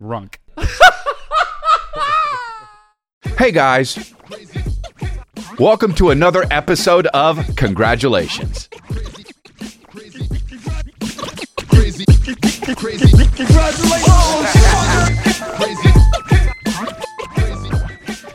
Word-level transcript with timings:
Runk. 0.00 0.36
Hey 3.36 3.52
guys. 3.52 4.14
Welcome 5.58 5.94
to 5.94 6.10
another 6.10 6.44
episode 6.50 7.06
of 7.08 7.54
Congratulations. 7.56 8.68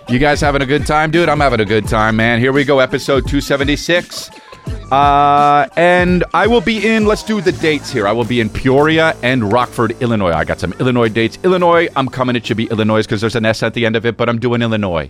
You 0.08 0.20
guys 0.20 0.40
having 0.40 0.62
a 0.62 0.66
good 0.66 0.86
time, 0.86 1.10
dude? 1.10 1.30
I'm 1.30 1.40
having 1.40 1.60
a 1.60 1.66
good 1.66 1.88
time, 1.88 2.16
man. 2.16 2.40
Here 2.40 2.54
we 2.54 2.64
go, 2.64 2.80
episode 2.80 3.22
276. 3.22 4.30
Uh, 4.92 5.68
and 5.76 6.24
I 6.34 6.46
will 6.48 6.62
be 6.62 6.88
in, 6.88 7.06
let's 7.06 7.24
do 7.24 7.42
the 7.42 7.52
dates 7.52 7.92
here. 7.92 8.08
I 8.08 8.12
will 8.12 8.24
be 8.24 8.40
in 8.40 8.50
Peoria 8.50 9.16
and 9.24 9.52
Rockford, 9.52 10.00
Illinois. 10.02 10.32
I 10.32 10.44
got 10.44 10.60
some 10.60 10.74
Illinois 10.74 11.10
dates. 11.10 11.40
Illinois, 11.44 11.88
I'm 11.96 12.08
coming. 12.08 12.36
It 12.36 12.46
should 12.46 12.58
be 12.58 12.68
Illinois 12.68 13.02
because 13.02 13.20
there's 13.20 13.36
an 13.36 13.46
S 13.46 13.64
at 13.64 13.74
the 13.74 13.86
end 13.86 13.96
of 13.96 14.06
it, 14.06 14.16
but 14.16 14.30
I'm 14.30 14.40
doing 14.40 14.62
Illinois. 14.62 15.10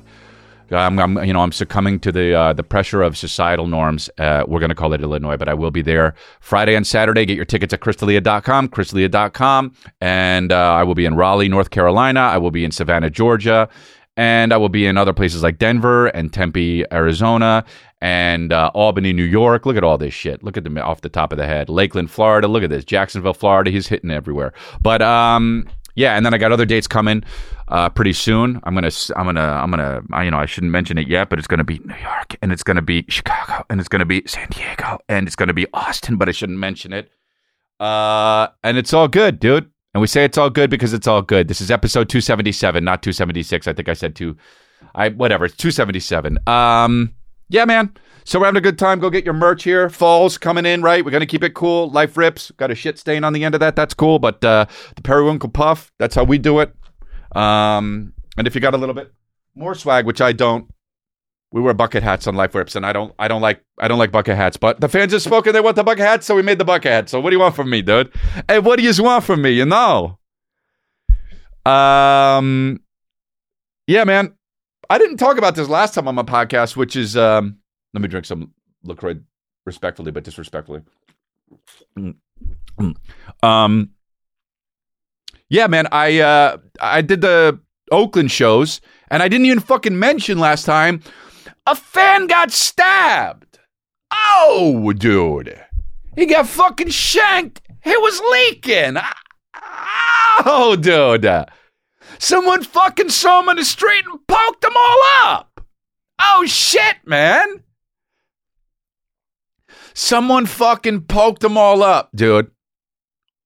I'm, 0.72 0.98
I'm, 0.98 1.24
you 1.24 1.34
know, 1.34 1.42
I'm 1.42 1.52
succumbing 1.52 2.00
to 2.00 2.12
the 2.12 2.34
uh, 2.34 2.54
the 2.54 2.64
pressure 2.64 3.04
of 3.04 3.18
societal 3.18 3.68
norms. 3.68 4.10
Uh, 4.18 4.44
we're 4.48 4.60
going 4.60 4.70
to 4.70 4.76
call 4.76 4.94
it 4.94 5.02
Illinois, 5.02 5.38
but 5.38 5.48
I 5.48 5.54
will 5.54 5.70
be 5.72 5.84
there 5.84 6.16
Friday 6.40 6.76
and 6.76 6.88
Saturday. 6.88 7.26
Get 7.26 7.36
your 7.36 7.46
tickets 7.46 7.74
at 7.74 7.82
chrisdelia.com, 7.82 8.70
chrisdelia.com. 8.70 9.74
And 10.02 10.52
uh, 10.52 10.74
I 10.74 10.84
will 10.84 10.96
be 10.96 11.06
in 11.06 11.16
Raleigh, 11.16 11.50
North 11.50 11.70
Carolina. 11.70 12.22
I 12.22 12.38
will 12.38 12.52
be 12.52 12.66
in 12.66 12.72
Savannah, 12.72 13.12
Georgia. 13.12 13.70
And 14.18 14.54
I 14.54 14.58
will 14.58 14.70
be 14.70 14.86
in 14.86 14.98
other 14.98 15.12
places 15.12 15.44
like 15.44 15.58
Denver 15.58 16.08
and 16.08 16.32
Tempe, 16.32 16.86
Arizona, 16.92 17.66
and 18.00 18.54
uh, 18.54 18.72
Albany, 18.74 19.12
New 19.12 19.24
York. 19.24 19.66
Look 19.66 19.76
at 19.76 19.84
all 19.84 19.98
this 19.98 20.14
shit. 20.14 20.42
Look 20.42 20.56
at 20.56 20.64
them 20.64 20.78
off 20.78 21.02
the 21.02 21.10
top 21.10 21.34
of 21.34 21.38
the 21.38 21.46
head. 21.46 21.68
Lakeland, 21.70 22.10
Florida. 22.12 22.48
Look 22.48 22.64
at 22.64 22.70
this. 22.70 22.86
Jacksonville, 22.86 23.34
Florida. 23.34 23.72
He's 23.72 23.88
hitting 23.88 24.12
everywhere. 24.12 24.54
But 24.82 25.02
um, 25.02 25.68
yeah, 25.96 26.16
and 26.16 26.26
then 26.26 26.34
I 26.34 26.38
got 26.38 26.52
other 26.52 26.66
dates 26.66 26.88
coming 26.88 27.24
uh, 27.70 27.90
pretty 27.90 28.14
soon. 28.14 28.60
I'm 28.64 28.74
gonna, 28.74 28.92
I'm 29.16 29.26
gonna, 29.26 29.42
I'm 29.42 29.70
gonna. 29.70 30.02
I, 30.12 30.24
you 30.24 30.32
know, 30.32 30.38
I 30.38 30.46
shouldn't 30.46 30.72
mention 30.72 30.98
it 30.98 31.08
yet, 31.08 31.30
but 31.30 31.40
it's 31.40 31.48
gonna 31.48 31.64
be 31.64 31.80
New 31.80 31.96
York, 31.96 32.36
and 32.42 32.52
it's 32.52 32.64
gonna 32.64 32.82
be 32.82 33.06
Chicago, 33.08 33.66
and 33.70 33.80
it's 33.80 33.90
gonna 33.90 34.06
be 34.06 34.24
San 34.28 34.48
Diego, 34.50 35.00
and 35.10 35.26
it's 35.26 35.36
gonna 35.36 35.54
be 35.54 35.66
Austin, 35.74 36.18
but 36.18 36.30
I 36.30 36.32
shouldn't 36.32 36.60
mention 36.60 36.94
it. 36.94 37.10
Uh, 37.80 38.48
and 38.64 38.78
it's 38.78 38.94
all 38.94 39.08
good, 39.08 39.40
dude. 39.40 39.72
And 39.96 40.02
we 40.02 40.08
say 40.08 40.26
it's 40.26 40.38
all 40.38 40.50
good 40.50 40.70
because 40.70 40.92
it's 40.92 41.08
all 41.08 41.22
good. 41.22 41.48
This 41.48 41.62
is 41.62 41.72
episode 41.72 42.10
277, 42.10 42.84
not 42.84 43.02
276. 43.02 43.66
I 43.66 43.72
think 43.72 43.88
I 43.88 43.94
said 43.94 44.14
two. 44.14 44.36
I 44.94 45.08
whatever. 45.08 45.46
It's 45.46 45.56
277. 45.56 46.38
Um, 46.48 47.16
yeah, 47.48 47.64
man. 47.64 47.94
So 48.26 48.38
we're 48.38 48.48
having 48.48 48.58
a 48.58 48.62
good 48.62 48.78
time. 48.78 49.00
Go 49.00 49.10
get 49.10 49.24
your 49.24 49.34
merch 49.34 49.64
here. 49.64 49.90
Fall's 49.90 50.38
coming 50.38 50.66
in, 50.66 50.82
right? 50.82 51.06
We're 51.06 51.12
gonna 51.12 51.26
keep 51.26 51.44
it 51.44 51.54
cool. 51.54 51.90
Life 51.92 52.18
rips. 52.18 52.52
Got 52.52 52.72
a 52.72 52.76
shit 52.76 53.00
stain 53.00 53.24
on 53.24 53.32
the 53.32 53.46
end 53.46 53.56
of 53.56 53.62
that. 53.62 53.78
That's 53.78 53.94
cool. 53.94 54.20
But 54.20 54.44
uh, 54.44 54.66
the 54.98 55.02
periwinkle 55.02 55.52
puff. 55.52 55.94
That's 55.98 56.16
how 56.16 56.26
we 56.26 56.40
do 56.40 56.60
it. 56.60 56.76
Um, 57.34 58.12
and 58.38 58.48
if 58.48 58.54
you 58.54 58.60
got 58.60 58.74
a 58.74 58.78
little 58.78 58.96
bit 58.96 59.14
more 59.56 59.76
swag, 59.76 60.06
which 60.06 60.20
I 60.20 60.34
don't, 60.34 60.70
we 61.56 61.62
wear 61.62 61.74
bucket 61.74 62.04
hats 62.04 62.28
on 62.28 62.36
Life 62.36 62.54
Rips, 62.54 62.76
and 62.76 62.86
I 62.86 62.92
don't, 62.92 63.16
I 63.18 63.30
don't 63.30 63.42
like, 63.42 63.64
I 63.80 63.88
don't 63.88 63.98
like 63.98 64.12
bucket 64.12 64.36
hats. 64.36 64.58
But 64.58 64.82
the 64.82 64.90
fans 64.90 65.14
have 65.14 65.22
spoken; 65.22 65.54
they 65.54 65.62
want 65.62 65.78
the 65.78 65.86
bucket 65.86 66.04
hats, 66.04 66.26
so 66.26 66.36
we 66.36 66.42
made 66.42 66.60
the 66.60 66.66
bucket 66.66 66.92
hat. 66.92 67.10
So 67.10 67.22
what 67.22 67.30
do 67.30 67.38
you 67.38 67.40
want 67.40 67.56
from 67.56 67.70
me, 67.70 67.82
dude? 67.82 68.14
Hey, 68.50 68.60
what 68.60 68.78
do 68.78 68.84
you 68.84 69.04
want 69.04 69.24
from 69.24 69.42
me? 69.42 69.52
You 69.52 69.66
know? 69.66 70.20
Um, 71.66 72.82
yeah, 73.88 74.04
man. 74.04 74.34
I 74.90 74.98
didn't 74.98 75.16
talk 75.16 75.38
about 75.38 75.56
this 75.56 75.70
last 75.70 75.94
time 75.94 76.10
on 76.10 76.16
my 76.16 76.24
podcast, 76.24 76.76
which 76.76 76.98
is, 76.98 77.16
um, 77.16 77.58
let 77.94 78.02
me 78.02 78.10
drink 78.10 78.26
some 78.26 78.52
Lacroix 78.84 79.16
respectfully, 79.66 80.12
but 80.12 80.26
disrespectfully. 80.26 80.82
Mm. 81.98 82.16
Um, 83.42 83.92
yeah, 85.48 85.68
man. 85.68 85.88
I 85.90 86.20
uh, 86.20 86.58
I 86.82 87.02
did 87.02 87.22
the 87.22 87.62
Oakland 87.92 88.30
shows, 88.30 88.82
and 89.10 89.24
I 89.24 89.30
didn't 89.30 89.46
even 89.46 89.62
fucking 89.62 89.98
mention 89.98 90.38
last 90.38 90.66
time 90.66 91.02
a 91.66 91.76
fan 91.76 92.28
got 92.28 92.52
stabbed. 92.52 93.60
Oh, 94.12 94.94
dude. 94.94 95.60
He 96.16 96.26
got 96.26 96.48
fucking 96.48 96.90
shanked. 96.90 97.62
It 97.84 98.02
was 98.02 98.20
leaking. 98.32 98.98
Ah, 99.56 100.44
oh, 100.46 100.76
dude. 100.76 101.46
Someone 102.20 102.64
fucking 102.64 103.10
saw 103.10 103.42
him 103.42 103.50
on 103.50 103.58
the 103.58 103.66
street 103.66 104.04
and 104.10 104.26
poked 104.28 104.62
them 104.62 104.74
all 104.78 105.00
up. 105.24 105.62
Oh, 106.20 106.46
shit, 106.46 106.98
man. 107.06 107.64
Someone 109.94 110.46
fucking 110.46 111.02
poked 111.02 111.42
them 111.42 111.58
all 111.58 111.84
up, 111.84 112.10
dude. 112.16 112.52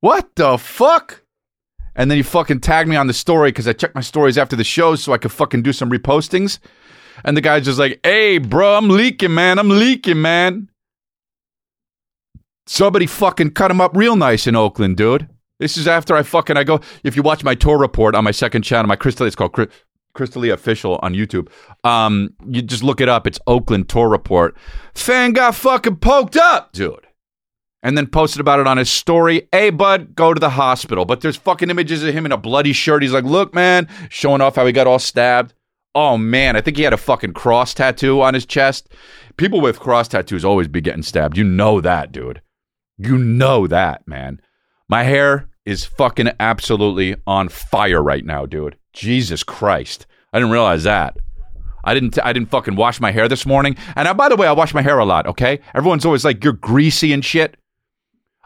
What 0.01 0.35
the 0.35 0.57
fuck? 0.57 1.23
And 1.95 2.09
then 2.09 2.17
you 2.17 2.23
fucking 2.23 2.61
tagged 2.61 2.89
me 2.89 2.95
on 2.95 3.07
the 3.07 3.13
story 3.13 3.51
because 3.51 3.67
I 3.67 3.73
checked 3.73 3.95
my 3.95 4.01
stories 4.01 4.37
after 4.37 4.55
the 4.55 4.63
show 4.63 4.95
so 4.95 5.11
I 5.11 5.17
could 5.17 5.31
fucking 5.31 5.63
do 5.63 5.73
some 5.73 5.89
repostings. 5.89 6.59
And 7.23 7.35
the 7.35 7.41
guy's 7.41 7.65
just 7.65 7.79
like, 7.79 7.99
hey, 8.03 8.37
bro, 8.37 8.75
I'm 8.75 8.89
leaking, 8.89 9.33
man. 9.33 9.59
I'm 9.59 9.69
leaking, 9.69 10.21
man. 10.21 10.69
Somebody 12.67 13.07
fucking 13.07 13.51
cut 13.51 13.71
him 13.71 13.81
up 13.81 13.95
real 13.95 14.15
nice 14.15 14.45
in 14.45 14.55
Oakland, 14.55 14.97
dude. 14.97 15.27
This 15.59 15.75
is 15.75 15.87
after 15.87 16.15
I 16.15 16.23
fucking 16.23 16.55
I 16.55 16.63
go. 16.63 16.79
If 17.03 17.15
you 17.15 17.23
watch 17.23 17.43
my 17.43 17.55
tour 17.55 17.77
report 17.77 18.15
on 18.15 18.23
my 18.23 18.31
second 18.31 18.61
channel, 18.61 18.87
my 18.87 18.95
Crystal, 18.95 19.25
it's 19.25 19.35
called 19.35 19.53
Chris 20.13 20.29
D'Elia 20.29 20.53
Official 20.53 20.99
on 21.01 21.13
YouTube. 21.13 21.49
Um, 21.83 22.33
you 22.47 22.61
just 22.61 22.83
look 22.83 23.01
it 23.01 23.09
up. 23.09 23.27
It's 23.27 23.39
Oakland 23.47 23.89
tour 23.89 24.07
report. 24.07 24.55
Fan 24.93 25.33
got 25.33 25.55
fucking 25.55 25.97
poked 25.97 26.37
up, 26.37 26.71
dude. 26.71 27.07
And 27.81 27.97
then 27.97 28.07
posted 28.07 28.41
about 28.41 28.59
it 28.59 28.67
on 28.67 28.77
his 28.77 28.89
story. 28.89 29.47
Hey, 29.51 29.69
bud, 29.69 30.13
go 30.13 30.33
to 30.33 30.39
the 30.39 30.49
hospital. 30.49 31.05
But 31.05 31.21
there's 31.21 31.37
fucking 31.37 31.69
images 31.69 32.03
of 32.03 32.13
him 32.13 32.25
in 32.25 32.31
a 32.31 32.37
bloody 32.37 32.73
shirt. 32.73 33.01
He's 33.01 33.13
like, 33.13 33.23
look, 33.23 33.53
man, 33.53 33.87
showing 34.09 34.41
off 34.41 34.57
how 34.57 34.65
he 34.65 34.73
got 34.73 34.87
all 34.87 34.99
stabbed. 34.99 35.53
Oh 35.95 36.17
man, 36.17 36.55
I 36.55 36.61
think 36.61 36.77
he 36.77 36.83
had 36.83 36.93
a 36.93 36.97
fucking 36.97 37.33
cross 37.33 37.73
tattoo 37.73 38.21
on 38.21 38.33
his 38.33 38.45
chest. 38.45 38.89
People 39.37 39.61
with 39.61 39.79
cross 39.79 40.07
tattoos 40.07 40.45
always 40.45 40.67
be 40.67 40.81
getting 40.81 41.03
stabbed. 41.03 41.37
You 41.37 41.43
know 41.43 41.81
that, 41.81 42.11
dude. 42.11 42.41
You 42.97 43.17
know 43.17 43.65
that, 43.67 44.07
man. 44.07 44.39
My 44.87 45.03
hair 45.03 45.49
is 45.65 45.85
fucking 45.85 46.31
absolutely 46.39 47.15
on 47.25 47.49
fire 47.49 48.03
right 48.03 48.25
now, 48.25 48.45
dude. 48.45 48.77
Jesus 48.93 49.43
Christ. 49.43 50.05
I 50.33 50.39
didn't 50.39 50.51
realize 50.51 50.83
that. 50.83 51.17
I 51.83 51.93
didn't 51.93 52.19
I 52.23 52.33
didn't 52.33 52.49
fucking 52.49 52.75
wash 52.75 52.99
my 52.99 53.11
hair 53.11 53.27
this 53.27 53.45
morning. 53.45 53.75
And 53.95 54.07
I, 54.07 54.13
by 54.13 54.29
the 54.29 54.35
way, 54.35 54.47
I 54.47 54.51
wash 54.51 54.73
my 54.73 54.81
hair 54.81 54.99
a 54.99 55.05
lot, 55.05 55.25
okay? 55.27 55.59
Everyone's 55.73 56.05
always 56.05 56.25
like 56.25 56.43
you're 56.43 56.53
greasy 56.53 57.13
and 57.13 57.23
shit. 57.23 57.57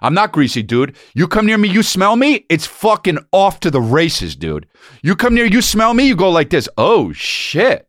I'm 0.04 0.14
not 0.14 0.34
greasy, 0.34 0.62
dude. 0.62 0.96
You 1.16 1.28
come 1.28 1.46
near 1.46 1.58
me, 1.58 1.70
you 1.70 1.82
smell 1.82 2.18
me, 2.18 2.46
it's 2.50 2.66
fucking 2.66 3.20
off 3.32 3.62
to 3.62 3.72
the 3.72 3.82
races, 3.82 4.36
dude. 4.36 4.68
You 5.02 5.16
come 5.16 5.34
near, 5.34 5.46
you 5.46 5.62
smell 5.62 5.94
me, 5.94 6.06
you 6.06 6.16
go 6.16 6.30
like 6.30 6.50
this. 6.50 6.70
Oh 6.78 7.14
shit. 7.14 7.88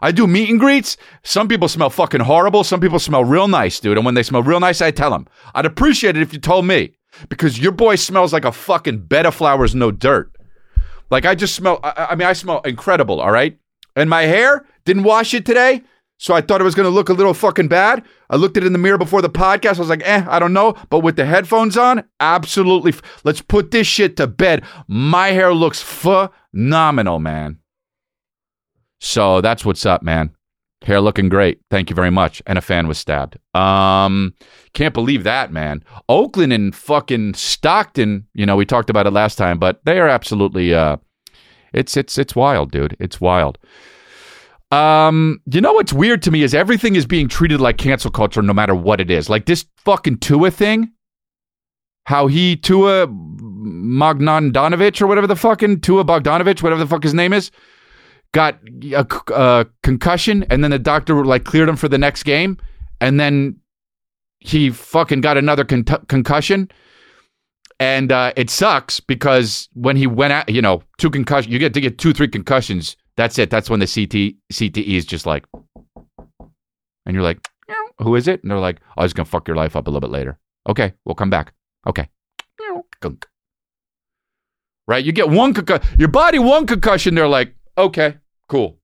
I 0.00 0.12
do 0.12 0.26
meet 0.26 0.50
and 0.50 0.60
greets. 0.60 0.98
Some 1.22 1.48
people 1.48 1.66
smell 1.66 1.88
fucking 1.88 2.20
horrible. 2.20 2.62
Some 2.62 2.80
people 2.80 2.98
smell 2.98 3.24
real 3.24 3.48
nice, 3.48 3.80
dude. 3.80 3.96
And 3.96 4.04
when 4.04 4.14
they 4.14 4.22
smell 4.22 4.42
real 4.42 4.60
nice, 4.60 4.82
I 4.82 4.90
tell 4.90 5.10
them. 5.10 5.26
I'd 5.54 5.64
appreciate 5.64 6.16
it 6.16 6.22
if 6.22 6.34
you 6.34 6.38
told 6.38 6.66
me 6.66 6.92
because 7.30 7.58
your 7.58 7.72
boy 7.72 7.94
smells 7.96 8.32
like 8.32 8.44
a 8.44 8.52
fucking 8.52 9.06
bed 9.06 9.24
of 9.24 9.34
flowers, 9.34 9.74
no 9.74 9.90
dirt. 9.90 10.30
Like 11.10 11.24
I 11.24 11.34
just 11.34 11.54
smell. 11.54 11.80
I, 11.82 12.08
I 12.10 12.14
mean, 12.16 12.28
I 12.28 12.34
smell 12.34 12.60
incredible. 12.60 13.20
All 13.20 13.30
right, 13.30 13.58
and 13.96 14.10
my 14.10 14.22
hair 14.22 14.66
didn't 14.84 15.04
wash 15.04 15.32
it 15.32 15.46
today. 15.46 15.82
So 16.18 16.32
I 16.32 16.40
thought 16.40 16.60
it 16.60 16.64
was 16.64 16.74
going 16.74 16.84
to 16.88 16.94
look 16.94 17.08
a 17.08 17.12
little 17.12 17.34
fucking 17.34 17.68
bad. 17.68 18.04
I 18.30 18.36
looked 18.36 18.56
at 18.56 18.62
it 18.62 18.66
in 18.66 18.72
the 18.72 18.78
mirror 18.78 18.98
before 18.98 19.20
the 19.20 19.28
podcast. 19.28 19.76
I 19.76 19.80
was 19.80 19.88
like, 19.88 20.02
eh, 20.04 20.24
I 20.28 20.38
don't 20.38 20.52
know. 20.52 20.74
But 20.88 21.00
with 21.00 21.16
the 21.16 21.26
headphones 21.26 21.76
on, 21.76 22.04
absolutely. 22.20 22.92
F- 22.92 23.02
Let's 23.24 23.42
put 23.42 23.72
this 23.72 23.86
shit 23.86 24.16
to 24.18 24.26
bed. 24.26 24.64
My 24.86 25.28
hair 25.28 25.52
looks 25.52 25.82
phenomenal, 25.82 27.18
man. 27.18 27.58
So 29.00 29.40
that's 29.40 29.64
what's 29.64 29.84
up, 29.84 30.02
man. 30.02 30.30
Hair 30.82 31.00
looking 31.00 31.28
great. 31.28 31.60
Thank 31.70 31.90
you 31.90 31.96
very 31.96 32.10
much. 32.10 32.42
And 32.46 32.58
a 32.58 32.62
fan 32.62 32.86
was 32.88 32.98
stabbed. 32.98 33.38
Um, 33.54 34.34
can't 34.72 34.94
believe 34.94 35.24
that, 35.24 35.50
man. 35.52 35.82
Oakland 36.08 36.52
and 36.52 36.74
fucking 36.74 37.34
Stockton. 37.34 38.26
You 38.34 38.46
know, 38.46 38.56
we 38.56 38.66
talked 38.66 38.90
about 38.90 39.06
it 39.06 39.12
last 39.12 39.36
time, 39.36 39.58
but 39.58 39.80
they 39.84 39.98
are 39.98 40.08
absolutely. 40.08 40.74
Uh, 40.74 40.98
it's 41.72 41.96
it's 41.96 42.18
it's 42.18 42.36
wild, 42.36 42.70
dude. 42.70 42.96
It's 43.00 43.20
wild. 43.20 43.58
Um, 44.70 45.40
you 45.50 45.60
know 45.60 45.72
what's 45.72 45.92
weird 45.92 46.22
to 46.22 46.30
me 46.30 46.42
is 46.42 46.54
everything 46.54 46.96
is 46.96 47.06
being 47.06 47.28
treated 47.28 47.60
like 47.60 47.78
cancel 47.78 48.10
culture, 48.10 48.42
no 48.42 48.52
matter 48.52 48.74
what 48.74 49.00
it 49.00 49.10
is. 49.10 49.28
Like 49.28 49.46
this 49.46 49.66
fucking 49.78 50.18
Tua 50.18 50.50
thing, 50.50 50.90
how 52.06 52.26
he 52.26 52.56
Tua 52.56 53.06
Bogdanovich 53.06 55.00
or 55.00 55.06
whatever 55.06 55.26
the 55.26 55.36
fucking 55.36 55.80
Tua 55.80 56.04
Bogdanovich, 56.04 56.62
whatever 56.62 56.80
the 56.80 56.88
fuck 56.88 57.02
his 57.02 57.14
name 57.14 57.32
is, 57.32 57.50
got 58.32 58.58
a, 58.92 59.06
a 59.32 59.66
concussion, 59.82 60.44
and 60.50 60.64
then 60.64 60.70
the 60.70 60.78
doctor 60.78 61.24
like 61.24 61.44
cleared 61.44 61.68
him 61.68 61.76
for 61.76 61.88
the 61.88 61.98
next 61.98 62.24
game, 62.24 62.58
and 63.00 63.20
then 63.20 63.56
he 64.40 64.70
fucking 64.70 65.20
got 65.20 65.36
another 65.36 65.64
con- 65.64 65.84
concussion. 65.84 66.70
And 67.80 68.12
uh, 68.12 68.32
it 68.36 68.50
sucks 68.50 69.00
because 69.00 69.68
when 69.74 69.96
he 69.96 70.06
went 70.06 70.32
out, 70.32 70.48
you 70.48 70.62
know, 70.62 70.82
two 70.98 71.10
concussions, 71.10 71.52
you 71.52 71.58
get 71.58 71.74
to 71.74 71.80
get 71.80 71.98
two, 71.98 72.12
three 72.12 72.28
concussions 72.28 72.96
that's 73.16 73.38
it. 73.38 73.50
That's 73.50 73.70
when 73.70 73.80
the 73.80 73.86
CT 73.86 74.36
CTE 74.52 74.96
is 74.96 75.06
just 75.06 75.26
like, 75.26 75.44
and 77.06 77.14
you're 77.14 77.22
like, 77.22 77.46
who 77.98 78.16
is 78.16 78.28
it? 78.28 78.42
And 78.42 78.50
they're 78.50 78.58
like, 78.58 78.80
oh, 78.90 79.00
I 79.00 79.02
was 79.02 79.12
gonna 79.12 79.26
fuck 79.26 79.46
your 79.48 79.56
life 79.56 79.76
up 79.76 79.86
a 79.86 79.90
little 79.90 80.00
bit 80.00 80.10
later. 80.10 80.38
Okay, 80.68 80.94
we'll 81.04 81.14
come 81.14 81.30
back. 81.30 81.52
Okay. 81.86 82.08
Gunk. 83.00 83.26
right? 84.86 85.04
You 85.04 85.12
get 85.12 85.28
one 85.28 85.52
concussion, 85.52 85.86
your 85.98 86.08
body 86.08 86.38
one 86.38 86.66
concussion, 86.66 87.14
they're 87.14 87.28
like, 87.28 87.54
okay, 87.76 88.16
cool. 88.48 88.78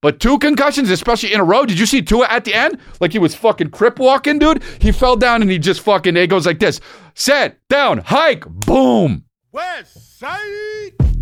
But 0.00 0.20
two 0.20 0.38
concussions, 0.38 0.90
especially 0.90 1.32
in 1.32 1.40
a 1.40 1.44
row. 1.44 1.64
Did 1.64 1.78
you 1.78 1.86
see 1.86 2.02
Tua 2.02 2.26
at 2.28 2.44
the 2.44 2.54
end? 2.54 2.78
Like 3.00 3.12
he 3.12 3.18
was 3.18 3.34
fucking 3.34 3.70
crip 3.70 3.98
walking, 3.98 4.38
dude. 4.38 4.62
He 4.78 4.92
fell 4.92 5.16
down 5.16 5.42
and 5.42 5.50
he 5.50 5.58
just 5.58 5.80
fucking 5.80 6.16
it 6.16 6.26
goes 6.28 6.46
like 6.46 6.58
this: 6.58 6.80
set 7.14 7.58
down, 7.68 7.98
hike, 7.98 8.44
boom. 8.46 9.24
West 9.52 10.18
Side. 10.18 11.13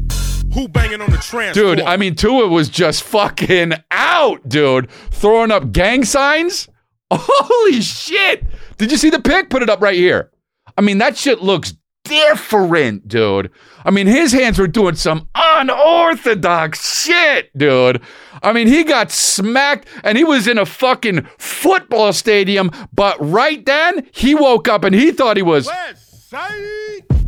Who 0.54 0.68
banging 0.68 1.00
on 1.00 1.10
the 1.10 1.16
trans? 1.18 1.54
Dude, 1.54 1.80
I 1.80 1.96
mean, 1.96 2.14
Tua 2.14 2.46
was 2.48 2.68
just 2.68 3.02
fucking 3.04 3.72
out, 3.90 4.48
dude. 4.48 4.90
Throwing 5.10 5.50
up 5.50 5.72
gang 5.72 6.04
signs. 6.04 6.68
Holy 7.12 7.80
shit. 7.80 8.44
Did 8.76 8.90
you 8.90 8.96
see 8.98 9.10
the 9.10 9.20
pic? 9.20 9.50
Put 9.50 9.62
it 9.62 9.70
up 9.70 9.80
right 9.80 9.94
here. 9.94 10.30
I 10.76 10.80
mean, 10.80 10.98
that 10.98 11.16
shit 11.16 11.42
looks 11.42 11.74
different, 12.04 13.08
dude. 13.08 13.50
I 13.84 13.90
mean, 13.90 14.06
his 14.06 14.32
hands 14.32 14.58
were 14.58 14.66
doing 14.68 14.94
some 14.94 15.28
unorthodox 15.34 17.02
shit, 17.02 17.56
dude. 17.56 18.02
I 18.42 18.52
mean, 18.52 18.66
he 18.66 18.84
got 18.84 19.10
smacked 19.10 19.88
and 20.04 20.18
he 20.18 20.24
was 20.24 20.46
in 20.48 20.58
a 20.58 20.66
fucking 20.66 21.26
football 21.38 22.12
stadium, 22.12 22.70
but 22.92 23.16
right 23.20 23.64
then 23.64 24.08
he 24.12 24.34
woke 24.34 24.68
up 24.68 24.84
and 24.84 24.94
he 24.94 25.12
thought 25.12 25.36
he 25.36 25.42
was. 25.42 25.66
West 25.66 26.30
Side. 26.30 27.21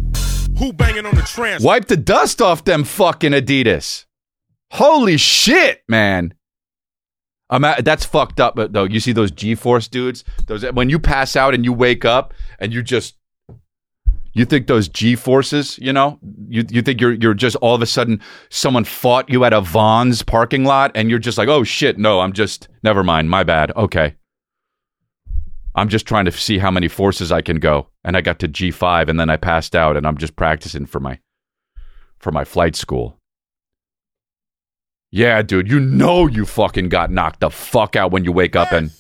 Who 0.58 0.72
banging 0.72 1.06
on 1.06 1.14
the 1.14 1.22
trans? 1.22 1.64
Wipe 1.64 1.86
the 1.86 1.96
dust 1.96 2.40
off 2.40 2.64
them 2.64 2.84
fucking 2.84 3.32
Adidas. 3.32 4.06
Holy 4.70 5.16
shit, 5.16 5.82
man. 5.88 6.34
I'm 7.50 7.64
at, 7.64 7.84
that's 7.84 8.04
fucked 8.04 8.40
up, 8.40 8.56
but 8.56 8.72
though 8.72 8.84
you 8.84 9.00
see 9.00 9.12
those 9.12 9.30
G-force 9.30 9.88
dudes, 9.88 10.24
those 10.46 10.64
when 10.72 10.90
you 10.90 10.98
pass 10.98 11.36
out 11.36 11.54
and 11.54 11.64
you 11.64 11.72
wake 11.72 12.04
up 12.04 12.32
and 12.58 12.72
you 12.72 12.82
just 12.82 13.16
you 14.32 14.44
think 14.44 14.66
those 14.66 14.88
G 14.88 15.14
forces, 15.14 15.78
you 15.78 15.92
know, 15.92 16.18
you 16.48 16.64
you 16.70 16.82
think 16.82 17.00
you're 17.00 17.12
you're 17.12 17.34
just 17.34 17.56
all 17.56 17.74
of 17.74 17.82
a 17.82 17.86
sudden 17.86 18.20
someone 18.48 18.84
fought 18.84 19.28
you 19.30 19.44
at 19.44 19.52
a 19.52 19.60
Vons 19.60 20.22
parking 20.22 20.64
lot 20.64 20.90
and 20.94 21.10
you're 21.10 21.18
just 21.18 21.38
like, 21.38 21.48
oh 21.48 21.62
shit, 21.64 21.98
no, 21.98 22.20
I'm 22.20 22.32
just 22.32 22.68
never 22.82 23.04
mind, 23.04 23.30
my 23.30 23.44
bad. 23.44 23.70
Okay. 23.76 24.14
I'm 25.76 25.88
just 25.88 26.06
trying 26.06 26.24
to 26.24 26.32
see 26.32 26.58
how 26.58 26.70
many 26.70 26.88
forces 26.88 27.30
I 27.30 27.42
can 27.42 27.58
go. 27.58 27.88
And 28.04 28.16
I 28.16 28.20
got 28.20 28.38
to 28.40 28.48
G5 28.48 29.08
and 29.08 29.18
then 29.18 29.30
I 29.30 29.36
passed 29.36 29.74
out 29.74 29.96
and 29.96 30.06
I'm 30.06 30.18
just 30.18 30.36
practicing 30.36 30.86
for 30.86 31.00
my 31.00 31.18
for 32.18 32.30
my 32.30 32.44
flight 32.44 32.76
school. 32.76 33.18
Yeah, 35.10 35.42
dude, 35.42 35.70
you 35.70 35.78
know 35.78 36.26
you 36.26 36.44
fucking 36.44 36.88
got 36.88 37.10
knocked 37.10 37.40
the 37.40 37.50
fuck 37.50 37.96
out 37.96 38.10
when 38.10 38.24
you 38.24 38.32
wake 38.32 38.56
up 38.56 38.72
and 38.72 38.90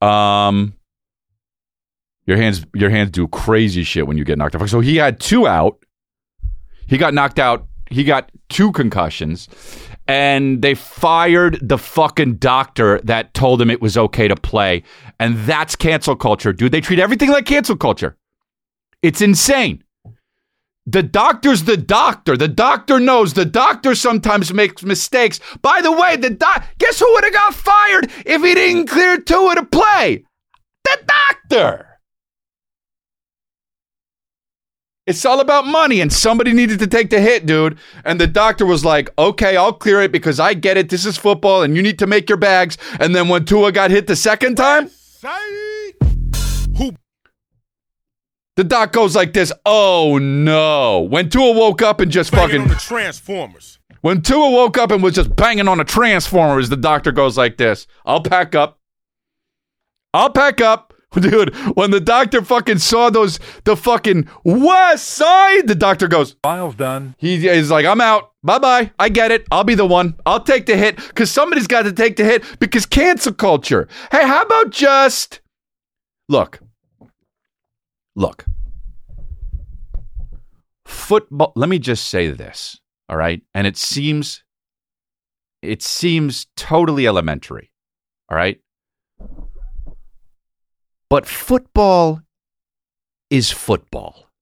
um 0.00 0.74
your 2.26 2.36
hands 2.36 2.64
your 2.74 2.90
hands 2.90 3.10
do 3.10 3.28
crazy 3.28 3.84
shit 3.84 4.06
when 4.06 4.16
you 4.16 4.24
get 4.24 4.38
knocked 4.38 4.54
out. 4.54 4.68
So 4.68 4.80
he 4.80 4.96
had 4.96 5.20
two 5.20 5.46
out. 5.46 5.78
He 6.86 6.98
got 6.98 7.14
knocked 7.14 7.38
out. 7.38 7.66
He 7.90 8.04
got 8.04 8.30
two 8.48 8.72
concussions. 8.72 9.48
And 10.06 10.60
they 10.60 10.74
fired 10.74 11.58
the 11.62 11.78
fucking 11.78 12.36
doctor 12.36 13.00
that 13.04 13.32
told 13.32 13.60
him 13.60 13.70
it 13.70 13.80
was 13.80 13.96
okay 13.96 14.28
to 14.28 14.36
play. 14.36 14.82
And 15.18 15.38
that's 15.38 15.76
cancel 15.76 16.14
culture, 16.14 16.52
dude. 16.52 16.72
They 16.72 16.80
treat 16.82 16.98
everything 16.98 17.30
like 17.30 17.46
cancel 17.46 17.76
culture. 17.76 18.16
It's 19.02 19.22
insane. 19.22 19.82
The 20.86 21.02
doctor's 21.02 21.64
the 21.64 21.78
doctor. 21.78 22.36
The 22.36 22.48
doctor 22.48 23.00
knows. 23.00 23.32
The 23.32 23.46
doctor 23.46 23.94
sometimes 23.94 24.52
makes 24.52 24.82
mistakes. 24.82 25.40
By 25.62 25.80
the 25.80 25.92
way, 25.92 26.16
the 26.16 26.30
doc 26.30 26.66
guess 26.78 26.98
who 26.98 27.10
would 27.14 27.24
have 27.24 27.32
got 27.32 27.54
fired 27.54 28.10
if 28.26 28.42
he 28.42 28.54
didn't 28.54 28.88
clear 28.88 29.18
Tua 29.18 29.54
to 29.54 29.64
play? 29.64 30.24
The 30.84 30.98
doctor. 31.06 31.93
It's 35.06 35.24
all 35.26 35.40
about 35.40 35.66
money, 35.66 36.00
and 36.00 36.10
somebody 36.10 36.54
needed 36.54 36.78
to 36.78 36.86
take 36.86 37.10
the 37.10 37.20
hit, 37.20 37.44
dude. 37.44 37.78
And 38.06 38.18
the 38.18 38.26
doctor 38.26 38.64
was 38.64 38.86
like, 38.86 39.10
okay, 39.18 39.54
I'll 39.54 39.74
clear 39.74 40.00
it 40.00 40.12
because 40.12 40.40
I 40.40 40.54
get 40.54 40.78
it. 40.78 40.88
This 40.88 41.04
is 41.04 41.18
football, 41.18 41.62
and 41.62 41.76
you 41.76 41.82
need 41.82 41.98
to 41.98 42.06
make 42.06 42.28
your 42.28 42.38
bags. 42.38 42.78
And 42.98 43.14
then 43.14 43.28
when 43.28 43.44
Tua 43.44 43.70
got 43.70 43.90
hit 43.90 44.06
the 44.06 44.16
second 44.16 44.56
time, 44.56 44.90
the 48.56 48.64
doc 48.64 48.92
goes 48.92 49.14
like 49.14 49.34
this, 49.34 49.52
oh 49.66 50.18
no. 50.18 51.00
When 51.00 51.28
Tua 51.28 51.52
woke 51.52 51.82
up 51.82 52.00
and 52.00 52.10
just 52.10 52.32
banging 52.32 52.48
fucking. 52.48 52.62
on 52.62 52.68
the 52.68 52.74
Transformers? 52.76 53.78
When 54.00 54.22
Tua 54.22 54.50
woke 54.50 54.78
up 54.78 54.90
and 54.90 55.02
was 55.02 55.14
just 55.14 55.34
banging 55.36 55.68
on 55.68 55.80
a 55.80 55.84
transformers, 55.84 56.68
the 56.68 56.76
doctor 56.76 57.12
goes 57.12 57.36
like 57.36 57.58
this 57.58 57.86
I'll 58.06 58.22
pack 58.22 58.54
up. 58.54 58.78
I'll 60.14 60.30
pack 60.30 60.60
up. 60.60 60.93
Dude, 61.20 61.54
when 61.76 61.90
the 61.90 62.00
doctor 62.00 62.42
fucking 62.42 62.78
saw 62.78 63.10
those, 63.10 63.38
the 63.64 63.76
fucking 63.76 64.28
west 64.44 65.08
side, 65.08 65.68
the 65.68 65.74
doctor 65.74 66.08
goes, 66.08 66.36
File's 66.42 66.74
done. 66.74 67.14
He 67.18 67.46
is 67.46 67.70
like, 67.70 67.86
I'm 67.86 68.00
out. 68.00 68.32
Bye 68.42 68.58
bye. 68.58 68.90
I 68.98 69.08
get 69.08 69.30
it. 69.30 69.46
I'll 69.50 69.64
be 69.64 69.74
the 69.74 69.86
one. 69.86 70.16
I'll 70.26 70.42
take 70.42 70.66
the 70.66 70.76
hit 70.76 70.96
because 70.96 71.30
somebody's 71.30 71.66
got 71.66 71.82
to 71.82 71.92
take 71.92 72.16
the 72.16 72.24
hit 72.24 72.44
because 72.60 72.84
cancel 72.84 73.32
culture. 73.32 73.88
Hey, 74.10 74.26
how 74.26 74.42
about 74.42 74.70
just 74.70 75.40
look? 76.28 76.60
Look. 78.16 78.44
Football. 80.84 81.52
Let 81.56 81.68
me 81.68 81.78
just 81.78 82.08
say 82.08 82.28
this. 82.28 82.78
All 83.08 83.16
right. 83.16 83.42
And 83.54 83.66
it 83.66 83.76
seems, 83.76 84.42
it 85.62 85.82
seems 85.82 86.46
totally 86.56 87.06
elementary. 87.06 87.70
All 88.30 88.36
right. 88.36 88.60
But 91.14 91.26
football 91.26 92.22
is 93.30 93.52
football. 93.52 94.32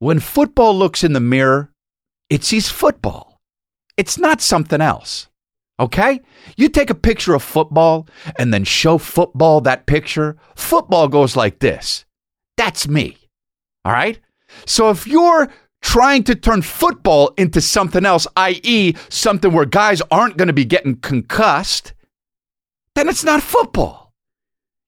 When 0.00 0.20
football 0.20 0.76
looks 0.76 1.02
in 1.02 1.14
the 1.14 1.18
mirror, 1.18 1.70
it 2.28 2.44
sees 2.44 2.68
football. 2.68 3.40
It's 3.96 4.18
not 4.18 4.42
something 4.42 4.82
else. 4.82 5.28
Okay? 5.80 6.20
You 6.58 6.68
take 6.68 6.90
a 6.90 6.94
picture 6.94 7.32
of 7.32 7.42
football 7.42 8.06
and 8.38 8.52
then 8.52 8.64
show 8.64 8.98
football 8.98 9.62
that 9.62 9.86
picture. 9.86 10.36
Football 10.56 11.08
goes 11.08 11.36
like 11.36 11.60
this. 11.60 12.04
That's 12.58 12.86
me. 12.86 13.16
All 13.86 13.92
right? 13.92 14.20
So 14.66 14.90
if 14.90 15.06
you're 15.06 15.50
trying 15.80 16.24
to 16.24 16.34
turn 16.34 16.60
football 16.60 17.32
into 17.38 17.62
something 17.62 18.04
else, 18.04 18.26
i.e., 18.36 18.92
something 19.08 19.52
where 19.52 19.64
guys 19.64 20.02
aren't 20.10 20.36
going 20.36 20.48
to 20.48 20.52
be 20.52 20.66
getting 20.66 20.96
concussed, 20.96 21.94
then 22.94 23.08
it's 23.08 23.24
not 23.24 23.42
football. 23.42 24.03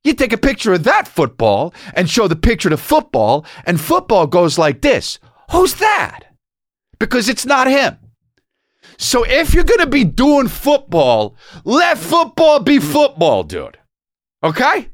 You 0.07 0.15
take 0.15 0.33
a 0.33 0.39
picture 0.39 0.73
of 0.73 0.85
that 0.85 1.09
football 1.09 1.75
and 1.95 2.09
show 2.09 2.29
the 2.29 2.37
picture 2.37 2.71
to 2.71 2.77
football, 2.77 3.45
and 3.65 3.81
football 3.81 4.29
goes 4.29 4.57
like 4.57 4.81
this 4.81 5.19
Who's 5.51 5.75
that? 5.75 6.21
Because 7.01 7.29
it's 7.29 7.45
not 7.45 7.67
him. 7.67 7.99
So 8.99 9.25
if 9.27 9.53
you're 9.53 9.65
going 9.65 9.81
to 9.81 9.89
be 9.89 10.05
doing 10.05 10.47
football, 10.47 11.37
let 11.65 11.99
football 11.99 12.61
be 12.61 12.79
football, 12.79 13.43
dude. 13.43 13.79
Okay? 14.45 14.91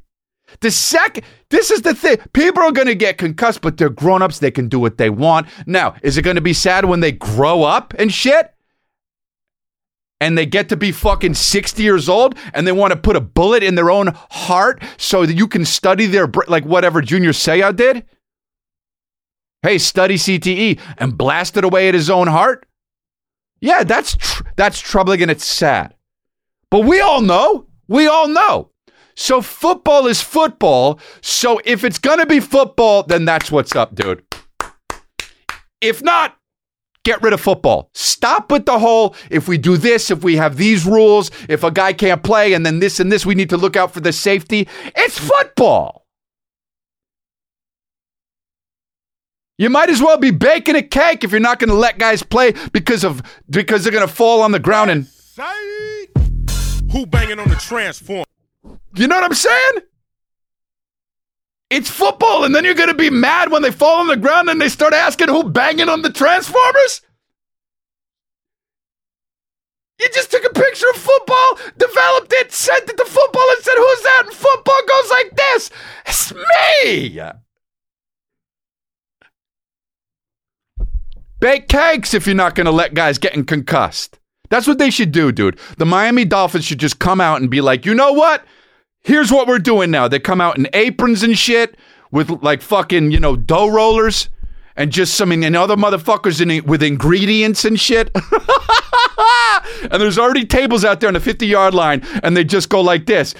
The 0.60 0.70
second, 0.70 1.24
this 1.50 1.70
is 1.70 1.82
the 1.82 1.94
thing. 1.94 2.16
People 2.32 2.62
are 2.62 2.72
going 2.72 2.88
to 2.88 2.94
get 2.94 3.18
concussed, 3.18 3.60
but 3.60 3.76
they're 3.76 3.90
grown 3.90 4.22
ups. 4.22 4.38
They 4.38 4.50
can 4.50 4.68
do 4.68 4.80
what 4.80 4.96
they 4.96 5.10
want. 5.10 5.46
Now, 5.66 5.94
is 6.02 6.16
it 6.16 6.22
going 6.22 6.36
to 6.36 6.42
be 6.42 6.54
sad 6.54 6.86
when 6.86 7.00
they 7.00 7.12
grow 7.12 7.64
up 7.64 7.92
and 7.98 8.10
shit? 8.10 8.52
And 10.22 10.38
they 10.38 10.46
get 10.46 10.68
to 10.68 10.76
be 10.76 10.92
fucking 10.92 11.34
60 11.34 11.82
years 11.82 12.08
old 12.08 12.36
and 12.54 12.64
they 12.64 12.70
want 12.70 12.92
to 12.92 12.96
put 12.96 13.16
a 13.16 13.20
bullet 13.20 13.64
in 13.64 13.74
their 13.74 13.90
own 13.90 14.12
heart 14.30 14.80
so 14.96 15.26
that 15.26 15.34
you 15.34 15.48
can 15.48 15.64
study 15.64 16.06
their, 16.06 16.28
br- 16.28 16.44
like 16.46 16.64
whatever 16.64 17.02
Junior 17.02 17.32
Seau 17.32 17.74
did? 17.74 18.04
Hey, 19.62 19.78
study 19.78 20.14
CTE 20.14 20.78
and 20.96 21.18
blast 21.18 21.56
it 21.56 21.64
away 21.64 21.88
at 21.88 21.94
his 21.94 22.08
own 22.08 22.28
heart? 22.28 22.66
Yeah, 23.60 23.82
that's 23.82 24.16
tr- 24.16 24.44
that's 24.54 24.78
troubling 24.78 25.22
and 25.22 25.30
it's 25.30 25.44
sad. 25.44 25.96
But 26.70 26.84
we 26.84 27.00
all 27.00 27.20
know, 27.20 27.66
we 27.88 28.06
all 28.06 28.28
know. 28.28 28.70
So 29.16 29.42
football 29.42 30.06
is 30.06 30.20
football. 30.20 31.00
So 31.20 31.60
if 31.64 31.82
it's 31.82 31.98
going 31.98 32.20
to 32.20 32.26
be 32.26 32.38
football, 32.38 33.02
then 33.02 33.24
that's 33.24 33.50
what's 33.50 33.74
up, 33.74 33.96
dude. 33.96 34.22
If 35.80 36.00
not, 36.00 36.36
get 37.04 37.22
rid 37.22 37.32
of 37.32 37.40
football. 37.40 37.90
Stop 37.94 38.50
with 38.50 38.66
the 38.66 38.78
whole 38.78 39.14
if 39.30 39.48
we 39.48 39.58
do 39.58 39.76
this, 39.76 40.10
if 40.10 40.22
we 40.22 40.36
have 40.36 40.56
these 40.56 40.86
rules, 40.86 41.30
if 41.48 41.64
a 41.64 41.70
guy 41.70 41.92
can't 41.92 42.22
play 42.22 42.52
and 42.52 42.64
then 42.64 42.80
this 42.80 43.00
and 43.00 43.10
this, 43.10 43.26
we 43.26 43.34
need 43.34 43.50
to 43.50 43.56
look 43.56 43.76
out 43.76 43.92
for 43.92 44.00
the 44.00 44.12
safety. 44.12 44.68
It's 44.94 45.18
football. 45.18 46.06
You 49.58 49.70
might 49.70 49.90
as 49.90 50.00
well 50.00 50.18
be 50.18 50.30
baking 50.30 50.76
a 50.76 50.82
cake 50.82 51.22
if 51.22 51.30
you're 51.30 51.40
not 51.40 51.58
going 51.58 51.70
to 51.70 51.76
let 51.76 51.98
guys 51.98 52.22
play 52.22 52.52
because 52.72 53.04
of 53.04 53.22
because 53.48 53.84
they're 53.84 53.92
going 53.92 54.06
to 54.06 54.12
fall 54.12 54.42
on 54.42 54.50
the 54.50 54.58
ground 54.58 54.90
and 54.90 55.06
Who 56.90 57.06
banging 57.06 57.38
on 57.38 57.48
the 57.48 57.56
transform. 57.56 58.24
you 58.96 59.06
know 59.06 59.16
what 59.16 59.24
I'm 59.24 59.34
saying? 59.34 59.74
It's 61.72 61.88
football, 61.88 62.44
and 62.44 62.54
then 62.54 62.66
you're 62.66 62.74
going 62.74 62.90
to 62.90 62.94
be 62.94 63.08
mad 63.08 63.50
when 63.50 63.62
they 63.62 63.70
fall 63.70 64.00
on 64.00 64.06
the 64.06 64.16
ground 64.18 64.50
and 64.50 64.60
they 64.60 64.68
start 64.68 64.92
asking 64.92 65.28
who 65.28 65.48
banging 65.48 65.88
on 65.88 66.02
the 66.02 66.12
Transformers? 66.12 67.00
You 69.98 70.06
just 70.12 70.30
took 70.30 70.44
a 70.44 70.50
picture 70.52 70.90
of 70.90 70.96
football, 70.96 71.58
developed 71.78 72.30
it, 72.34 72.52
sent 72.52 72.90
it 72.90 72.98
to 72.98 73.04
football, 73.06 73.46
and 73.52 73.62
said, 73.62 73.76
Who's 73.76 74.02
that? 74.02 74.22
And 74.26 74.34
football 74.34 74.80
goes 74.86 75.10
like 75.10 75.34
this 75.34 75.70
It's 76.04 76.34
me! 76.84 77.20
Bake 81.40 81.68
cakes 81.68 82.12
if 82.12 82.26
you're 82.26 82.36
not 82.36 82.54
going 82.54 82.66
to 82.66 82.70
let 82.70 82.92
guys 82.92 83.16
getting 83.16 83.46
concussed. 83.46 84.20
That's 84.50 84.66
what 84.66 84.76
they 84.76 84.90
should 84.90 85.10
do, 85.10 85.32
dude. 85.32 85.58
The 85.78 85.86
Miami 85.86 86.26
Dolphins 86.26 86.66
should 86.66 86.80
just 86.80 86.98
come 86.98 87.20
out 87.22 87.40
and 87.40 87.50
be 87.50 87.62
like, 87.62 87.86
you 87.86 87.94
know 87.94 88.12
what? 88.12 88.44
Here's 89.04 89.32
what 89.32 89.48
we're 89.48 89.58
doing 89.58 89.90
now. 89.90 90.06
They 90.06 90.20
come 90.20 90.40
out 90.40 90.58
in 90.58 90.68
aprons 90.72 91.22
and 91.22 91.36
shit 91.36 91.76
with 92.12 92.30
like 92.42 92.62
fucking, 92.62 93.10
you 93.10 93.18
know, 93.18 93.34
dough 93.34 93.68
rollers 93.68 94.28
and 94.76 94.92
just 94.92 95.14
some 95.14 95.32
and 95.32 95.56
other 95.56 95.76
motherfuckers 95.76 96.40
in 96.40 96.64
with 96.64 96.82
ingredients 96.82 97.64
and 97.64 97.78
shit. 97.78 98.10
and 99.82 100.00
there's 100.00 100.18
already 100.18 100.46
tables 100.46 100.84
out 100.84 101.00
there 101.00 101.08
on 101.08 101.14
the 101.14 101.20
50 101.20 101.46
yard 101.46 101.74
line, 101.74 102.02
and 102.22 102.36
they 102.36 102.44
just 102.44 102.68
go 102.68 102.80
like 102.80 103.06
this 103.06 103.34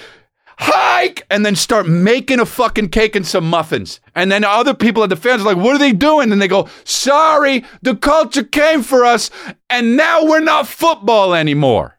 hike 0.59 1.27
and 1.31 1.45
then 1.45 1.57
start 1.57 1.89
making 1.89 2.39
a 2.39 2.47
fucking 2.47 2.89
cake 2.89 3.17
and 3.17 3.27
some 3.27 3.49
muffins. 3.49 4.01
And 4.15 4.31
then 4.31 4.45
other 4.45 4.75
people 4.75 5.03
at 5.03 5.09
the 5.09 5.17
fans 5.17 5.43
are 5.43 5.47
like, 5.47 5.57
what 5.57 5.75
are 5.75 5.79
they 5.79 5.93
doing? 5.93 6.31
And 6.31 6.41
they 6.41 6.47
go, 6.49 6.69
sorry, 6.85 7.65
the 7.81 7.97
culture 7.97 8.45
came 8.45 8.83
for 8.83 9.05
us, 9.05 9.31
and 9.71 9.97
now 9.97 10.25
we're 10.25 10.41
not 10.41 10.69
football 10.69 11.35
anymore. 11.35 11.99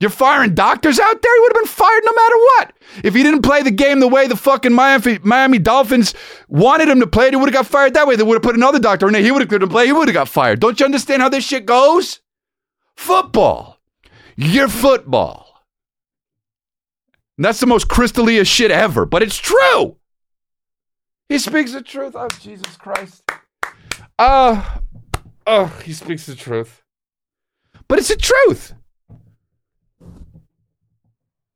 You're 0.00 0.10
firing 0.10 0.54
doctors 0.54 1.00
out 1.00 1.22
there? 1.22 1.34
He 1.34 1.40
would 1.40 1.52
have 1.56 1.62
been 1.64 1.72
fired 1.72 2.02
no 2.04 2.12
matter 2.12 2.36
what. 2.36 2.72
If 3.04 3.14
he 3.14 3.24
didn't 3.24 3.42
play 3.42 3.62
the 3.62 3.72
game 3.72 3.98
the 3.98 4.06
way 4.06 4.28
the 4.28 4.36
fucking 4.36 4.72
Miami, 4.72 5.18
Miami 5.22 5.58
Dolphins 5.58 6.14
wanted 6.46 6.88
him 6.88 7.00
to 7.00 7.06
play 7.06 7.26
it, 7.26 7.32
he 7.32 7.36
would 7.36 7.52
have 7.52 7.64
got 7.64 7.70
fired 7.70 7.94
that 7.94 8.06
way. 8.06 8.14
They 8.14 8.22
would 8.22 8.34
have 8.34 8.42
put 8.42 8.54
another 8.54 8.78
doctor 8.78 9.08
in 9.08 9.12
there. 9.12 9.22
He 9.22 9.32
would 9.32 9.42
have 9.42 9.48
couldn't 9.48 9.70
play. 9.70 9.86
He 9.86 9.92
would 9.92 10.06
have 10.06 10.14
got 10.14 10.28
fired. 10.28 10.60
Don't 10.60 10.78
you 10.78 10.86
understand 10.86 11.20
how 11.20 11.28
this 11.28 11.44
shit 11.44 11.66
goes? 11.66 12.20
Football. 12.96 13.80
You're 14.36 14.68
football. 14.68 15.64
And 17.36 17.44
that's 17.44 17.60
the 17.60 17.66
most 17.66 17.88
Chris 17.88 18.12
D'Elia 18.12 18.44
shit 18.44 18.70
ever, 18.70 19.04
but 19.04 19.22
it's 19.22 19.36
true. 19.36 19.96
He 21.28 21.38
speaks 21.38 21.72
the 21.72 21.82
truth. 21.82 22.14
Oh, 22.16 22.28
Jesus 22.40 22.76
Christ. 22.76 23.22
Uh, 24.18 24.78
oh, 25.46 25.66
he 25.84 25.92
speaks 25.92 26.26
the 26.26 26.36
truth. 26.36 26.82
But 27.86 27.98
it's 27.98 28.08
the 28.08 28.16
truth. 28.16 28.74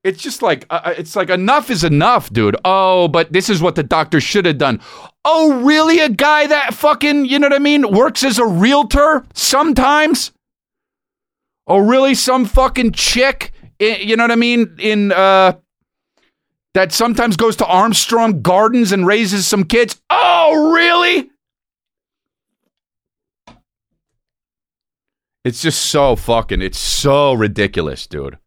It's 0.04 0.20
just 0.20 0.42
like 0.42 0.66
uh, 0.68 0.80
uh, 0.84 0.94
it's 0.98 1.14
like 1.14 1.30
enough 1.30 1.70
is 1.70 1.84
enough, 1.84 2.32
dude. 2.32 2.56
Oh, 2.64 3.06
but 3.06 3.32
this 3.32 3.48
is 3.48 3.62
what 3.62 3.76
the 3.76 3.84
doctor 3.84 4.20
should 4.20 4.46
have 4.46 4.58
done. 4.58 4.80
Oh, 5.24 5.62
really? 5.62 6.00
A 6.00 6.08
guy 6.08 6.48
that 6.48 6.74
fucking, 6.74 7.26
you 7.26 7.38
know 7.38 7.46
what 7.46 7.54
I 7.54 7.60
mean, 7.60 7.88
works 7.88 8.24
as 8.24 8.38
a 8.38 8.46
realtor 8.46 9.24
sometimes? 9.32 10.32
Oh, 11.68 11.78
really? 11.78 12.14
Some 12.16 12.46
fucking 12.46 12.92
chick, 12.92 13.52
you 13.78 14.16
know 14.16 14.24
what 14.24 14.32
I 14.32 14.36
mean, 14.36 14.74
in 14.80 15.12
uh 15.12 15.52
that 16.74 16.90
sometimes 16.90 17.36
goes 17.36 17.54
to 17.56 17.66
Armstrong 17.66 18.42
Gardens 18.42 18.92
and 18.92 19.06
raises 19.06 19.46
some 19.46 19.62
kids? 19.62 20.00
Oh, 20.10 20.72
really? 20.72 21.30
It's 25.44 25.60
just 25.60 25.82
so 25.82 26.16
fucking, 26.16 26.62
it's 26.62 26.78
so 26.78 27.34
ridiculous, 27.34 28.06
dude. 28.06 28.38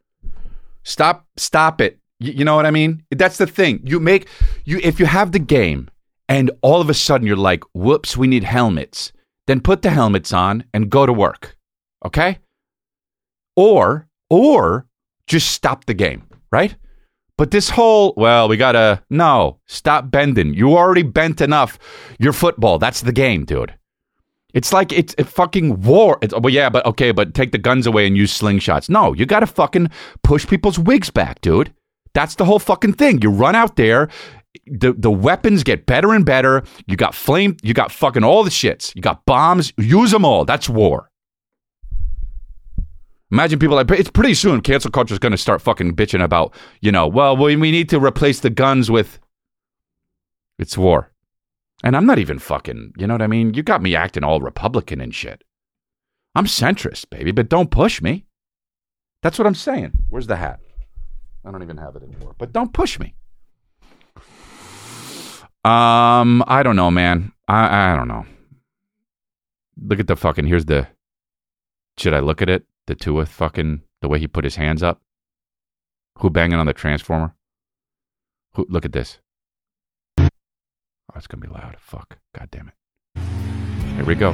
Stop, 0.85 1.27
stop 1.35 1.81
it. 1.81 1.99
You, 2.19 2.31
you 2.31 2.45
know 2.45 2.55
what 2.55 2.65
I 2.65 2.71
mean? 2.71 3.03
That's 3.11 3.37
the 3.37 3.47
thing. 3.47 3.81
You 3.83 3.99
make 3.99 4.27
you 4.63 4.79
if 4.83 4.99
you 4.99 5.05
have 5.05 5.33
the 5.33 5.39
game 5.39 5.89
and 6.29 6.51
all 6.61 6.79
of 6.79 6.89
a 6.89 6.93
sudden 6.93 7.27
you're 7.27 7.35
like, 7.35 7.63
"Whoops, 7.73 8.15
we 8.15 8.27
need 8.27 8.43
helmets." 8.43 9.11
Then 9.47 9.59
put 9.61 9.81
the 9.81 9.91
helmets 9.91 10.33
on 10.33 10.63
and 10.73 10.89
go 10.89 11.05
to 11.05 11.13
work. 11.13 11.57
Okay? 12.05 12.39
Or 13.55 14.07
or 14.29 14.87
just 15.27 15.51
stop 15.51 15.85
the 15.85 15.93
game, 15.93 16.27
right? 16.51 16.75
But 17.37 17.51
this 17.51 17.69
whole, 17.69 18.13
well, 18.15 18.47
we 18.47 18.55
gotta, 18.55 19.03
no, 19.09 19.59
stop 19.67 20.09
bending. 20.09 20.53
You 20.53 20.77
already 20.77 21.03
bent 21.03 21.41
enough. 21.41 21.77
Your 22.17 22.31
football. 22.31 22.79
That's 22.79 23.01
the 23.01 23.11
game, 23.11 23.43
dude. 23.43 23.75
It's 24.55 24.71
like 24.71 24.93
it's 24.93 25.13
a 25.17 25.25
fucking 25.25 25.81
war. 25.81 26.17
It's, 26.21 26.33
oh, 26.33 26.39
well, 26.39 26.51
yeah, 26.51 26.69
but 26.69 26.85
okay, 26.85 27.11
but 27.11 27.33
take 27.33 27.51
the 27.51 27.57
guns 27.57 27.85
away 27.85 28.07
and 28.07 28.15
use 28.15 28.35
slingshots. 28.35 28.89
No, 28.89 29.13
you 29.13 29.25
got 29.25 29.41
to 29.41 29.47
fucking 29.47 29.89
push 30.23 30.47
people's 30.47 30.79
wigs 30.79 31.09
back, 31.09 31.41
dude. 31.41 31.73
That's 32.13 32.35
the 32.35 32.45
whole 32.45 32.59
fucking 32.59 32.93
thing. 32.93 33.21
You 33.21 33.29
run 33.29 33.53
out 33.53 33.75
there, 33.75 34.07
the 34.65 34.93
the 34.93 35.11
weapons 35.11 35.63
get 35.63 35.85
better 35.85 36.13
and 36.13 36.25
better. 36.25 36.63
You 36.87 36.95
got 36.95 37.13
flame, 37.13 37.57
you 37.63 37.73
got 37.73 37.91
fucking 37.91 38.23
all 38.23 38.45
the 38.45 38.49
shits. 38.49 38.95
You 38.95 39.01
got 39.01 39.25
bombs. 39.25 39.73
Use 39.77 40.11
them 40.11 40.23
all. 40.23 40.45
That's 40.45 40.69
war. 40.69 41.11
Imagine 43.29 43.59
people 43.59 43.75
like 43.75 43.91
it's 43.91 44.09
pretty 44.09 44.35
soon. 44.35 44.61
Cancel 44.61 44.89
culture 44.89 45.13
is 45.13 45.19
going 45.19 45.33
to 45.33 45.37
start 45.37 45.61
fucking 45.61 45.97
bitching 45.97 46.23
about 46.23 46.53
you 46.79 46.93
know. 46.93 47.07
Well, 47.07 47.35
we 47.35 47.57
we 47.57 47.71
need 47.71 47.89
to 47.89 47.99
replace 47.99 48.39
the 48.39 48.49
guns 48.49 48.89
with. 48.89 49.19
It's 50.57 50.77
war. 50.77 51.11
And 51.83 51.95
I'm 51.95 52.05
not 52.05 52.19
even 52.19 52.39
fucking, 52.39 52.93
you 52.97 53.05
know 53.05 53.13
what 53.13 53.21
I 53.21 53.27
mean? 53.27 53.53
You 53.53 53.63
got 53.63 53.81
me 53.81 53.95
acting 53.95 54.23
all 54.23 54.39
Republican 54.39 55.01
and 55.01 55.13
shit. 55.13 55.43
I'm 56.33 56.45
centrist, 56.45 57.09
baby, 57.09 57.31
but 57.31 57.49
don't 57.49 57.71
push 57.71 58.01
me. 58.01 58.25
That's 59.21 59.37
what 59.37 59.47
I'm 59.47 59.55
saying. 59.55 59.91
Where's 60.09 60.27
the 60.27 60.35
hat? 60.35 60.59
I 61.45 61.51
don't 61.51 61.63
even 61.63 61.77
have 61.77 61.95
it 61.95 62.03
anymore. 62.03 62.35
But 62.37 62.51
don't 62.51 62.73
push 62.73 62.99
me. 62.99 63.15
Um, 65.63 66.43
I 66.47 66.61
don't 66.61 66.75
know, 66.75 66.91
man. 66.91 67.31
I 67.47 67.93
I 67.93 67.95
don't 67.95 68.07
know. 68.07 68.25
Look 69.81 69.99
at 69.99 70.07
the 70.07 70.15
fucking 70.15 70.45
here's 70.45 70.65
the 70.65 70.87
should 71.97 72.13
I 72.13 72.19
look 72.19 72.41
at 72.41 72.49
it? 72.49 72.65
The 72.87 72.95
two 72.95 73.13
with 73.13 73.29
fucking 73.29 73.81
the 74.01 74.07
way 74.07 74.19
he 74.19 74.27
put 74.27 74.43
his 74.43 74.57
hands 74.57 74.83
up? 74.83 75.01
Who 76.19 76.29
banging 76.29 76.59
on 76.59 76.67
the 76.67 76.73
transformer? 76.73 77.35
Who 78.53 78.67
look 78.69 78.85
at 78.85 78.93
this. 78.93 79.19
Oh, 81.09 81.17
it's 81.17 81.27
gonna 81.27 81.41
be 81.41 81.47
loud. 81.47 81.75
Fuck. 81.79 82.17
God 82.37 82.49
damn 82.51 82.69
it. 82.69 82.73
Here 83.95 84.05
we 84.05 84.15
go. 84.15 84.33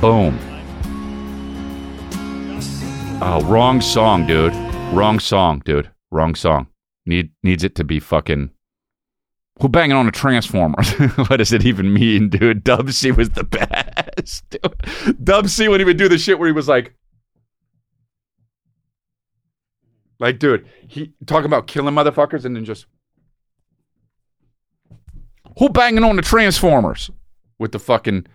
Boom. 0.00 0.38
Oh, 3.22 3.40
wrong 3.46 3.80
song, 3.80 4.26
dude. 4.26 4.54
Wrong 4.92 5.18
song, 5.18 5.62
dude. 5.64 5.90
Wrong 6.10 6.34
song. 6.34 6.66
Need 7.06 7.30
needs 7.42 7.64
it 7.64 7.74
to 7.76 7.84
be 7.84 8.00
fucking. 8.00 8.50
Who 9.60 9.70
banging 9.70 9.96
on 9.96 10.06
a 10.06 10.12
transformer? 10.12 10.82
what 11.28 11.38
does 11.38 11.52
it 11.52 11.64
even 11.64 11.94
mean, 11.94 12.28
dude? 12.28 12.62
Dub 12.62 12.90
C 12.92 13.10
was 13.10 13.30
the 13.30 13.44
best. 14.16 14.44
Dude. 14.50 15.24
Dub 15.24 15.48
C 15.48 15.68
when 15.68 15.80
he 15.80 15.84
would 15.84 15.96
do 15.96 16.08
the 16.08 16.18
shit 16.18 16.38
where 16.38 16.48
he 16.48 16.52
was 16.52 16.68
like, 16.68 16.94
like, 20.18 20.38
dude, 20.38 20.68
he 20.86 21.12
talking 21.26 21.46
about 21.46 21.66
killing 21.66 21.94
motherfuckers 21.94 22.44
and 22.44 22.54
then 22.54 22.64
just 22.64 22.86
who 25.58 25.68
banging 25.68 26.04
on 26.04 26.16
the 26.16 26.22
transformers 26.22 27.10
with 27.58 27.72
the 27.72 27.78
fucking, 27.78 28.26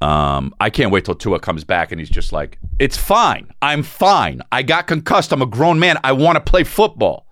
Um, 0.00 0.54
I 0.60 0.70
can't 0.70 0.90
wait 0.90 1.04
till 1.06 1.14
Tua 1.14 1.40
comes 1.40 1.64
back 1.64 1.90
and 1.90 1.98
he's 1.98 2.10
just 2.10 2.32
like, 2.32 2.58
it's 2.78 2.96
fine. 2.96 3.50
I'm 3.62 3.82
fine. 3.82 4.42
I 4.52 4.62
got 4.62 4.86
concussed. 4.86 5.32
I'm 5.32 5.42
a 5.42 5.46
grown 5.46 5.78
man. 5.78 5.98
I 6.04 6.12
want 6.12 6.36
to 6.36 6.40
play 6.40 6.64
football. 6.64 7.26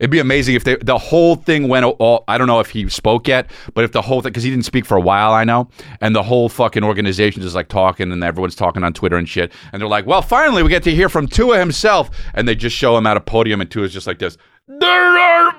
It'd 0.00 0.10
be 0.10 0.18
amazing 0.18 0.56
if 0.56 0.64
they, 0.64 0.74
the 0.76 0.98
whole 0.98 1.36
thing 1.36 1.68
went 1.68 1.84
all. 1.84 2.24
I 2.26 2.36
don't 2.36 2.48
know 2.48 2.58
if 2.58 2.70
he 2.70 2.88
spoke 2.88 3.28
yet, 3.28 3.48
but 3.74 3.84
if 3.84 3.92
the 3.92 4.02
whole 4.02 4.20
thing, 4.22 4.32
because 4.32 4.42
he 4.42 4.50
didn't 4.50 4.64
speak 4.64 4.84
for 4.84 4.96
a 4.96 5.00
while, 5.00 5.32
I 5.32 5.44
know, 5.44 5.68
and 6.00 6.16
the 6.16 6.22
whole 6.22 6.48
fucking 6.48 6.82
organization 6.82 7.42
is 7.42 7.54
like 7.54 7.68
talking, 7.68 8.10
and 8.10 8.24
everyone's 8.24 8.56
talking 8.56 8.82
on 8.82 8.92
Twitter 8.92 9.16
and 9.16 9.28
shit, 9.28 9.52
and 9.72 9.80
they're 9.80 9.88
like, 9.88 10.04
"Well, 10.04 10.20
finally, 10.20 10.64
we 10.64 10.68
get 10.68 10.82
to 10.82 10.94
hear 10.94 11.08
from 11.08 11.28
Tua 11.28 11.60
himself," 11.60 12.10
and 12.34 12.48
they 12.48 12.56
just 12.56 12.74
show 12.74 12.98
him 12.98 13.06
at 13.06 13.16
a 13.16 13.20
podium, 13.20 13.60
and 13.60 13.70
Tua's 13.70 13.92
just 13.92 14.08
like 14.08 14.18
this. 14.18 14.36
There 14.66 14.90
are, 14.90 15.54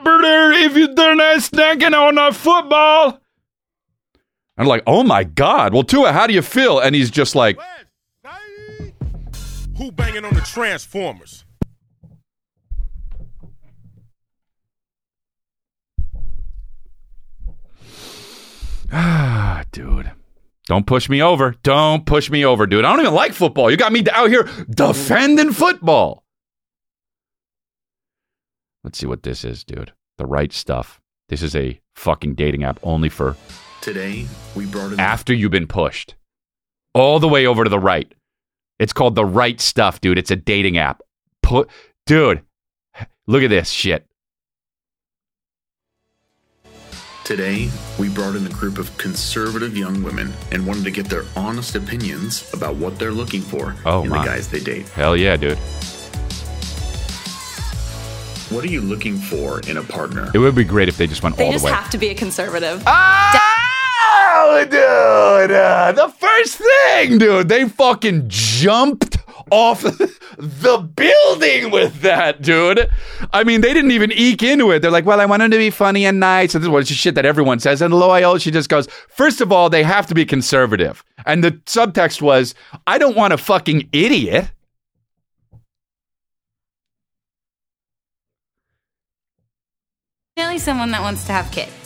If 0.54 0.76
you're 0.76 1.16
not 1.16 1.38
snacking 1.38 1.98
on 1.98 2.18
a 2.18 2.34
football, 2.34 3.20
I'm 4.58 4.68
like, 4.68 4.84
oh 4.88 5.04
my 5.04 5.24
God. 5.24 5.74
Well, 5.74 5.84
Tua, 5.84 6.14
how 6.14 6.28
do 6.28 6.34
you 6.34 6.42
feel? 6.42 6.80
And 6.80 6.96
he's 6.96 7.12
just 7.12 7.36
like, 7.36 7.60
Who 9.78 9.92
banging 9.92 10.24
on 10.24 10.34
the 10.34 10.42
Transformers? 10.42 11.44
Ah, 18.92 19.64
dude. 19.72 20.12
Don't 20.68 20.88
push 20.88 21.10
me 21.10 21.22
over. 21.22 21.56
Don't 21.64 22.06
push 22.06 22.30
me 22.30 22.46
over, 22.46 22.66
dude. 22.66 22.86
I 22.86 22.92
don't 22.92 23.02
even 23.02 23.14
like 23.14 23.34
football. 23.34 23.70
You 23.70 23.78
got 23.78 23.92
me 23.92 24.04
out 24.12 24.30
here 24.30 24.50
defending 24.70 25.52
football. 25.52 26.24
Let's 28.84 28.98
see 28.98 29.06
what 29.06 29.24
this 29.24 29.44
is, 29.44 29.64
dude. 29.64 29.92
The 30.18 30.26
right 30.26 30.54
stuff. 30.54 31.02
This 31.28 31.42
is 31.42 31.56
a 31.56 31.80
fucking 31.96 32.36
dating 32.36 32.64
app 32.64 32.80
only 32.84 33.10
for 33.10 33.36
Today, 33.86 34.26
we 34.56 34.66
brought 34.66 34.94
in 34.94 35.00
after 35.00 35.32
you've 35.32 35.52
been 35.52 35.68
pushed 35.68 36.16
all 36.96 37.20
the 37.20 37.28
way 37.28 37.46
over 37.46 37.64
to 37.64 37.70
the 37.70 37.78
right. 37.78 38.12
It's 38.80 38.92
called 38.94 39.14
the 39.14 39.24
right 39.24 39.62
stuff, 39.62 40.02
dude. 40.02 40.18
It's 40.18 40.32
a 40.32 40.36
dating 40.36 40.80
app 40.80 41.04
put, 41.44 41.70
dude, 42.08 42.42
look 43.28 43.44
at 43.44 43.52
this 43.52 43.70
shit. 43.70 44.08
Today, 47.26 47.70
we 48.00 48.10
brought 48.10 48.36
in 48.36 48.48
a 48.48 48.50
group 48.50 48.80
of 48.80 48.98
conservative 48.98 49.78
young 49.78 50.02
women 50.02 50.34
and 50.52 50.66
wanted 50.66 50.84
to 50.86 50.90
get 50.92 51.06
their 51.06 51.26
honest 51.36 51.76
opinions 51.76 52.52
about 52.56 52.78
what 52.78 52.98
they're 52.98 53.12
looking 53.12 53.42
for 53.42 53.76
Oh, 53.86 54.02
in 54.02 54.10
my. 54.10 54.24
the 54.24 54.26
guys 54.32 54.48
they 54.48 54.62
date. 54.62 54.90
Hell 54.90 55.16
yeah, 55.16 55.38
dude. 55.38 55.60
What 58.50 58.64
are 58.64 58.68
you 58.68 58.82
looking 58.82 59.18
for 59.20 59.60
in 59.70 59.78
a 59.78 59.84
partner? 59.84 60.32
It 60.34 60.40
would 60.40 60.56
be 60.56 60.64
great 60.64 60.90
if 60.90 60.98
they 60.98 61.06
just 61.06 61.22
went 61.22 61.38
They 61.38 61.46
all 61.46 61.52
just 61.52 61.62
the 61.62 61.66
way. 61.68 61.72
You 61.72 61.76
just 61.76 61.84
have 61.84 61.92
to 61.92 61.98
be 62.00 62.10
a 62.10 62.16
conservative. 62.16 62.82
Ah! 62.88 63.74
Dude. 64.66 65.52
uh, 65.52 65.92
the 65.92 66.10
first 66.10 66.58
thing, 66.58 67.18
dude, 67.18 67.50
they 67.50 67.70
fucking 67.70 68.26
jumped 68.28 69.18
off 69.52 69.82
the 70.38 70.90
building 70.96 71.72
with 71.72 72.02
that, 72.02 72.42
dude. 72.42 72.90
I 73.32 73.44
mean, 73.44 73.62
they 73.62 73.74
didn't 73.74 73.92
even 73.92 74.12
eke 74.12 74.44
into 74.44 74.72
it. 74.72 74.80
They're 74.80 74.92
like, 74.92 75.06
well, 75.06 75.22
I 75.22 75.26
want 75.26 75.44
him 75.44 75.52
to 75.52 75.58
be 75.58 75.70
funny 75.70 76.06
and 76.06 76.20
nice. 76.20 76.56
And 76.56 76.64
this 76.64 76.92
is 76.92 76.98
shit 76.98 77.16
that 77.16 77.26
everyone 77.26 77.60
says. 77.60 77.82
And 77.82 77.94
loyal, 77.94 78.38
she 78.38 78.50
just 78.52 78.70
goes, 78.70 78.88
first 79.10 79.40
of 79.40 79.52
all, 79.52 79.70
they 79.70 79.84
have 79.84 80.08
to 80.08 80.16
be 80.16 80.26
conservative. 80.26 81.04
And 81.26 81.44
the 81.44 81.52
subtext 81.52 82.22
was, 82.22 82.56
I 82.88 82.98
don't 82.98 83.16
want 83.16 83.34
a 83.34 83.38
fucking 83.38 83.90
idiot. 83.92 84.52
Really, 90.38 90.58
someone 90.58 90.92
that 90.92 91.02
wants 91.02 91.26
to 91.28 91.32
have 91.34 91.52
kids. 91.52 91.85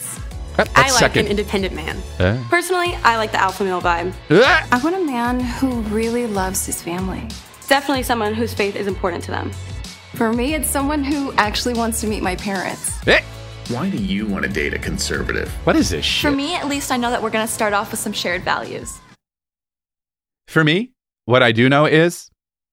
That- 0.64 0.78
I 0.78 0.90
like 0.90 1.00
second. 1.00 1.24
an 1.26 1.30
independent 1.30 1.74
man. 1.74 1.96
Eh? 2.18 2.38
Personally, 2.50 2.94
I 3.02 3.16
like 3.16 3.32
the 3.32 3.40
alpha 3.40 3.64
male 3.64 3.80
vibe. 3.80 4.12
Ah! 4.30 4.68
I 4.70 4.78
want 4.82 4.94
a 4.94 5.04
man 5.04 5.40
who 5.40 5.80
really 5.82 6.26
loves 6.26 6.66
his 6.66 6.82
family. 6.82 7.26
Definitely 7.66 8.02
someone 8.02 8.34
whose 8.34 8.52
faith 8.52 8.76
is 8.76 8.86
important 8.86 9.24
to 9.24 9.30
them. 9.30 9.52
For 10.16 10.32
me, 10.32 10.54
it's 10.54 10.68
someone 10.68 11.02
who 11.02 11.32
actually 11.34 11.74
wants 11.74 12.00
to 12.02 12.06
meet 12.06 12.22
my 12.22 12.36
parents. 12.36 13.06
Eh? 13.06 13.22
Why 13.68 13.88
do 13.88 13.96
you 13.96 14.26
want 14.26 14.44
to 14.44 14.50
date 14.50 14.74
a 14.74 14.78
conservative? 14.78 15.48
What 15.64 15.76
is 15.76 15.88
this 15.90 16.04
shit? 16.04 16.30
For 16.30 16.36
me, 16.36 16.54
at 16.56 16.68
least, 16.68 16.90
I 16.92 16.96
know 16.98 17.10
that 17.10 17.22
we're 17.22 17.30
going 17.30 17.46
to 17.46 17.52
start 17.52 17.72
off 17.72 17.90
with 17.92 18.00
some 18.00 18.12
shared 18.12 18.42
values. 18.42 18.98
For 20.48 20.62
me, 20.64 20.92
what 21.24 21.42
I 21.42 21.52
do 21.52 21.68
know 21.68 21.86
is 21.86 22.28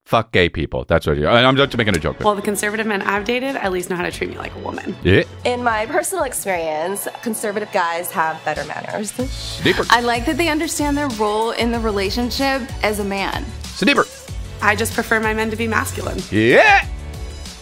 fuck 0.08 0.32
gay 0.32 0.48
people. 0.48 0.86
That's 0.88 1.06
what 1.06 1.18
you. 1.18 1.28
I'm 1.28 1.54
just 1.54 1.76
making 1.76 1.94
a 1.94 2.00
joke. 2.00 2.18
Well, 2.20 2.34
the 2.34 2.40
conservative 2.40 2.86
men 2.86 3.02
I've 3.02 3.26
dated 3.26 3.56
at 3.56 3.70
least 3.70 3.90
know 3.90 3.96
how 3.96 4.04
to 4.04 4.10
treat 4.10 4.30
me 4.30 4.38
like 4.38 4.54
a 4.54 4.58
woman. 4.60 4.96
Yeah. 5.04 5.24
In 5.44 5.62
my 5.62 5.84
personal 5.84 6.24
experience, 6.24 7.06
conservative 7.22 7.70
guys 7.72 8.10
have 8.12 8.42
better 8.42 8.64
manners. 8.64 9.12
Deeper. 9.62 9.84
I 9.90 10.00
like 10.00 10.24
that 10.24 10.38
they 10.38 10.48
understand 10.48 10.96
their 10.96 11.08
role 11.10 11.50
in 11.50 11.72
the 11.72 11.78
relationship 11.78 12.62
as 12.82 13.00
a 13.00 13.04
man. 13.04 13.44
Deeper. 13.78 14.06
I 14.62 14.74
just 14.74 14.94
prefer 14.94 15.20
my 15.20 15.34
men 15.34 15.50
to 15.50 15.56
be 15.56 15.68
masculine. 15.68 16.18
Yeah. 16.30 16.88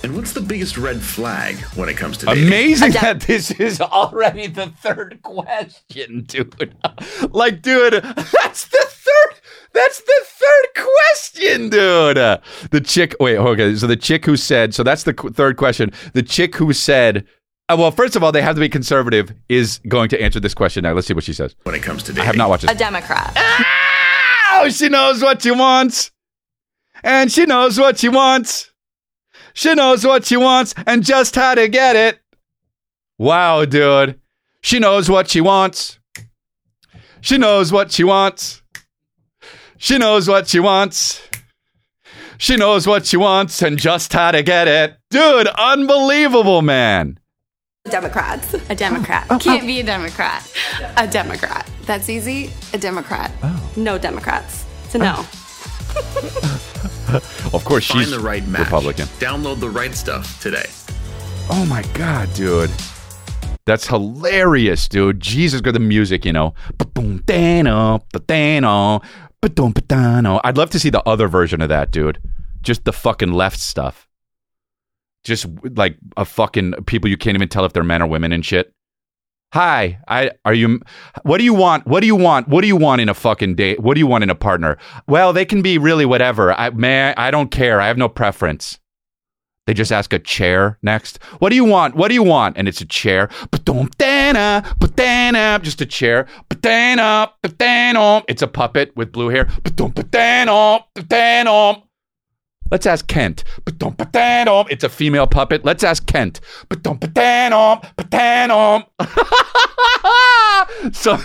And 0.05 0.15
what's 0.15 0.33
the 0.33 0.41
biggest 0.41 0.79
red 0.79 1.03
flag 1.03 1.57
when 1.75 1.89
it 1.89 1.97
comes 1.97 2.17
to 2.19 2.27
dating? 2.27 2.47
Amazing 2.47 2.93
that 2.93 3.23
this 3.23 3.51
is 3.51 3.81
already 3.81 4.47
the 4.47 4.69
third 4.69 5.19
question, 5.25 6.23
dude. 6.29 6.77
like, 7.33 7.61
dude, 7.61 7.95
that's 8.43 8.69
the 8.69 8.87
third. 8.87 9.41
That's 9.77 10.01
the 10.01 10.21
third 10.25 10.87
question, 10.87 11.69
dude. 11.69 12.17
Uh, 12.19 12.39
the 12.71 12.81
chick. 12.81 13.15
Wait, 13.21 13.37
okay. 13.37 13.75
So 13.77 13.87
the 13.87 13.97
chick 13.97 14.25
who 14.25 14.37
said. 14.37 14.75
So 14.75 14.83
that's 14.83 15.03
the 15.03 15.13
qu- 15.13 15.31
third 15.31 15.59
question. 15.59 15.93
The 16.15 16.23
chick 16.23 16.57
who 16.57 16.73
said. 16.73 17.27
Uh, 17.69 17.77
well, 17.79 17.91
first 17.91 18.17
of 18.17 18.23
all, 18.25 18.33
they 18.33 18.41
have 18.43 18.55
to 18.55 18.61
be 18.61 18.69
conservative. 18.71 19.35
Is 19.51 19.81
going 19.87 20.09
to 20.11 20.23
answer 20.23 20.41
this 20.41 20.55
question 20.55 20.83
now. 20.85 20.95
Let's 20.95 21.07
see 21.07 21.15
what 21.15 21.25
she 21.25 21.35
says. 21.35 21.55
When 21.65 21.75
it 21.75 21.83
comes 21.83 22.03
to 22.05 22.13
dating, 22.13 22.23
I 22.23 22.25
have 22.25 22.37
not 22.37 22.49
watched 22.49 22.65
A 22.65 22.71
it. 22.71 22.79
Democrat. 22.79 23.33
Oh, 24.53 24.71
she 24.71 24.89
knows 24.89 25.23
what 25.23 25.43
she 25.43 25.51
wants. 25.51 26.11
And 27.05 27.31
she 27.31 27.45
knows 27.45 27.79
what 27.79 27.99
she 27.99 28.09
wants. 28.09 28.73
She 29.53 29.75
knows 29.75 30.07
what 30.07 30.25
she 30.25 30.37
wants 30.39 30.75
and 30.87 31.05
just 31.05 31.35
how 31.35 31.55
to 31.55 31.69
get 31.69 31.97
it. 31.97 32.19
Wow, 33.19 33.67
dude. 33.67 34.19
She 34.63 34.79
knows 34.79 35.11
what 35.11 35.29
she 35.29 35.43
wants. 35.43 35.99
She 37.21 37.37
knows 37.37 37.73
what 37.73 37.93
she 37.93 38.05
wants. 38.05 38.63
She 39.79 39.99
knows 39.99 40.29
what 40.29 40.49
she 40.49 40.61
wants. 40.61 41.21
She 42.39 42.57
knows 42.57 42.87
what 42.87 43.07
she 43.07 43.17
wants 43.17 43.63
and 43.63 43.79
just 43.79 44.13
how 44.13 44.31
to 44.31 44.43
get 44.43 44.69
it. 44.69 44.97
Dude, 45.11 45.47
unbelievable, 45.47 46.63
man. 46.63 47.19
Democrats. 47.89 48.55
A 48.69 48.75
Democrat. 48.75 49.27
Oh, 49.31 49.39
Can't 49.39 49.67
be 49.67 49.81
a 49.81 49.85
Democrat. 49.85 50.53
A 50.97 51.07
Democrat. 51.07 51.69
That's 51.85 52.11
easy. 52.11 52.51
A 52.75 52.79
Democrat. 52.79 53.31
Oh. 53.43 53.73
No 53.77 53.97
Democrats. 53.99 54.65
So 54.89 54.99
no. 54.99 55.15
Oh. 55.19 56.63
Of 57.55 57.65
course, 57.65 57.87
Find 57.87 58.01
she's 58.03 58.11
the 58.11 58.19
right 58.19 58.47
match. 58.49 58.63
Republican. 58.65 59.07
Download 59.21 59.61
the 59.61 59.71
right 59.71 59.95
stuff 59.95 60.41
today. 60.43 60.67
Oh 61.49 61.65
my 61.67 61.83
god, 61.95 62.33
dude. 62.35 62.71
That's 63.65 63.87
hilarious, 63.87 64.89
dude. 64.89 65.21
Jesus, 65.21 65.61
got 65.61 65.75
the 65.75 65.81
music, 65.81 66.25
you 66.25 66.33
know. 66.33 66.55
Ba-boom, 66.79 67.23
dano, 67.25 68.05
ba-dano, 68.13 69.01
I'd 70.45 70.57
love 70.57 70.71
to 70.71 70.79
see 70.79 70.91
the 70.91 71.03
other 71.09 71.29
version 71.29 71.61
of 71.61 71.69
that, 71.69 71.91
dude. 71.91 72.19
Just 72.63 72.85
the 72.85 72.93
fucking 72.93 73.33
left 73.33 73.61
stuff. 73.61 74.09
Just 75.25 75.47
like 75.63 75.97
a 76.17 76.25
fucking 76.25 76.75
people 76.87 77.11
you 77.11 77.17
can't 77.17 77.37
even 77.37 77.49
tell 77.49 77.65
if 77.65 77.73
they're 77.73 77.83
men 77.83 78.03
or 78.03 78.07
women 78.07 78.33
and 78.33 78.45
shit. 78.45 78.73
Hi, 79.53 79.99
I 80.09 80.33
are 80.45 80.55
you 80.55 80.81
what 81.23 81.39
do 81.39 81.45
you 81.45 81.55
want? 81.55 81.87
What 81.87 82.01
do 82.01 82.07
you 82.07 82.17
want? 82.17 82.49
What 82.49 82.63
do 82.63 82.67
you 82.67 82.77
want 82.77 83.01
in 83.01 83.09
a 83.09 83.15
fucking 83.15 83.55
date? 83.55 83.81
What 83.81 83.95
do 83.95 84.01
you 84.01 84.07
want 84.07 84.25
in 84.25 84.31
a 84.31 84.35
partner? 84.35 84.77
Well, 85.07 85.33
they 85.33 85.45
can 85.45 85.63
be 85.63 85.79
really 85.79 86.05
whatever. 86.05 86.53
I 86.53 86.71
man, 86.71 87.15
I 87.17 87.31
don't 87.31 87.51
care. 87.51 87.81
I 87.81 87.87
have 87.87 87.97
no 87.97 88.09
preference. 88.09 88.79
They 89.67 89.75
just 89.75 89.91
ask 89.91 90.13
a 90.13 90.19
chair 90.19 90.79
next. 90.83 91.23
What 91.41 91.51
do 91.51 91.57
you 91.57 91.65
want? 91.65 91.97
What 91.97 92.09
do 92.09 92.15
you 92.15 92.23
want? 92.23 92.57
And 92.57 92.69
it's 92.69 92.81
a 92.81 92.87
chair. 92.87 93.29
Ba-dum, 93.51 93.91
dana, 93.99 94.63
ba-dana, 94.79 95.59
Just 95.63 95.81
a 95.81 95.87
chair. 95.87 96.27
Ba-dana, 96.49 97.31
ba-dana. 97.43 98.23
It's 98.29 98.43
a 98.43 98.47
puppet 98.47 98.97
with 98.97 99.11
blue 99.11 99.29
hair. 99.29 99.49
Ba-dum, 99.65 99.91
ba-dana, 99.91 100.85
ba-dana. 100.95 101.83
Let's 102.71 102.87
ask 102.87 103.07
Kent. 103.07 103.45
Ba-dum, 103.65 103.95
ba-dana. 103.95 104.65
It's 104.71 104.85
a 104.85 104.89
female 104.89 105.27
puppet. 105.27 105.65
Let's 105.65 105.83
ask 105.83 106.07
Kent. 106.07 106.41
Ba-dum, 106.69 106.99
ba-dana, 106.99 107.81
ba-dana. 107.97 108.87
So, 110.93 111.19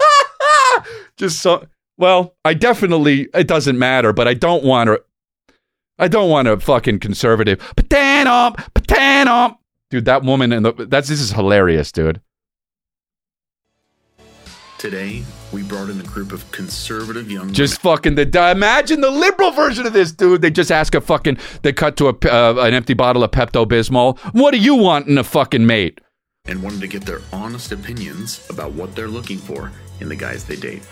just 1.16 1.40
so. 1.40 1.66
Well, 1.98 2.34
I 2.44 2.54
definitely. 2.54 3.28
It 3.34 3.46
doesn't 3.46 3.78
matter, 3.78 4.12
but 4.12 4.26
I 4.26 4.34
don't 4.34 4.64
want 4.64 4.88
to. 4.88 5.02
I 6.00 6.08
don't 6.08 6.30
want 6.30 6.48
a 6.48 6.58
fucking 6.58 6.98
conservative. 6.98 7.58
Patano, 7.76 8.56
patano. 8.74 9.58
Dude, 9.90 10.06
that 10.06 10.22
woman 10.22 10.52
and 10.52 10.64
the 10.64 10.72
that's 10.88 11.08
this 11.08 11.20
is 11.20 11.32
hilarious, 11.32 11.92
dude. 11.92 12.20
Today, 14.78 15.22
we 15.52 15.62
brought 15.62 15.90
in 15.90 16.00
a 16.00 16.04
group 16.04 16.32
of 16.32 16.50
conservative 16.52 17.30
young 17.30 17.52
Just 17.52 17.82
fucking 17.82 18.14
the 18.14 18.50
imagine 18.50 19.02
the 19.02 19.10
liberal 19.10 19.50
version 19.50 19.86
of 19.86 19.92
this, 19.92 20.10
dude. 20.10 20.40
They 20.40 20.50
just 20.50 20.72
ask 20.72 20.94
a 20.94 21.02
fucking 21.02 21.36
they 21.62 21.72
cut 21.72 21.98
to 21.98 22.08
a 22.08 22.14
uh, 22.24 22.64
an 22.64 22.72
empty 22.72 22.94
bottle 22.94 23.22
of 23.22 23.30
Pepto 23.30 23.66
Bismol. 23.66 24.18
What 24.32 24.52
do 24.52 24.58
you 24.58 24.74
want 24.74 25.06
in 25.06 25.18
a 25.18 25.24
fucking 25.24 25.66
mate? 25.66 26.00
and 26.46 26.62
wanted 26.62 26.80
to 26.80 26.88
get 26.88 27.02
their 27.02 27.20
honest 27.32 27.70
opinions 27.70 28.44
about 28.50 28.72
what 28.72 28.94
they're 28.96 29.08
looking 29.08 29.38
for 29.38 29.70
in 30.00 30.08
the 30.08 30.16
guys 30.16 30.44
they 30.44 30.56
date. 30.56 30.82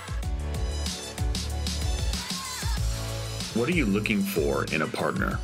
What 3.58 3.68
are 3.68 3.72
you 3.72 3.86
looking 3.86 4.22
for 4.22 4.64
in 4.72 4.82
a 4.82 4.86
partner? 4.86 5.38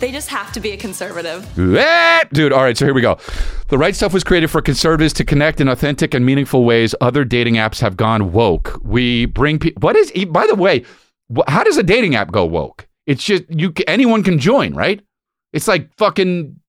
They 0.00 0.12
just 0.12 0.28
have 0.28 0.52
to 0.52 0.60
be 0.60 0.72
a 0.72 0.76
conservative. 0.76 1.58
Eh, 1.58 2.20
Dude, 2.30 2.52
all 2.52 2.62
right, 2.62 2.76
so 2.76 2.84
here 2.84 2.92
we 2.92 3.00
go. 3.00 3.16
The 3.68 3.78
right 3.78 3.96
stuff 3.96 4.12
was 4.12 4.22
created 4.22 4.50
for 4.50 4.60
conservatives 4.60 5.14
to 5.14 5.24
connect 5.24 5.58
in 5.58 5.68
authentic 5.68 6.12
and 6.12 6.26
meaningful 6.26 6.64
ways. 6.66 6.94
Other 7.00 7.24
dating 7.24 7.54
apps 7.54 7.80
have 7.80 7.96
gone 7.96 8.32
woke. 8.32 8.78
We 8.84 9.24
bring 9.24 9.58
people. 9.58 9.80
What 9.80 9.96
is? 9.96 10.12
By 10.26 10.46
the 10.46 10.54
way, 10.54 10.84
how 11.48 11.64
does 11.64 11.78
a 11.78 11.82
dating 11.82 12.14
app 12.14 12.30
go 12.32 12.44
woke? 12.44 12.86
It's 13.06 13.24
just 13.24 13.44
you. 13.48 13.72
Anyone 13.86 14.22
can 14.22 14.38
join, 14.38 14.74
right? 14.74 15.00
It's 15.54 15.66
like 15.66 15.88
fucking. 15.96 16.60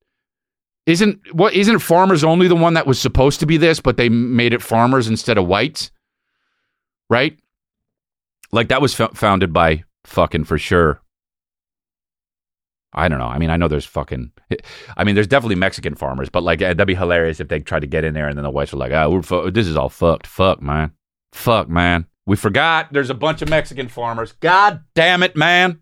Isn't 0.86 1.20
what? 1.34 1.54
Isn't 1.54 1.80
farmers 1.80 2.24
only 2.24 2.48
the 2.48 2.56
one 2.56 2.76
that 2.76 2.88
was 2.88 3.02
supposed 3.02 3.42
to 3.42 3.46
be 3.46 3.58
this, 3.58 3.82
but 3.82 3.98
they 3.98 4.08
made 4.08 4.54
it 4.54 4.62
farmers 4.62 5.10
instead 5.10 5.38
of 5.38 5.46
whites, 5.46 5.92
right? 7.10 7.38
Like 8.54 8.70
that 8.70 8.82
was 8.82 8.94
fo- 8.94 9.10
founded 9.14 9.52
by 9.52 9.84
fucking 10.08 10.46
for 10.46 10.58
sure 10.58 11.02
I 12.94 13.10
don't 13.10 13.20
know. 13.20 13.28
I 13.28 13.38
mean, 13.38 13.52
I 13.52 13.58
know 13.58 13.68
there's 13.68 13.86
fucking. 13.86 14.32
I 14.98 15.04
mean, 15.04 15.14
there's 15.14 15.28
definitely 15.28 15.56
Mexican 15.56 15.94
farmers, 15.94 16.30
but 16.30 16.42
like 16.42 16.60
that'd 16.60 16.88
be 16.88 16.96
hilarious 16.96 17.40
if 17.40 17.48
they 17.48 17.60
tried 17.60 17.82
to 17.82 17.88
get 17.88 18.04
in 18.04 18.14
there 18.16 18.28
and 18.28 18.38
then 18.38 18.44
the 18.44 18.50
whites 18.50 18.72
were 18.74 18.80
like, 18.80 18.92
"Ah, 18.92 19.08
we're 19.08 19.22
fu- 19.22 19.52
this 19.52 19.68
is 19.68 19.78
all 19.78 19.90
fucked. 19.90 20.26
Fuck, 20.26 20.62
man. 20.62 20.92
Fuck, 21.32 21.70
man. 21.70 22.08
We 22.26 22.36
forgot. 22.36 22.92
There's 22.92 23.10
a 23.10 23.14
bunch 23.14 23.42
of 23.42 23.50
Mexican 23.50 23.88
farmers. 23.88 24.32
God 24.40 24.82
damn 24.96 25.22
it, 25.22 25.36
man." 25.36 25.80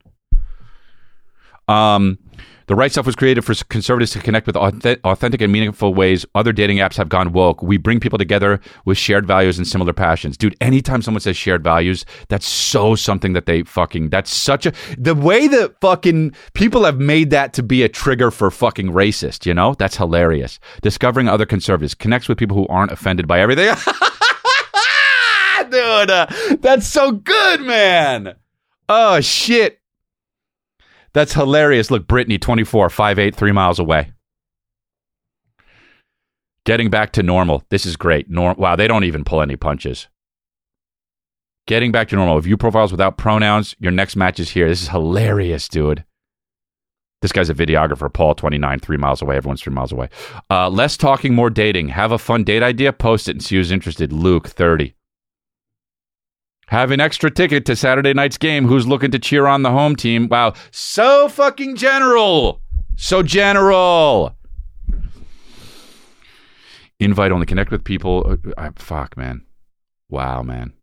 Um, 1.68 2.20
The 2.68 2.76
right 2.76 2.92
stuff 2.92 3.06
was 3.06 3.16
created 3.16 3.46
for 3.46 3.54
conservatives 3.66 4.12
to 4.14 4.20
connect 4.20 4.48
with 4.48 4.56
authentic 4.56 5.42
and 5.42 5.54
meaningful 5.54 5.94
ways. 5.94 6.26
Other 6.34 6.52
dating 6.52 6.78
apps 6.78 6.96
have 6.96 7.10
gone 7.10 7.32
woke. 7.32 7.62
We 7.62 7.78
bring 7.78 8.00
people 8.00 8.18
together 8.18 8.60
with 8.86 8.98
shared 8.98 9.28
values 9.28 9.58
and 9.58 9.68
similar 9.68 9.94
passions. 9.94 10.36
Dude, 10.38 10.56
anytime 10.62 11.02
someone 11.02 11.22
says 11.22 11.38
shared 11.38 11.64
values, 11.64 12.06
that's 12.28 12.48
so 12.48 12.96
something 12.96 13.34
that 13.34 13.46
they 13.46 13.64
fucking, 13.64 14.10
that's 14.10 14.34
such 14.34 14.66
a, 14.66 14.74
the 14.98 15.14
way 15.14 15.48
that 15.48 15.80
fucking 15.80 16.34
people 16.54 16.84
have 16.86 17.00
made 17.00 17.30
that 17.30 17.54
to 17.54 17.64
be 17.64 17.84
a 17.84 17.90
trigger 17.90 18.32
for 18.32 18.50
fucking 18.50 18.88
racist, 18.88 19.46
you 19.46 19.54
know? 19.54 19.76
That's 19.76 19.98
hilarious. 19.98 20.60
Discovering 20.82 21.28
other 21.28 21.46
conservatives 21.46 21.94
connects 21.94 22.28
with 22.28 22.38
people 22.38 22.58
who 22.58 22.68
aren't 22.68 22.92
offended 22.92 23.28
by 23.28 23.40
everything. 23.40 23.76
Dude, 25.70 26.12
uh, 26.12 26.28
that's 26.60 26.88
so 26.88 27.12
good, 27.12 27.62
man. 27.62 28.36
Oh, 28.90 29.22
shit. 29.22 29.80
That's 31.16 31.34
hilarious. 31.34 31.90
Look, 31.90 32.08
Brittany, 32.08 32.38
24, 32.38 32.90
5'8, 32.90 33.34
three 33.34 33.54
miles 33.54 33.80
away. 33.80 34.12
Getting 36.66 36.90
back 36.90 37.14
to 37.14 37.24
normal. 37.24 37.64
This 37.70 37.86
is 37.86 37.96
great. 37.96 38.30
Norm- 38.30 38.58
wow, 38.58 38.76
they 38.76 38.86
don't 38.86 39.06
even 39.06 39.24
pull 39.24 39.42
any 39.42 39.56
punches. 39.56 40.10
Getting 41.68 41.94
back 41.94 42.10
to 42.10 42.18
normal. 42.18 42.38
View 42.42 42.58
profiles 42.58 42.92
without 42.92 43.18
pronouns. 43.18 43.76
Your 43.80 43.94
next 43.94 44.18
match 44.18 44.42
is 44.42 44.50
here. 44.50 44.68
This 44.68 44.82
is 44.82 44.90
hilarious, 44.90 45.70
dude. 45.70 46.04
This 47.22 47.32
guy's 47.32 47.50
a 47.50 47.54
videographer, 47.54 48.12
Paul, 48.12 48.36
29, 48.36 48.80
three 48.80 48.98
miles 48.98 49.22
away. 49.22 49.38
Everyone's 49.38 49.62
three 49.62 49.74
miles 49.74 49.94
away. 49.94 50.10
Uh, 50.52 50.70
less 50.70 50.98
talking, 50.98 51.34
more 51.34 51.50
dating. 51.50 51.88
Have 51.90 52.12
a 52.12 52.18
fun 52.18 52.44
date 52.44 52.62
idea? 52.62 52.92
Post 52.92 53.30
it 53.30 53.38
and 53.38 53.44
see 53.44 53.56
who's 53.56 53.72
interested. 53.72 54.12
Luke, 54.12 54.50
30. 54.50 54.95
Have 56.68 56.92
an 56.92 57.00
extra 57.00 57.30
ticket 57.30 57.66
to 57.66 57.76
Saturday 57.76 58.14
night's 58.14 58.38
game. 58.38 58.68
Who's 58.68 58.88
looking 58.88 59.12
to 59.12 59.20
cheer 59.20 59.46
on 59.46 59.62
the 59.62 59.72
home 59.72 59.96
team? 59.96 60.28
Wow. 60.28 60.54
So 60.72 61.30
fucking 61.30 61.76
general. 61.76 62.62
So 62.96 63.22
general. 63.22 64.36
Invite 67.00 67.32
only. 67.32 67.46
Connect 67.46 67.72
with 67.72 67.84
people. 67.84 68.38
Uh, 68.58 68.72
fuck, 68.78 69.16
man. 69.18 69.46
Wow, 70.10 70.42
man. 70.44 70.74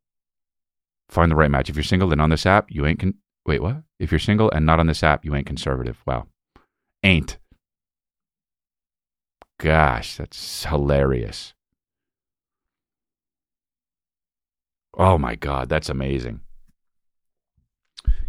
Find 1.09 1.31
the 1.31 1.37
right 1.37 1.51
match. 1.51 1.68
If 1.68 1.77
you're 1.77 1.83
single, 1.83 2.12
and 2.12 2.21
on 2.21 2.31
this 2.31 2.47
app, 2.47 2.71
you 2.71 2.87
ain't. 2.87 3.01
Con- 3.01 3.14
Wait, 3.45 3.61
what? 3.61 3.83
If 3.99 4.12
you're 4.12 4.18
single 4.21 4.51
and 4.51 4.64
not 4.64 4.79
on 4.79 4.87
this 4.87 5.03
app, 5.03 5.25
you 5.25 5.35
ain't 5.35 5.47
conservative. 5.47 6.01
Wow. 6.07 6.27
Ain't. 7.03 7.38
Gosh, 9.59 10.16
that's 10.16 10.64
hilarious. 10.64 11.55
Oh 14.96 15.16
my 15.18 15.35
God, 15.35 15.68
that's 15.68 15.88
amazing. 15.88 16.40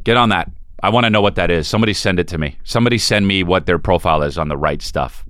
Get 0.03 0.17
on 0.17 0.29
that. 0.29 0.49
I 0.81 0.89
want 0.89 1.05
to 1.05 1.09
know 1.09 1.21
what 1.21 1.35
that 1.35 1.51
is. 1.51 1.67
Somebody 1.67 1.93
send 1.93 2.19
it 2.19 2.27
to 2.29 2.37
me. 2.37 2.57
Somebody 2.63 2.97
send 2.97 3.27
me 3.27 3.43
what 3.43 3.65
their 3.65 3.79
profile 3.79 4.21
is 4.21 4.37
on 4.37 4.49
the 4.49 4.57
right 4.57 4.81
stuff. 4.81 5.25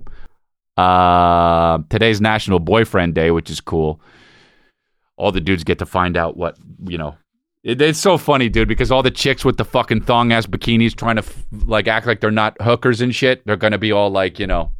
Uh, 0.77 1.79
today's 1.89 2.19
National 2.19 2.59
Boyfriend 2.59 3.13
Day, 3.13 3.29
which 3.29 3.49
is 3.49 3.61
cool. 3.61 4.01
All 5.15 5.31
the 5.31 5.41
dudes 5.41 5.63
get 5.63 5.79
to 5.79 5.85
find 5.85 6.17
out 6.17 6.37
what, 6.37 6.57
you 6.87 6.97
know. 6.97 7.15
It, 7.63 7.79
it's 7.81 7.99
so 7.99 8.17
funny, 8.17 8.49
dude, 8.49 8.67
because 8.67 8.91
all 8.91 9.03
the 9.03 9.11
chicks 9.11 9.45
with 9.45 9.57
the 9.57 9.65
fucking 9.65 10.01
thong 10.01 10.31
ass 10.31 10.47
bikinis 10.47 10.95
trying 10.95 11.17
to 11.17 11.23
f- 11.23 11.45
like 11.65 11.87
act 11.87 12.07
like 12.07 12.19
they're 12.19 12.31
not 12.31 12.59
hookers 12.59 12.99
and 12.99 13.13
shit, 13.13 13.45
they're 13.45 13.55
going 13.55 13.71
to 13.71 13.77
be 13.77 13.91
all 13.91 14.09
like, 14.09 14.39
you 14.39 14.47
know, 14.47 14.71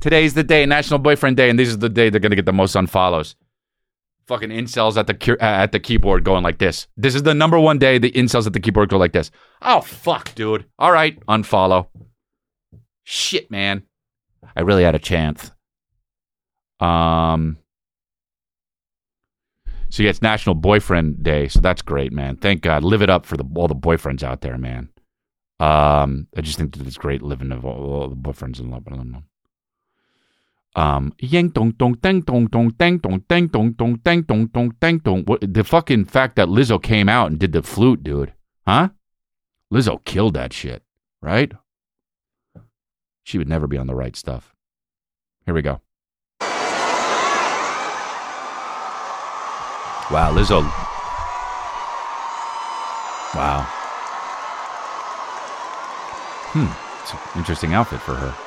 today's 0.00 0.34
the 0.34 0.42
day, 0.42 0.66
National 0.66 0.98
Boyfriend 0.98 1.36
Day, 1.36 1.48
and 1.50 1.58
this 1.58 1.68
is 1.68 1.78
the 1.78 1.88
day 1.88 2.10
they're 2.10 2.20
going 2.20 2.30
to 2.30 2.36
get 2.36 2.46
the 2.46 2.52
most 2.52 2.74
unfollows 2.74 3.36
fucking 4.26 4.50
incels 4.50 4.96
at 4.96 5.06
the 5.06 5.36
at 5.42 5.72
the 5.72 5.80
keyboard 5.80 6.24
going 6.24 6.42
like 6.42 6.58
this. 6.58 6.86
This 6.96 7.14
is 7.14 7.22
the 7.22 7.34
number 7.34 7.58
one 7.58 7.78
day 7.78 7.98
the 7.98 8.10
incels 8.12 8.46
at 8.46 8.52
the 8.52 8.60
keyboard 8.60 8.88
go 8.88 8.98
like 8.98 9.12
this. 9.12 9.30
Oh 9.62 9.80
fuck, 9.80 10.34
dude. 10.34 10.66
All 10.78 10.92
right, 10.92 11.18
unfollow. 11.26 11.88
Shit, 13.04 13.50
man. 13.50 13.82
I 14.56 14.62
really 14.62 14.84
had 14.84 14.94
a 14.94 15.00
chance. 15.00 15.52
Um. 16.80 17.58
So 19.88 20.02
yeah, 20.02 20.10
it's 20.10 20.20
National 20.20 20.54
Boyfriend 20.54 21.22
Day, 21.22 21.48
so 21.48 21.60
that's 21.60 21.80
great, 21.80 22.12
man. 22.12 22.36
Thank 22.36 22.62
God. 22.62 22.84
Live 22.84 23.02
it 23.02 23.10
up 23.10 23.24
for 23.24 23.36
the 23.36 23.44
all 23.54 23.68
the 23.68 23.74
boyfriends 23.74 24.22
out 24.22 24.40
there, 24.40 24.58
man. 24.58 24.90
Um, 25.58 26.26
I 26.36 26.42
just 26.42 26.58
think 26.58 26.76
that 26.76 26.86
it's 26.86 26.98
great 26.98 27.22
living 27.22 27.50
of 27.50 27.64
all, 27.64 27.92
all 27.92 28.08
the 28.08 28.16
boyfriends 28.16 28.60
in 28.60 28.70
Lebanon. 28.70 29.24
Um, 30.76 31.14
yang 31.18 31.48
dong 31.48 31.72
dong 31.78 31.96
dang 32.02 32.20
dong 32.20 32.48
dong 32.52 32.68
dang 32.76 32.98
dong 32.98 33.24
dang 33.26 33.48
dong 33.48 33.72
dong 33.72 33.96
dang 34.04 34.20
dong 34.28 34.46
dong 34.52 34.72
dang 34.78 34.98
dong. 34.98 35.24
What 35.24 35.40
the 35.40 35.64
fucking 35.64 36.04
fact 36.04 36.36
that 36.36 36.48
Lizzo 36.48 36.76
came 36.82 37.08
out 37.08 37.30
and 37.30 37.38
did 37.38 37.52
the 37.52 37.62
flute, 37.62 38.04
dude? 38.04 38.34
Huh? 38.66 38.90
Lizzo 39.72 40.04
killed 40.04 40.34
that 40.34 40.52
shit, 40.52 40.82
right? 41.22 41.50
She 43.24 43.38
would 43.38 43.48
never 43.48 43.66
be 43.66 43.78
on 43.78 43.86
the 43.86 43.94
right 43.94 44.14
stuff. 44.14 44.54
Here 45.46 45.54
we 45.54 45.62
go. 45.62 45.80
Wow, 50.12 50.30
Lizzo. 50.36 50.60
Wow. 53.34 53.66
Hmm. 56.52 56.68
It's 57.02 57.12
an 57.12 57.18
interesting 57.38 57.72
outfit 57.72 58.00
for 58.00 58.14
her. 58.14 58.45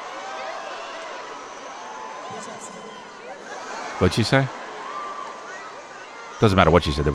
What'd 4.00 4.16
she 4.16 4.24
say? 4.24 4.48
Doesn't 6.40 6.56
matter 6.56 6.72
what 6.72 6.84
she 6.86 6.92
said. 6.94 7.06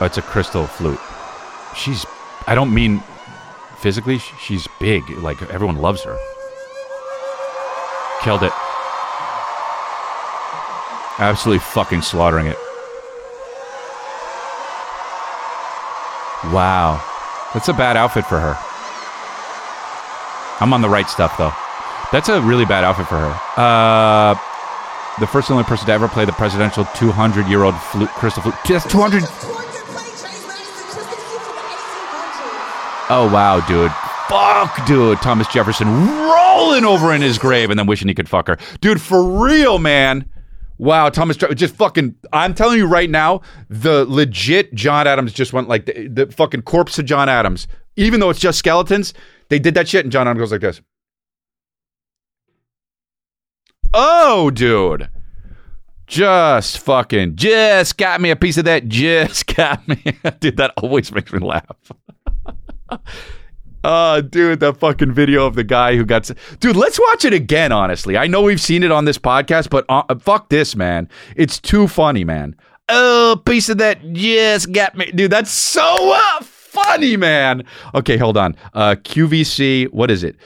Oh, 0.00 0.04
it's 0.04 0.18
a 0.18 0.22
crystal 0.22 0.66
flute. 0.66 0.98
She's. 1.76 2.04
I 2.48 2.56
don't 2.56 2.74
mean 2.74 3.00
physically. 3.78 4.18
She's 4.18 4.66
big. 4.80 5.08
Like 5.10 5.40
everyone 5.52 5.76
loves 5.76 6.02
her. 6.02 6.18
Killed 8.22 8.42
it. 8.42 8.52
Absolutely 11.20 11.60
fucking 11.60 12.02
slaughtering 12.02 12.46
it. 12.46 12.56
Wow. 16.52 17.00
That's 17.54 17.68
a 17.68 17.72
bad 17.72 17.96
outfit 17.96 18.26
for 18.26 18.40
her. 18.40 18.56
I'm 20.60 20.72
on 20.72 20.80
the 20.82 20.88
right 20.88 21.08
stuff 21.08 21.38
though. 21.38 21.52
That's 22.12 22.28
a 22.28 22.42
really 22.42 22.66
bad 22.66 22.84
outfit 22.84 23.06
for 23.06 23.16
her. 23.16 23.40
Uh, 23.56 24.34
the 25.18 25.26
first 25.26 25.48
and 25.48 25.56
only 25.56 25.64
person 25.64 25.86
to 25.86 25.92
ever 25.92 26.08
play 26.08 26.24
the 26.24 26.32
presidential 26.32 26.84
200 26.94 27.46
year 27.46 27.62
old 27.62 27.74
flute, 27.74 28.10
crystal 28.10 28.42
flute. 28.42 28.54
That's 28.68 28.86
200. 28.90 29.22
Oh, 33.14 33.30
wow, 33.32 33.60
dude. 33.66 33.92
Fuck, 34.28 34.86
dude. 34.86 35.18
Thomas 35.20 35.46
Jefferson 35.48 35.86
rolling 35.88 36.84
over 36.84 37.14
in 37.14 37.20
his 37.20 37.38
grave 37.38 37.70
and 37.70 37.78
then 37.78 37.86
wishing 37.86 38.08
he 38.08 38.14
could 38.14 38.28
fuck 38.28 38.46
her. 38.48 38.56
Dude, 38.80 39.00
for 39.00 39.22
real, 39.44 39.78
man. 39.78 40.28
Wow, 40.78 41.10
Thomas, 41.10 41.36
just 41.36 41.76
fucking. 41.76 42.14
I'm 42.32 42.54
telling 42.54 42.78
you 42.78 42.86
right 42.86 43.10
now, 43.10 43.42
the 43.68 44.04
legit 44.08 44.74
John 44.74 45.06
Adams 45.06 45.32
just 45.32 45.52
went 45.52 45.68
like 45.68 45.86
the, 45.86 46.08
the 46.08 46.26
fucking 46.32 46.62
corpse 46.62 46.98
of 46.98 47.04
John 47.04 47.28
Adams. 47.28 47.68
Even 47.96 48.20
though 48.20 48.30
it's 48.30 48.40
just 48.40 48.58
skeletons, 48.58 49.12
they 49.48 49.58
did 49.58 49.74
that 49.74 49.88
shit, 49.88 50.04
and 50.04 50.10
John 50.10 50.26
Adams 50.26 50.40
goes 50.40 50.52
like 50.52 50.62
this. 50.62 50.80
Oh, 53.94 54.50
dude. 54.50 55.08
Just 56.06 56.78
fucking, 56.80 57.36
just 57.36 57.96
got 57.96 58.20
me 58.20 58.30
a 58.30 58.36
piece 58.36 58.58
of 58.58 58.64
that. 58.66 58.88
Just 58.88 59.46
got 59.56 59.86
me. 59.88 60.02
dude, 60.40 60.56
that 60.56 60.72
always 60.76 61.12
makes 61.12 61.32
me 61.32 61.38
laugh. 61.38 61.92
Oh, 63.84 64.20
dude, 64.30 64.60
that 64.60 64.76
fucking 64.76 65.12
video 65.12 65.46
of 65.46 65.54
the 65.54 65.64
guy 65.64 65.96
who 65.96 66.04
got. 66.04 66.30
Dude, 66.60 66.76
let's 66.76 66.98
watch 66.98 67.24
it 67.24 67.32
again, 67.32 67.72
honestly. 67.72 68.16
I 68.16 68.26
know 68.26 68.42
we've 68.42 68.60
seen 68.60 68.82
it 68.82 68.90
on 68.90 69.04
this 69.04 69.18
podcast, 69.18 69.70
but 69.70 69.84
uh, 69.88 70.14
fuck 70.18 70.48
this, 70.50 70.76
man. 70.76 71.08
It's 71.36 71.58
too 71.58 71.88
funny, 71.88 72.24
man. 72.24 72.56
Oh, 72.88 73.40
piece 73.46 73.68
of 73.68 73.78
that 73.78 74.12
just 74.12 74.72
got 74.72 74.94
me. 74.96 75.10
Dude, 75.12 75.30
that's 75.30 75.50
so 75.50 76.12
uh, 76.14 76.40
funny, 76.42 77.16
man. 77.16 77.64
Okay, 77.94 78.16
hold 78.16 78.36
on. 78.36 78.54
Uh, 78.74 78.96
QVC, 78.96 79.90
what 79.92 80.10
is 80.10 80.24
it? 80.24 80.36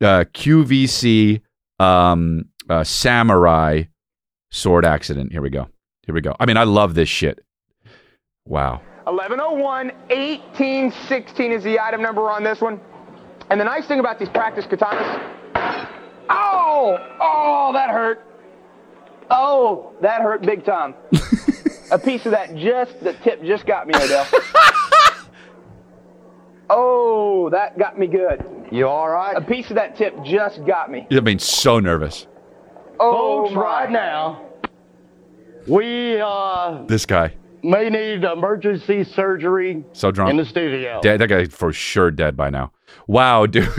Uh, 0.00 0.24
QVC 0.34 1.40
um, 1.80 2.44
uh, 2.68 2.84
samurai 2.84 3.84
sword 4.50 4.84
accident. 4.84 5.32
Here 5.32 5.42
we 5.42 5.50
go. 5.50 5.68
Here 6.04 6.14
we 6.14 6.20
go. 6.20 6.34
I 6.38 6.46
mean, 6.46 6.56
I 6.56 6.64
love 6.64 6.94
this 6.94 7.08
shit. 7.08 7.44
Wow. 8.46 8.80
1101 9.04 9.88
1816 10.08 11.52
is 11.52 11.64
the 11.64 11.78
item 11.80 12.02
number 12.02 12.30
on 12.30 12.42
this 12.42 12.60
one. 12.60 12.80
And 13.50 13.60
the 13.60 13.64
nice 13.64 13.86
thing 13.86 14.00
about 14.00 14.18
these 14.18 14.28
practice 14.28 14.64
katanas. 14.66 15.32
Oh! 16.28 16.98
Oh, 17.20 17.70
that 17.72 17.90
hurt. 17.90 18.24
Oh, 19.30 19.92
that 20.02 20.20
hurt 20.20 20.42
big 20.42 20.64
time. 20.64 20.94
a 21.90 21.98
piece 21.98 22.26
of 22.26 22.32
that 22.32 22.54
just, 22.56 22.98
the 23.00 23.12
tip 23.24 23.42
just 23.42 23.66
got 23.66 23.86
me, 23.86 23.94
Odell. 23.96 24.26
oh, 26.70 27.48
that 27.50 27.78
got 27.78 27.98
me 27.98 28.06
good. 28.06 28.44
You 28.70 28.88
all 28.88 29.08
right? 29.08 29.36
A 29.36 29.40
piece 29.40 29.70
of 29.70 29.76
that 29.76 29.96
tip 29.96 30.14
just 30.24 30.64
got 30.64 30.90
me. 30.90 31.06
I 31.10 31.20
mean, 31.20 31.38
so 31.38 31.78
nervous. 31.80 32.26
Oh, 32.98 33.44
Folks, 33.46 33.54
right 33.56 33.90
now, 33.90 34.42
we, 35.66 36.20
uh, 36.20 36.84
This 36.86 37.04
guy. 37.06 37.34
may 37.62 37.90
need 37.90 38.24
emergency 38.24 39.04
surgery 39.04 39.84
So 39.92 40.10
drunk. 40.10 40.30
in 40.30 40.36
the 40.36 40.44
studio. 40.44 41.00
Dead, 41.02 41.20
that 41.20 41.28
guy 41.28 41.44
for 41.46 41.72
sure 41.72 42.10
dead 42.10 42.36
by 42.36 42.50
now. 42.50 42.72
Wow, 43.06 43.46
dude. 43.46 43.68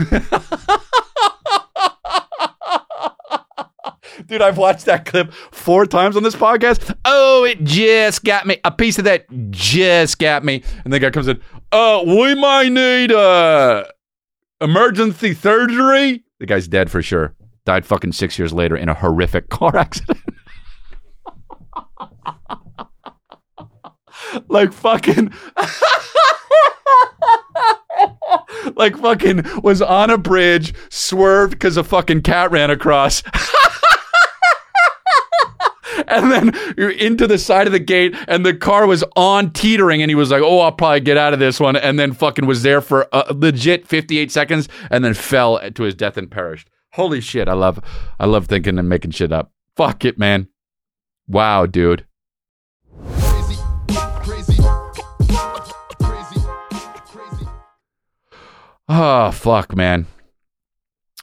Dude, 4.26 4.42
I've 4.42 4.58
watched 4.58 4.84
that 4.86 5.06
clip 5.06 5.32
four 5.32 5.86
times 5.86 6.16
on 6.16 6.22
this 6.22 6.34
podcast. 6.34 6.94
Oh, 7.04 7.44
it 7.44 7.62
just 7.64 8.24
got 8.24 8.46
me. 8.46 8.58
A 8.64 8.70
piece 8.70 8.98
of 8.98 9.04
that 9.04 9.24
just 9.50 10.18
got 10.18 10.44
me. 10.44 10.62
And 10.84 10.92
the 10.92 10.98
guy 10.98 11.10
comes 11.10 11.28
in, 11.28 11.40
uh, 11.72 12.02
we 12.04 12.34
might 12.34 12.68
need 12.70 13.10
uh 13.12 13.84
emergency 14.60 15.32
surgery. 15.34 16.24
The 16.40 16.46
guy's 16.46 16.68
dead 16.68 16.90
for 16.90 17.00
sure. 17.00 17.34
Died 17.68 17.84
fucking 17.84 18.12
six 18.12 18.38
years 18.38 18.54
later 18.54 18.78
in 18.78 18.88
a 18.88 18.94
horrific 18.94 19.48
car 19.50 19.76
accident. 19.76 20.18
like 24.48 24.72
fucking 24.72 25.34
like 28.74 28.96
fucking 28.96 29.44
was 29.62 29.82
on 29.82 30.08
a 30.08 30.16
bridge, 30.16 30.72
swerved 30.88 31.50
because 31.50 31.76
a 31.76 31.84
fucking 31.84 32.22
cat 32.22 32.50
ran 32.50 32.70
across. 32.70 33.22
and 36.08 36.32
then 36.32 36.54
you're 36.78 36.88
into 36.88 37.26
the 37.26 37.36
side 37.36 37.66
of 37.66 37.74
the 37.74 37.78
gate, 37.78 38.16
and 38.28 38.46
the 38.46 38.54
car 38.54 38.86
was 38.86 39.04
on 39.14 39.50
teetering, 39.50 40.00
and 40.00 40.10
he 40.10 40.14
was 40.14 40.30
like, 40.30 40.40
"Oh, 40.40 40.60
I'll 40.60 40.72
probably 40.72 41.00
get 41.00 41.18
out 41.18 41.34
of 41.34 41.38
this 41.38 41.60
one," 41.60 41.76
and 41.76 41.98
then 41.98 42.14
fucking 42.14 42.46
was 42.46 42.62
there 42.62 42.80
for 42.80 43.06
a 43.12 43.34
legit 43.34 43.86
58 43.86 44.32
seconds, 44.32 44.70
and 44.90 45.04
then 45.04 45.12
fell 45.12 45.60
to 45.70 45.82
his 45.82 45.94
death 45.94 46.16
and 46.16 46.30
perished. 46.30 46.70
Holy 46.92 47.20
shit! 47.20 47.48
I 47.48 47.52
love, 47.54 47.80
I 48.18 48.26
love 48.26 48.46
thinking 48.46 48.78
and 48.78 48.88
making 48.88 49.12
shit 49.12 49.32
up. 49.32 49.52
Fuck 49.76 50.04
it, 50.04 50.18
man. 50.18 50.48
Wow, 51.26 51.66
dude. 51.66 52.06
Oh 58.88 59.30
fuck, 59.32 59.76
man. 59.76 60.06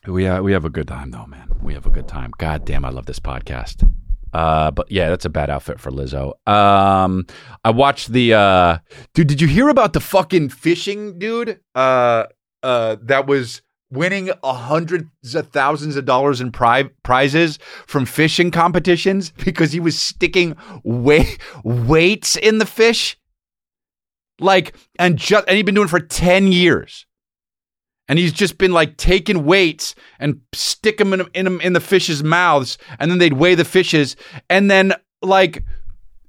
We 0.06 0.28
uh, 0.28 0.42
we 0.42 0.52
have 0.52 0.66
a 0.66 0.70
good 0.70 0.88
time 0.88 1.10
though, 1.10 1.26
man. 1.26 1.50
We 1.62 1.74
have 1.74 1.88
a 1.88 1.90
good 1.90 2.08
time. 2.08 2.32
God 2.38 2.64
damn, 2.64 2.86
I 2.86 2.90
love 2.90 3.08
this 3.08 3.20
podcast. 3.20 3.92
Uh, 4.34 4.70
but 4.70 4.92
yeah, 4.92 5.10
that's 5.10 5.26
a 5.26 5.30
bad 5.30 5.50
outfit 5.50 5.80
for 5.80 5.92
Lizzo. 5.92 6.34
Um, 6.48 7.26
I 7.64 7.72
watched 7.72 8.12
the 8.12 8.34
uh, 8.34 8.78
dude. 9.14 9.28
Did 9.28 9.42
you 9.42 9.48
hear 9.48 9.70
about 9.70 9.94
the 9.94 10.00
fucking 10.00 10.50
fishing 10.50 11.18
dude? 11.18 11.60
Uh, 11.74 12.26
uh, 12.62 12.98
that 13.02 13.26
was 13.26 13.62
winning 13.96 14.30
hundreds 14.44 15.36
of 15.36 15.50
thousands 15.50 15.96
of 15.96 16.06
dollars 16.06 16.42
in 16.42 16.52
pri- 16.52 16.90
prizes 17.04 17.60
from 17.88 18.06
fishing 18.06 18.52
competitions 18.52 19.32
because 19.46 19.72
he 19.72 19.80
was 19.80 20.00
sticking 20.00 20.56
weight 20.84 21.38
weights 21.64 22.36
in 22.36 22.58
the 22.60 22.66
fish. 22.66 23.18
Like, 24.40 24.76
and 25.00 25.18
just 25.18 25.48
and 25.48 25.56
he'd 25.56 25.66
been 25.66 25.76
doing 25.76 25.88
for 25.88 26.00
ten 26.00 26.52
years 26.52 27.06
and 28.08 28.20
he's 28.20 28.34
just 28.34 28.58
been 28.58 28.72
like 28.72 28.98
taking 28.98 29.46
weights 29.46 29.96
and 30.20 30.42
stick 30.54 30.98
them 30.98 31.14
in, 31.14 31.28
in, 31.34 31.62
in 31.62 31.74
the 31.74 31.80
fish's 31.80 32.24
mouths 32.24 32.78
and 33.00 33.10
then 33.10 33.18
they'd 33.18 33.34
weigh 33.34 33.56
the 33.56 33.66
fishes 33.66 34.16
and 34.50 34.70
then 34.70 34.94
like 35.22 35.64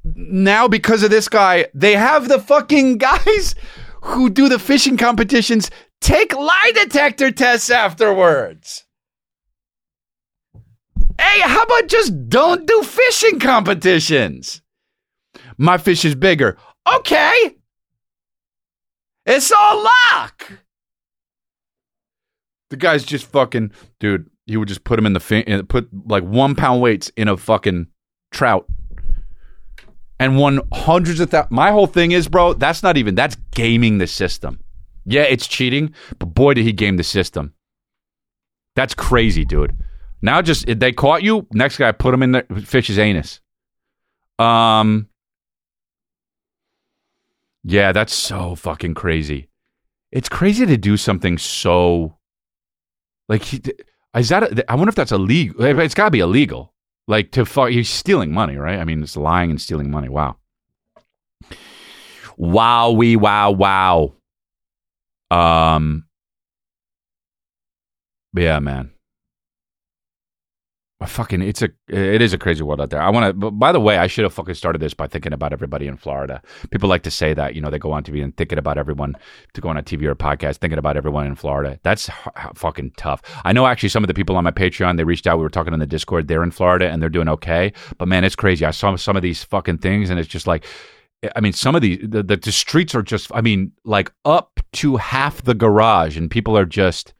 now 0.05 0.69
because 0.69 1.03
of 1.03 1.11
this 1.11 1.29
guy 1.29 1.67
they 1.75 1.95
have 1.95 2.29
the 2.29 2.39
fucking 2.39 2.99
guys 2.99 3.55
who 4.03 4.31
do 4.31 4.49
the 4.49 4.59
fishing 4.59 4.97
competitions 4.97 5.71
take 6.01 6.35
lie 6.35 6.73
detector 6.75 7.31
tests 7.31 7.71
afterwards 7.71 8.85
hey 11.19 11.41
how 11.41 11.63
about 11.63 11.89
just 11.89 12.29
don't 12.29 12.67
do 12.67 12.83
fishing 12.83 13.39
competitions 13.39 14.63
my 15.59 15.79
fish 15.79 16.05
is 16.05 16.15
bigger 16.15 16.57
okay 16.87 17.57
it's 19.25 19.51
all 19.51 19.83
luck 19.83 20.61
the 22.71 22.77
guy's 22.77 23.05
just 23.05 23.27
fucking 23.27 23.73
dude. 24.01 24.29
He 24.47 24.57
would 24.57 24.69
just 24.69 24.85
put 24.85 24.99
him 24.99 25.07
in 25.07 25.13
the 25.13 25.21
fin- 25.21 25.67
put 25.67 25.89
like 26.07 26.25
one 26.25 26.55
pound 26.55 26.81
weights 26.81 27.11
in 27.17 27.29
a 27.29 27.37
fucking 27.37 27.87
trout, 28.33 28.67
and 30.19 30.39
won 30.39 30.61
hundreds 30.73 31.21
of 31.21 31.31
thousands. 31.31 31.53
My 31.53 31.71
whole 31.71 31.87
thing 31.87 32.13
is, 32.13 32.29
bro, 32.29 32.55
that's 32.55 32.83
not 32.83 32.97
even 32.97 33.15
that's 33.15 33.37
gaming 33.53 33.99
the 33.99 34.07
system. 34.07 34.61
Yeah, 35.07 35.23
it's 35.23 35.47
cheating, 35.47 35.95
but 36.19 36.27
boy, 36.27 36.55
did 36.55 36.65
he 36.65 36.73
game 36.73 36.97
the 36.97 37.05
system. 37.05 37.55
That's 38.75 38.95
crazy, 38.95 39.45
dude. 39.45 39.75
Now 40.21 40.43
just 40.43 40.67
they 40.67 40.93
caught 40.93 41.23
you, 41.23 41.47
next 41.53 41.79
guy 41.79 41.93
put 41.93 42.13
him 42.13 42.23
in 42.23 42.33
the 42.33 42.45
fish's 42.65 42.99
anus. 42.99 43.41
Um. 44.39 45.09
Yeah, 47.65 47.93
that's 47.93 48.15
so 48.15 48.55
fucking 48.55 48.95
crazy. 48.95 49.49
It's 50.13 50.29
crazy 50.29 50.67
to 50.67 50.77
do 50.77 50.97
something 50.97 51.37
so 51.37 52.17
like, 53.29 53.53
is 54.17 54.29
that? 54.29 54.43
A, 54.43 54.71
I 54.71 54.75
wonder 54.75 54.89
if 54.89 54.95
that's 54.95 55.13
illegal. 55.13 55.63
It's 55.65 55.95
got 55.95 56.07
to 56.07 56.11
be 56.11 56.21
illegal. 56.21 56.73
Like 57.09 57.33
to 57.33 57.45
fuck, 57.45 57.71
he's 57.71 57.89
stealing 57.89 58.33
money, 58.33 58.57
right? 58.57 58.79
I 58.79 58.85
mean, 58.85 59.03
it's 59.03 59.17
lying 59.17 59.51
and 59.51 59.61
stealing 59.61 59.91
money. 59.91 60.09
Wow. 60.09 60.37
Wow, 62.37 62.91
we 62.91 63.17
wow 63.17 63.51
wow. 63.51 64.13
Um. 65.31 66.07
Yeah, 68.35 68.59
man 68.61 68.93
fucking 71.05 71.43
it's 71.43 71.61
a 71.61 71.69
it 71.89 72.23
is 72.23 72.33
a 72.33 72.39
crazy 72.39 72.63
world 72.63 72.81
out 72.81 72.89
there. 72.89 73.03
I 73.03 73.11
want 73.11 73.39
to. 73.39 73.51
By 73.51 73.73
the 73.73 73.81
way, 73.81 73.99
I 73.99 74.07
should 74.07 74.25
have 74.25 74.33
fucking 74.33 74.55
started 74.55 74.81
this 74.81 74.95
by 74.95 75.07
thinking 75.07 75.35
about 75.35 75.53
everybody 75.53 75.87
in 75.87 75.97
Florida. 75.99 76.41
People 76.71 76.89
like 76.89 77.03
to 77.03 77.11
say 77.11 77.35
that 77.35 77.55
you 77.55 77.61
know 77.61 77.69
they 77.69 77.79
go 77.79 77.93
on 77.93 78.03
TV 78.03 78.23
and 78.23 78.35
thinking 78.37 78.59
about 78.59 78.79
everyone 78.79 79.15
to 79.53 79.61
go 79.61 79.69
on 79.69 79.77
a 79.77 79.83
TV 79.83 80.05
or 80.05 80.13
a 80.13 80.17
podcast 80.17 80.57
thinking 80.57 80.79
about 80.79 80.97
everyone 80.97 81.27
in 81.27 81.35
Florida. 81.35 81.79
That's 81.83 82.09
h- 82.09 82.15
fucking 82.55 82.93
tough. 82.97 83.21
I 83.45 83.53
know 83.53 83.67
actually 83.67 83.91
some 83.91 84.05
of 84.05 84.09
the 84.09 84.15
people 84.15 84.37
on 84.37 84.45
my 84.45 84.51
Patreon 84.51 84.97
they 84.97 85.05
reached 85.05 85.27
out. 85.27 85.37
We 85.37 85.43
were 85.43 85.51
talking 85.51 85.75
on 85.75 85.81
the 85.81 85.87
Discord. 85.87 86.29
They're 86.29 86.43
in 86.43 86.51
Florida 86.51 86.89
and 86.91 87.03
they're 87.03 87.11
doing 87.11 87.29
okay. 87.29 87.73
But 87.99 88.09
man, 88.09 88.25
it's 88.25 88.37
crazy. 88.37 88.65
I 88.65 88.71
saw 88.71 88.97
some 88.97 89.17
of 89.17 89.23
these 89.23 89.45
fucking 89.45 89.79
things 89.79 90.11
and 90.11 90.19
it's 90.19 90.29
just 90.29 90.47
like. 90.47 90.65
I 91.35 91.41
mean, 91.41 91.55
some 91.55 91.75
of 91.75 91.81
the, 91.81 91.97
the 92.07 92.23
the 92.23 92.53
streets 92.53 92.95
are 92.95 93.03
just. 93.03 93.31
I 93.35 93.41
mean, 93.41 93.73
like 93.85 94.13
up 94.27 94.56
to 94.73 94.97
half 94.97 95.43
the 95.43 95.55
garage, 95.55 96.17
and 96.17 96.31
people 96.31 96.57
are 96.57 96.67
just 96.67 97.15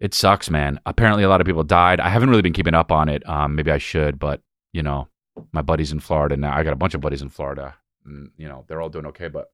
it 0.00 0.12
sucks, 0.12 0.50
man. 0.50 0.80
Apparently, 0.86 1.24
a 1.24 1.28
lot 1.28 1.40
of 1.40 1.46
people 1.46 1.64
died. 1.64 2.00
I 2.00 2.08
haven't 2.08 2.28
really 2.28 2.42
been 2.42 2.52
keeping 2.52 2.74
up 2.74 2.92
on 2.92 3.08
it. 3.08 3.26
Um, 3.28 3.54
maybe 3.54 3.70
I 3.70 3.78
should, 3.78 4.18
but 4.18 4.42
you 4.72 4.82
know, 4.82 5.08
my 5.52 5.62
buddies 5.62 5.92
in 5.92 6.00
Florida 6.00 6.36
now. 6.36 6.54
I 6.54 6.62
got 6.62 6.72
a 6.72 6.76
bunch 6.76 6.94
of 6.94 7.00
buddies 7.00 7.22
in 7.22 7.28
Florida. 7.28 7.74
And, 8.04 8.30
you 8.36 8.48
know, 8.48 8.64
they're 8.68 8.80
all 8.80 8.88
doing 8.88 9.06
okay, 9.06 9.28
but 9.28 9.50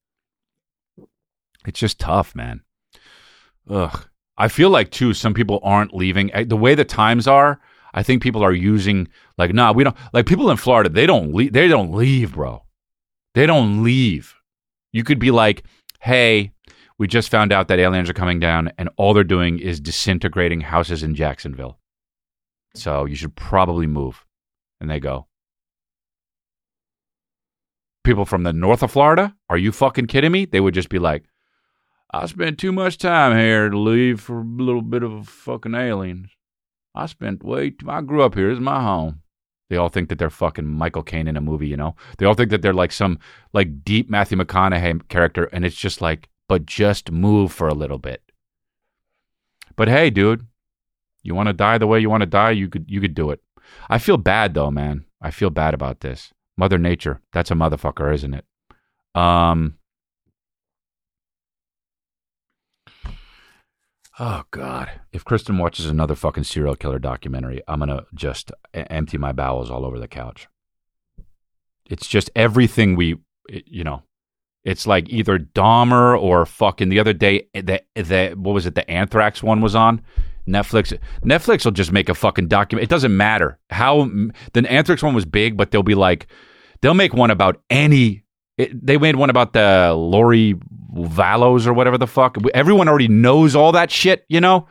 it's 1.66 1.78
just 1.78 1.98
tough, 1.98 2.34
man. 2.34 2.62
Ugh. 3.68 4.06
I 4.36 4.48
feel 4.48 4.70
like 4.70 4.90
too. 4.90 5.12
Some 5.12 5.34
people 5.34 5.60
aren't 5.62 5.94
leaving 5.94 6.30
the 6.46 6.56
way 6.56 6.74
the 6.74 6.84
times 6.84 7.28
are. 7.28 7.60
I 7.92 8.02
think 8.02 8.22
people 8.22 8.42
are 8.42 8.52
using 8.52 9.08
like, 9.36 9.52
nah, 9.52 9.72
we 9.72 9.84
don't 9.84 9.96
like 10.12 10.26
people 10.26 10.50
in 10.50 10.56
Florida. 10.56 10.88
They 10.88 11.06
don't 11.06 11.34
leave. 11.34 11.52
They 11.52 11.68
don't 11.68 11.92
leave, 11.92 12.32
bro. 12.32 12.64
They 13.34 13.46
don't 13.46 13.82
leave. 13.82 14.34
You 14.92 15.04
could 15.04 15.18
be 15.18 15.30
like, 15.30 15.64
hey, 16.00 16.52
we 17.00 17.08
just 17.08 17.30
found 17.30 17.50
out 17.50 17.68
that 17.68 17.78
aliens 17.78 18.10
are 18.10 18.12
coming 18.12 18.38
down 18.38 18.70
and 18.76 18.90
all 18.98 19.14
they're 19.14 19.24
doing 19.24 19.58
is 19.58 19.80
disintegrating 19.80 20.60
houses 20.60 21.02
in 21.02 21.14
Jacksonville. 21.14 21.78
So 22.74 23.06
you 23.06 23.14
should 23.14 23.34
probably 23.34 23.86
move. 23.86 24.26
And 24.82 24.90
they 24.90 25.00
go, 25.00 25.26
People 28.04 28.26
from 28.26 28.42
the 28.42 28.52
north 28.52 28.82
of 28.82 28.90
Florida? 28.90 29.34
Are 29.48 29.56
you 29.56 29.72
fucking 29.72 30.08
kidding 30.08 30.30
me? 30.30 30.44
They 30.44 30.60
would 30.60 30.74
just 30.74 30.90
be 30.90 30.98
like, 30.98 31.24
I 32.12 32.26
spent 32.26 32.58
too 32.58 32.70
much 32.70 32.98
time 32.98 33.34
here 33.34 33.70
to 33.70 33.78
leave 33.78 34.20
for 34.20 34.40
a 34.40 34.44
little 34.44 34.82
bit 34.82 35.02
of 35.02 35.26
fucking 35.26 35.74
aliens. 35.74 36.28
I 36.94 37.06
spent 37.06 37.42
way 37.42 37.70
too, 37.70 37.88
I 37.88 38.02
grew 38.02 38.22
up 38.22 38.34
here. 38.34 38.48
This 38.48 38.58
is 38.58 38.60
my 38.60 38.82
home. 38.82 39.22
They 39.70 39.76
all 39.76 39.88
think 39.88 40.10
that 40.10 40.18
they're 40.18 40.28
fucking 40.28 40.66
Michael 40.66 41.02
Caine 41.02 41.28
in 41.28 41.38
a 41.38 41.40
movie, 41.40 41.68
you 41.68 41.78
know? 41.78 41.96
They 42.18 42.26
all 42.26 42.34
think 42.34 42.50
that 42.50 42.60
they're 42.60 42.74
like 42.74 42.92
some 42.92 43.18
like 43.54 43.84
deep 43.84 44.10
Matthew 44.10 44.36
McConaughey 44.36 45.08
character, 45.08 45.44
and 45.44 45.64
it's 45.64 45.76
just 45.76 46.02
like, 46.02 46.28
but 46.50 46.66
just 46.66 47.12
move 47.12 47.52
for 47.52 47.68
a 47.68 47.74
little 47.74 47.96
bit. 47.96 48.22
But 49.76 49.86
hey, 49.86 50.10
dude, 50.10 50.48
you 51.22 51.32
want 51.32 51.46
to 51.46 51.52
die 51.52 51.78
the 51.78 51.86
way 51.86 52.00
you 52.00 52.10
want 52.10 52.22
to 52.22 52.26
die, 52.26 52.50
you 52.50 52.68
could 52.68 52.86
you 52.88 53.00
could 53.00 53.14
do 53.14 53.30
it. 53.30 53.40
I 53.88 53.98
feel 53.98 54.16
bad 54.16 54.54
though, 54.54 54.72
man. 54.72 55.04
I 55.22 55.30
feel 55.30 55.50
bad 55.50 55.74
about 55.74 56.00
this. 56.00 56.32
Mother 56.56 56.76
Nature, 56.76 57.20
that's 57.32 57.52
a 57.52 57.54
motherfucker, 57.54 58.12
isn't 58.12 58.34
it? 58.34 58.44
Um 59.14 59.78
Oh 64.18 64.42
God! 64.50 64.90
If 65.12 65.24
Kristen 65.24 65.56
watches 65.56 65.86
another 65.86 66.16
fucking 66.16 66.44
serial 66.44 66.74
killer 66.74 66.98
documentary, 66.98 67.62
I'm 67.68 67.78
gonna 67.78 68.06
just 68.12 68.50
empty 68.74 69.18
my 69.18 69.30
bowels 69.30 69.70
all 69.70 69.86
over 69.86 70.00
the 70.00 70.08
couch. 70.08 70.48
It's 71.88 72.08
just 72.08 72.28
everything 72.34 72.96
we, 72.96 73.20
you 73.48 73.84
know, 73.84 74.02
it's 74.64 74.86
like 74.86 75.08
either 75.08 75.38
Dahmer 75.38 76.20
or 76.20 76.44
fucking 76.46 76.88
the 76.88 77.00
other 77.00 77.12
day 77.12 77.48
the 77.54 77.82
the 77.94 78.34
what 78.36 78.52
was 78.52 78.66
it 78.66 78.74
the 78.74 78.88
Anthrax 78.90 79.42
one 79.42 79.60
was 79.60 79.74
on 79.74 80.02
Netflix. 80.46 80.98
Netflix 81.24 81.64
will 81.64 81.72
just 81.72 81.92
make 81.92 82.08
a 82.08 82.14
fucking 82.14 82.48
document. 82.48 82.82
It 82.84 82.90
doesn't 82.90 83.16
matter 83.16 83.58
how 83.70 84.10
the 84.52 84.70
Anthrax 84.70 85.02
one 85.02 85.14
was 85.14 85.24
big, 85.24 85.56
but 85.56 85.70
they'll 85.70 85.82
be 85.82 85.94
like 85.94 86.26
they'll 86.82 86.94
make 86.94 87.14
one 87.14 87.30
about 87.30 87.62
any 87.70 88.24
It, 88.58 88.86
they 88.86 88.98
made 88.98 89.16
one 89.16 89.30
about 89.30 89.52
the 89.52 89.94
Lori 89.96 90.54
Vallows 90.92 91.66
or 91.66 91.72
whatever 91.72 91.96
the 91.96 92.06
fuck. 92.06 92.36
Everyone 92.52 92.88
already 92.88 93.08
knows 93.08 93.54
all 93.54 93.72
that 93.72 93.90
shit, 93.90 94.24
you 94.28 94.40
know. 94.40 94.66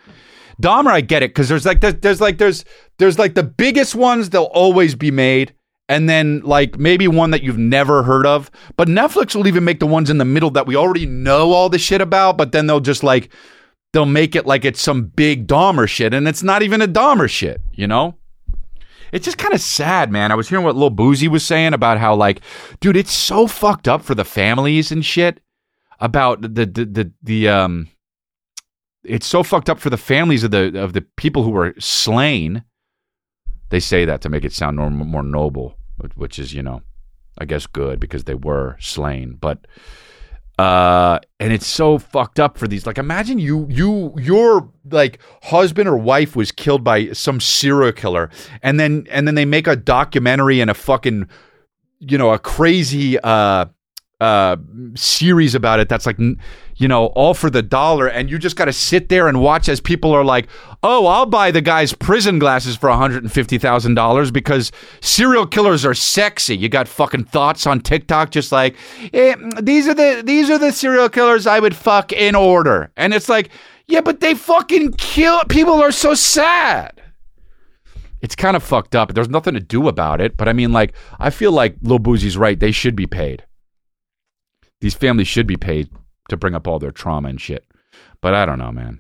Dahmer, 0.62 0.92
I 0.92 1.02
get 1.02 1.24
it 1.24 1.30
because 1.30 1.48
there's 1.48 1.66
like 1.66 1.80
there's, 1.80 1.96
there's 1.96 2.22
like 2.22 2.38
there's 2.38 2.66
there's 2.98 3.18
like 3.18 3.34
the 3.34 3.44
biggest 3.44 3.96
ones 3.96 4.30
they'll 4.30 4.44
always 4.44 4.94
be 4.94 5.10
made, 5.10 5.54
and 5.90 6.08
then 6.08 6.40
like 6.42 6.78
maybe 6.78 7.08
one 7.08 7.32
that 7.32 7.44
you've 7.44 7.58
never 7.58 8.04
heard 8.04 8.26
of. 8.26 8.50
But 8.78 8.88
Netflix 8.88 9.36
will 9.36 9.48
even 9.48 9.66
make 9.66 9.80
the 9.80 9.88
ones 9.88 10.10
in 10.10 10.20
the 10.20 10.26
middle 10.26 10.52
that 10.52 10.68
we 10.68 10.76
already 10.76 11.08
know 11.08 11.52
all 11.52 11.68
the 11.68 11.80
shit 11.80 12.00
about, 12.00 12.38
but 12.38 12.52
then 12.52 12.68
they'll 12.68 12.80
just 12.80 13.04
like 13.04 13.30
they'll 13.92 14.06
make 14.06 14.36
it 14.36 14.46
like 14.46 14.64
it's 14.64 14.82
some 14.82 15.06
big 15.06 15.48
Dahmer 15.48 15.90
shit, 15.90 16.14
and 16.14 16.28
it's 16.28 16.44
not 16.44 16.62
even 16.62 16.82
a 16.82 16.88
Dahmer 16.88 17.30
shit, 17.30 17.60
you 17.74 17.88
know. 17.88 18.16
It's 19.12 19.26
just 19.26 19.40
kind 19.40 19.56
of 19.56 19.62
sad, 19.62 20.12
man. 20.12 20.32
I 20.32 20.36
was 20.36 20.48
hearing 20.48 20.64
what 20.64 20.76
Lil 20.76 20.92
Boosie 20.92 21.28
was 21.28 21.44
saying 21.44 21.74
about 21.74 21.98
how, 21.98 22.14
like, 22.14 22.42
dude, 22.80 22.96
it's 22.96 23.12
so 23.12 23.48
fucked 23.48 23.88
up 23.88 24.04
for 24.04 24.14
the 24.14 24.24
families 24.24 24.92
and 24.92 25.04
shit. 25.04 25.42
About 26.02 26.42
the 26.42 26.48
the 26.48 26.86
the, 26.86 27.12
the 27.22 27.50
um, 27.50 27.90
it's 29.04 29.26
so 29.26 29.44
fucked 29.44 29.70
up 29.70 29.80
for 29.80 29.90
the 29.90 29.98
families 29.98 30.44
of 30.44 30.52
the 30.52 30.80
of 30.80 30.94
the 30.94 31.02
people 31.18 31.44
who 31.44 31.50
were 31.50 31.74
slain. 31.80 32.64
They 33.70 33.80
say 33.80 34.06
that 34.06 34.22
to 34.22 34.30
make 34.30 34.46
it 34.46 34.54
sound 34.54 34.78
more, 34.78 34.90
more 34.90 35.24
noble, 35.24 35.79
which 36.16 36.40
is 36.40 36.54
you 36.54 36.64
know, 36.64 36.82
I 37.38 37.46
guess 37.46 37.68
good 37.68 38.00
because 38.00 38.26
they 38.26 38.36
were 38.36 38.78
slain, 38.80 39.38
but 39.40 39.66
uh, 40.60 41.20
and 41.40 41.54
it's 41.54 41.66
so 41.66 41.98
fucked 41.98 42.38
up 42.38 42.58
for 42.58 42.68
these. 42.68 42.86
Like, 42.86 42.98
imagine 42.98 43.40
you, 43.40 43.66
you, 43.70 44.14
your 44.18 44.70
like 44.92 45.20
husband 45.44 45.88
or 45.88 45.96
wife 45.96 46.36
was 46.36 46.52
killed 46.52 46.84
by 46.84 47.14
some 47.14 47.40
serial 47.40 47.94
killer, 47.94 48.30
and 48.62 48.78
then 48.78 49.08
and 49.10 49.26
then 49.26 49.36
they 49.36 49.46
make 49.46 49.68
a 49.68 49.78
documentary 49.78 50.60
and 50.60 50.70
a 50.70 50.74
fucking, 50.74 51.30
you 52.00 52.18
know, 52.18 52.34
a 52.34 52.40
crazy 52.40 53.18
uh 53.20 53.68
uh 54.20 54.58
series 54.96 55.56
about 55.56 55.80
it. 55.80 55.90
That's 55.90 56.06
like 56.06 56.18
you 56.80 56.88
know, 56.88 57.08
all 57.08 57.34
for 57.34 57.50
the 57.50 57.62
dollar, 57.62 58.08
and 58.08 58.30
you 58.30 58.40
just 58.40 58.56
got 58.56 58.66
to 58.66 58.74
sit 58.74 59.10
there 59.10 59.28
and 59.28 59.42
watch 59.42 59.68
as 59.68 59.82
people 59.82 60.14
are 60.14 60.24
like, 60.24 60.48
"Oh, 60.82 61.08
I'll 61.08 61.26
buy 61.26 61.52
the 61.52 61.62
guy's 61.62 61.94
prison 61.94 62.40
glasses 62.40 62.78
for 62.78 62.90
one 62.90 62.98
hundred 62.98 63.24
and 63.24 63.32
fifty 63.32 63.58
thousand 63.58 63.96
dollars 63.96 64.32
because 64.32 64.72
serial 65.02 65.46
killers 65.46 65.86
are 65.86 65.94
sexy." 65.94 66.56
You 66.56 66.70
got 66.70 66.88
fucking 66.88 67.26
thoughts 67.26 67.68
on 67.68 67.82
TikTok, 67.82 68.32
just 68.32 68.52
like, 68.52 68.76
eh, 69.14 69.36
"These 69.62 69.88
are 69.88 69.94
the 69.94 70.24
these 70.26 70.50
are 70.50 70.58
the 70.58 70.72
serial 70.72 71.10
killers 71.10 71.46
I 71.46 71.60
would 71.60 71.76
fuck 71.76 72.14
in 72.14 72.34
order," 72.34 72.92
and 72.96 73.14
it's 73.14 73.28
like, 73.28 73.50
"Yeah, 73.88 74.02
but 74.02 74.22
they 74.22 74.34
fucking 74.34 74.94
kill 74.94 75.42
people 75.50 75.82
are 75.82 75.92
so 75.92 76.14
sad." 76.14 77.02
It's 78.22 78.36
kind 78.36 78.56
of 78.56 78.64
fucked 78.64 78.96
up. 78.96 79.14
There's 79.14 79.30
nothing 79.30 79.54
to 79.54 79.62
do 79.62 79.88
about 79.88 80.20
it, 80.22 80.36
but 80.36 80.48
I 80.50 80.54
mean, 80.54 80.74
like, 80.74 80.94
I 81.20 81.30
feel 81.30 81.52
like 81.54 81.76
Lil 81.82 82.00
Boosie's 82.00 82.38
right. 82.38 82.60
They 82.60 82.72
should 82.72 82.96
be 82.96 83.08
paid. 83.08 83.44
These 84.82 84.96
families 84.96 85.28
should 85.28 85.48
be 85.48 85.58
paid 85.58 85.90
to 86.30 86.38
bring 86.38 86.56
up 86.56 86.68
all 86.68 86.80
their 86.80 86.92
trauma 86.92 87.30
and 87.30 87.42
shit. 87.42 87.66
But 88.22 88.34
I 88.34 88.46
don't 88.46 88.60
know, 88.60 88.72
man. 88.72 89.00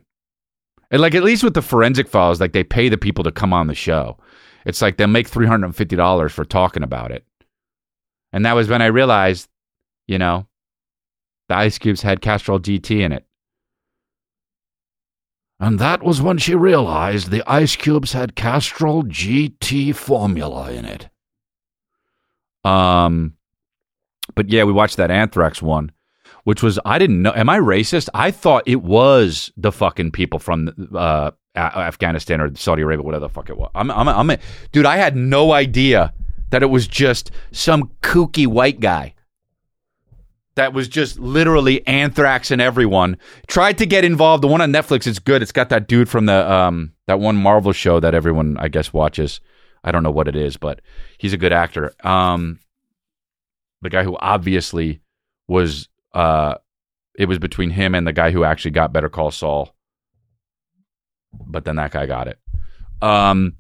And 0.91 1.01
like 1.01 1.15
at 1.15 1.23
least 1.23 1.43
with 1.43 1.53
the 1.53 1.61
forensic 1.61 2.07
files, 2.07 2.41
like 2.41 2.53
they 2.53 2.63
pay 2.63 2.89
the 2.89 2.97
people 2.97 3.23
to 3.23 3.31
come 3.31 3.53
on 3.53 3.67
the 3.67 3.75
show. 3.75 4.17
It's 4.65 4.81
like 4.81 4.97
they'll 4.97 5.07
make 5.07 5.27
three 5.27 5.47
hundred 5.47 5.67
and 5.67 5.75
fifty 5.75 5.95
dollars 5.95 6.31
for 6.31 6.45
talking 6.45 6.83
about 6.83 7.11
it. 7.11 7.25
And 8.33 8.45
that 8.45 8.55
was 8.55 8.67
when 8.67 8.81
I 8.81 8.87
realized, 8.87 9.47
you 10.07 10.17
know, 10.17 10.47
the 11.47 11.55
ice 11.55 11.77
cubes 11.77 12.01
had 12.01 12.21
Castrol 12.21 12.59
GT 12.59 13.01
in 13.01 13.11
it. 13.11 13.25
And 15.59 15.77
that 15.79 16.03
was 16.03 16.21
when 16.21 16.37
she 16.37 16.55
realized 16.55 17.29
the 17.29 17.43
ice 17.49 17.75
cubes 17.75 18.13
had 18.13 18.35
Castrol 18.35 19.03
GT 19.03 19.93
formula 19.93 20.71
in 20.71 20.85
it. 20.85 21.09
Um, 22.63 23.33
but 24.35 24.49
yeah, 24.49 24.63
we 24.63 24.71
watched 24.71 24.97
that 24.97 25.11
Anthrax 25.11 25.61
one 25.61 25.91
which 26.43 26.63
was 26.63 26.79
I 26.85 26.97
didn't 26.97 27.21
know. 27.21 27.33
Am 27.35 27.49
I 27.49 27.59
racist? 27.59 28.09
I 28.13 28.31
thought 28.31 28.63
it 28.65 28.81
was 28.81 29.51
the 29.57 29.71
fucking 29.71 30.11
people 30.11 30.39
from 30.39 30.89
uh, 30.95 31.31
Afghanistan 31.55 32.41
or 32.41 32.55
Saudi 32.55 32.81
Arabia, 32.81 33.03
whatever 33.03 33.27
the 33.27 33.29
fuck 33.29 33.49
it 33.49 33.57
was. 33.57 33.69
I'm, 33.75 33.91
I'm, 33.91 34.07
I'm, 34.07 34.29
a, 34.29 34.39
dude. 34.71 34.85
I 34.85 34.97
had 34.97 35.15
no 35.15 35.51
idea 35.51 36.13
that 36.49 36.63
it 36.63 36.67
was 36.67 36.87
just 36.87 37.31
some 37.51 37.91
kooky 38.01 38.47
white 38.47 38.79
guy 38.79 39.13
that 40.55 40.73
was 40.73 40.87
just 40.87 41.19
literally 41.19 41.85
anthrax 41.87 42.51
and 42.51 42.61
everyone 42.61 43.17
tried 43.47 43.77
to 43.77 43.85
get 43.85 44.03
involved. 44.03 44.43
The 44.43 44.47
one 44.47 44.61
on 44.61 44.73
Netflix 44.73 45.07
is 45.07 45.19
good. 45.19 45.41
It's 45.41 45.51
got 45.51 45.69
that 45.69 45.87
dude 45.87 46.09
from 46.09 46.25
the 46.25 46.51
um 46.51 46.93
that 47.07 47.19
one 47.19 47.35
Marvel 47.35 47.73
show 47.73 47.99
that 47.99 48.13
everyone 48.13 48.57
I 48.57 48.67
guess 48.67 48.91
watches. 48.91 49.39
I 49.83 49.91
don't 49.91 50.03
know 50.03 50.11
what 50.11 50.27
it 50.27 50.35
is, 50.35 50.57
but 50.57 50.81
he's 51.17 51.31
a 51.31 51.37
good 51.37 51.53
actor. 51.53 51.93
Um, 52.03 52.59
the 53.81 53.89
guy 53.89 54.03
who 54.03 54.17
obviously 54.19 55.01
was 55.47 55.87
uh, 56.13 56.55
it 57.15 57.25
was 57.25 57.39
between 57.39 57.69
him 57.69 57.95
and 57.95 58.07
the 58.07 58.13
guy 58.13 58.31
who 58.31 58.43
actually 58.43 58.71
got 58.71 58.93
Better 58.93 59.09
Call 59.09 59.31
Saul. 59.31 59.75
But 61.33 61.65
then 61.65 61.75
that 61.75 61.91
guy 61.91 62.05
got 62.05 62.27
it. 62.27 62.39
Um, 63.01 63.55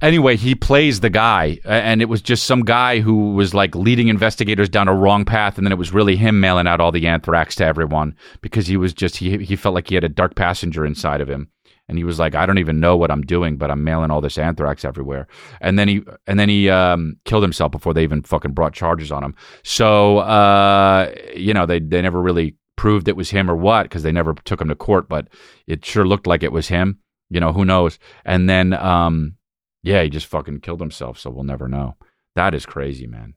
anyway, 0.00 0.36
he 0.36 0.54
plays 0.54 1.00
the 1.00 1.10
guy, 1.10 1.58
and 1.64 2.00
it 2.00 2.08
was 2.08 2.22
just 2.22 2.46
some 2.46 2.64
guy 2.64 3.00
who 3.00 3.32
was 3.34 3.52
like 3.52 3.74
leading 3.74 4.08
investigators 4.08 4.68
down 4.68 4.88
a 4.88 4.94
wrong 4.94 5.24
path, 5.24 5.58
and 5.58 5.66
then 5.66 5.72
it 5.72 5.78
was 5.78 5.92
really 5.92 6.16
him 6.16 6.40
mailing 6.40 6.66
out 6.66 6.80
all 6.80 6.92
the 6.92 7.06
anthrax 7.06 7.54
to 7.56 7.64
everyone 7.64 8.16
because 8.40 8.66
he 8.66 8.76
was 8.76 8.92
just 8.94 9.16
he 9.16 9.38
he 9.38 9.56
felt 9.56 9.74
like 9.74 9.88
he 9.88 9.94
had 9.94 10.04
a 10.04 10.08
dark 10.08 10.34
passenger 10.34 10.86
inside 10.86 11.20
of 11.20 11.28
him 11.28 11.50
and 11.92 11.98
he 11.98 12.04
was 12.04 12.18
like, 12.18 12.34
I 12.34 12.46
don't 12.46 12.56
even 12.56 12.80
know 12.80 12.96
what 12.96 13.10
I'm 13.10 13.20
doing, 13.20 13.58
but 13.58 13.70
I'm 13.70 13.84
mailing 13.84 14.10
all 14.10 14.22
this 14.22 14.38
anthrax 14.38 14.82
everywhere. 14.82 15.26
And 15.60 15.78
then 15.78 15.88
he 15.88 16.02
and 16.26 16.40
then 16.40 16.48
he 16.48 16.70
um, 16.70 17.16
killed 17.26 17.42
himself 17.42 17.70
before 17.70 17.92
they 17.92 18.02
even 18.02 18.22
fucking 18.22 18.52
brought 18.52 18.72
charges 18.72 19.12
on 19.12 19.22
him. 19.22 19.34
So 19.62 20.18
uh, 20.18 21.14
you 21.36 21.52
know 21.52 21.66
they 21.66 21.80
they 21.80 22.00
never 22.00 22.22
really 22.22 22.56
proved 22.76 23.08
it 23.08 23.16
was 23.16 23.28
him 23.28 23.50
or 23.50 23.56
what 23.56 23.82
because 23.82 24.04
they 24.04 24.10
never 24.10 24.32
took 24.32 24.62
him 24.62 24.68
to 24.68 24.74
court, 24.74 25.06
but 25.06 25.28
it 25.66 25.84
sure 25.84 26.06
looked 26.06 26.26
like 26.26 26.42
it 26.42 26.50
was 26.50 26.68
him. 26.68 26.98
You 27.28 27.40
know 27.40 27.52
who 27.52 27.66
knows? 27.66 27.98
And 28.24 28.48
then 28.48 28.72
um, 28.72 29.36
yeah, 29.82 30.02
he 30.02 30.08
just 30.08 30.26
fucking 30.28 30.60
killed 30.60 30.80
himself. 30.80 31.18
So 31.18 31.28
we'll 31.28 31.44
never 31.44 31.68
know. 31.68 31.96
That 32.36 32.54
is 32.54 32.64
crazy, 32.64 33.06
man. 33.06 33.34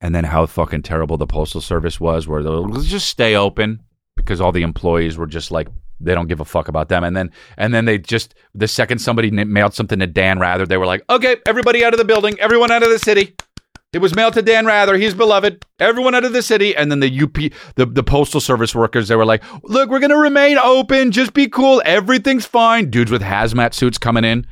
And 0.00 0.12
then 0.12 0.24
how 0.24 0.46
fucking 0.46 0.82
terrible 0.82 1.18
the 1.18 1.26
postal 1.28 1.60
service 1.60 2.00
was, 2.00 2.26
where 2.26 2.42
they'll 2.42 2.66
just 2.80 3.08
stay 3.08 3.36
open 3.36 3.84
because 4.18 4.40
all 4.40 4.52
the 4.52 4.62
employees 4.62 5.16
were 5.16 5.26
just 5.26 5.50
like 5.50 5.68
they 6.00 6.14
don't 6.14 6.28
give 6.28 6.40
a 6.40 6.44
fuck 6.44 6.68
about 6.68 6.88
them. 6.88 7.02
And 7.04 7.16
then 7.16 7.30
and 7.56 7.74
then 7.74 7.84
they 7.84 7.98
just 7.98 8.34
the 8.54 8.68
second 8.68 8.98
somebody 8.98 9.30
mailed 9.30 9.74
something 9.74 9.98
to 9.98 10.06
Dan 10.06 10.38
Rather, 10.38 10.66
they 10.66 10.76
were 10.76 10.86
like, 10.86 11.02
okay, 11.10 11.36
everybody 11.46 11.84
out 11.84 11.94
of 11.94 11.98
the 11.98 12.04
building, 12.04 12.38
everyone 12.40 12.70
out 12.70 12.82
of 12.82 12.90
the 12.90 12.98
city. 12.98 13.34
It 13.94 13.98
was 13.98 14.14
mailed 14.14 14.34
to 14.34 14.42
Dan 14.42 14.66
Rather. 14.66 14.98
He's 14.98 15.14
beloved. 15.14 15.64
Everyone 15.80 16.14
out 16.14 16.24
of 16.24 16.34
the 16.34 16.42
city. 16.42 16.76
And 16.76 16.90
then 16.90 17.00
the 17.00 17.22
UP, 17.22 17.32
the, 17.76 17.86
the 17.86 18.02
postal 18.02 18.38
service 18.38 18.74
workers, 18.74 19.08
they 19.08 19.16
were 19.16 19.24
like, 19.24 19.42
look, 19.62 19.88
we're 19.88 19.98
going 19.98 20.10
to 20.10 20.18
remain 20.18 20.58
open. 20.58 21.10
Just 21.10 21.32
be 21.32 21.48
cool. 21.48 21.80
Everything's 21.86 22.44
fine. 22.44 22.90
Dudes 22.90 23.10
with 23.10 23.22
hazmat 23.22 23.72
suits 23.72 23.96
coming 23.96 24.24
in. 24.24 24.46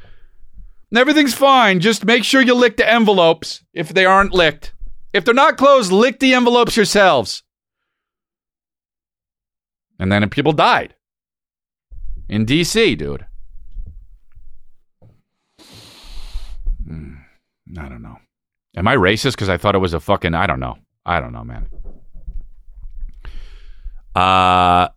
Everything's 0.94 1.34
fine. 1.34 1.80
Just 1.80 2.06
make 2.06 2.24
sure 2.24 2.40
you 2.40 2.54
lick 2.54 2.78
the 2.78 2.90
envelopes 2.90 3.62
if 3.74 3.90
they 3.90 4.06
aren't 4.06 4.32
licked. 4.32 4.72
If 5.12 5.26
they're 5.26 5.34
not 5.34 5.58
closed, 5.58 5.92
lick 5.92 6.18
the 6.18 6.32
envelopes 6.32 6.76
yourselves. 6.76 7.42
And 9.98 10.12
then 10.12 10.28
people 10.28 10.52
died 10.52 10.94
in 12.28 12.44
DC, 12.44 12.98
dude. 12.98 13.26
Mm, 16.88 17.18
I 17.78 17.88
don't 17.88 18.02
know. 18.02 18.18
Am 18.76 18.86
I 18.86 18.96
racist 18.96 19.32
because 19.32 19.48
I 19.48 19.56
thought 19.56 19.74
it 19.74 19.78
was 19.78 19.94
a 19.94 20.00
fucking? 20.00 20.34
I 20.34 20.46
don't 20.46 20.60
know. 20.60 20.78
I 21.04 21.20
don't 21.20 21.32
know, 21.32 21.44
man. 21.44 21.66
Uh, 24.14 24.88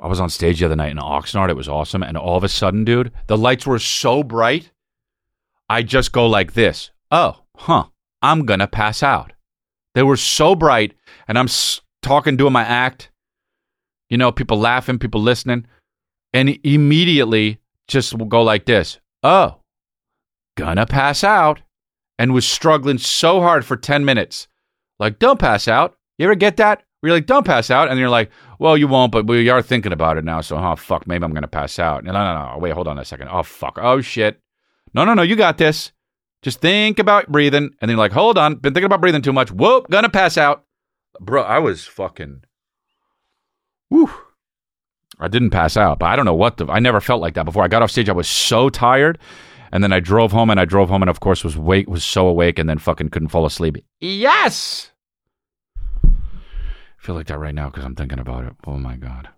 I 0.00 0.06
was 0.06 0.20
on 0.20 0.30
stage 0.30 0.60
the 0.60 0.66
other 0.66 0.76
night 0.76 0.92
in 0.92 0.98
Oxnard. 0.98 1.50
It 1.50 1.56
was 1.56 1.68
awesome, 1.68 2.02
and 2.02 2.16
all 2.16 2.36
of 2.36 2.44
a 2.44 2.48
sudden, 2.48 2.84
dude, 2.84 3.12
the 3.26 3.36
lights 3.36 3.66
were 3.66 3.78
so 3.78 4.22
bright. 4.22 4.70
I 5.68 5.82
just 5.82 6.12
go 6.12 6.26
like 6.26 6.54
this. 6.54 6.90
Oh, 7.10 7.42
huh. 7.56 7.86
I'm 8.22 8.46
gonna 8.46 8.66
pass 8.66 9.02
out. 9.02 9.32
They 9.94 10.02
were 10.02 10.16
so 10.16 10.54
bright, 10.54 10.94
and 11.26 11.38
I'm 11.38 11.48
talking, 12.02 12.36
doing 12.36 12.52
my 12.52 12.64
act. 12.64 13.10
You 14.10 14.16
know, 14.16 14.32
people 14.32 14.58
laughing, 14.58 14.98
people 14.98 15.20
listening, 15.20 15.66
and 16.32 16.58
immediately 16.64 17.58
just 17.86 18.14
will 18.14 18.26
go 18.26 18.42
like 18.42 18.64
this. 18.66 18.98
Oh, 19.22 19.56
gonna 20.56 20.86
pass 20.86 21.24
out, 21.24 21.62
and 22.18 22.32
was 22.32 22.46
struggling 22.46 22.98
so 22.98 23.40
hard 23.40 23.64
for 23.64 23.76
ten 23.76 24.04
minutes. 24.04 24.48
Like, 24.98 25.18
don't 25.18 25.38
pass 25.38 25.68
out. 25.68 25.96
You 26.18 26.24
ever 26.24 26.34
get 26.34 26.56
that? 26.56 26.82
Where 27.00 27.10
you're 27.10 27.16
like, 27.16 27.26
don't 27.26 27.46
pass 27.46 27.70
out, 27.70 27.88
and 27.88 27.98
you're 27.98 28.08
like, 28.08 28.30
well, 28.58 28.76
you 28.76 28.88
won't, 28.88 29.12
but 29.12 29.26
we 29.26 29.48
are 29.48 29.62
thinking 29.62 29.92
about 29.92 30.16
it 30.16 30.24
now. 30.24 30.40
So, 30.40 30.56
oh 30.56 30.74
fuck, 30.74 31.06
maybe 31.06 31.24
I'm 31.24 31.32
gonna 31.32 31.46
pass 31.48 31.78
out. 31.78 32.04
No, 32.04 32.12
no, 32.12 32.52
no, 32.52 32.58
wait, 32.58 32.72
hold 32.72 32.88
on 32.88 32.98
a 32.98 33.04
second. 33.04 33.28
Oh 33.30 33.42
fuck, 33.42 33.78
oh 33.80 34.00
shit. 34.00 34.40
No, 34.94 35.04
no, 35.04 35.14
no, 35.14 35.22
you 35.22 35.36
got 35.36 35.58
this. 35.58 35.92
Just 36.42 36.60
think 36.60 36.98
about 36.98 37.30
breathing. 37.30 37.64
And 37.64 37.88
then 37.88 37.90
you're 37.90 37.98
like, 37.98 38.12
hold 38.12 38.38
on, 38.38 38.56
been 38.56 38.74
thinking 38.74 38.86
about 38.86 39.00
breathing 39.00 39.22
too 39.22 39.32
much. 39.32 39.50
Whoop, 39.50 39.88
gonna 39.90 40.08
pass 40.08 40.36
out. 40.36 40.64
Bro, 41.20 41.42
I 41.42 41.58
was 41.58 41.84
fucking. 41.84 42.42
Whew. 43.88 44.10
I 45.20 45.28
didn't 45.28 45.50
pass 45.50 45.76
out, 45.76 45.98
but 45.98 46.06
I 46.06 46.16
don't 46.16 46.26
know 46.26 46.34
what 46.34 46.58
the. 46.58 46.66
I 46.66 46.78
never 46.78 47.00
felt 47.00 47.20
like 47.20 47.34
that 47.34 47.44
before. 47.44 47.64
I 47.64 47.68
got 47.68 47.82
off 47.82 47.90
stage, 47.90 48.08
I 48.08 48.12
was 48.12 48.28
so 48.28 48.68
tired. 48.68 49.18
And 49.70 49.84
then 49.84 49.92
I 49.92 50.00
drove 50.00 50.32
home, 50.32 50.48
and 50.48 50.58
I 50.58 50.64
drove 50.64 50.88
home, 50.88 51.02
and 51.02 51.10
of 51.10 51.20
course 51.20 51.44
was 51.44 51.58
wake 51.58 51.88
was 51.88 52.04
so 52.04 52.26
awake, 52.26 52.58
and 52.58 52.70
then 52.70 52.78
fucking 52.78 53.10
couldn't 53.10 53.28
fall 53.28 53.44
asleep. 53.44 53.76
Yes. 54.00 54.92
I 56.04 56.10
feel 56.98 57.14
like 57.14 57.26
that 57.26 57.38
right 57.38 57.54
now 57.54 57.68
because 57.68 57.84
I'm 57.84 57.94
thinking 57.94 58.18
about 58.18 58.44
it. 58.44 58.54
Oh 58.66 58.78
my 58.78 58.96
god. 58.96 59.28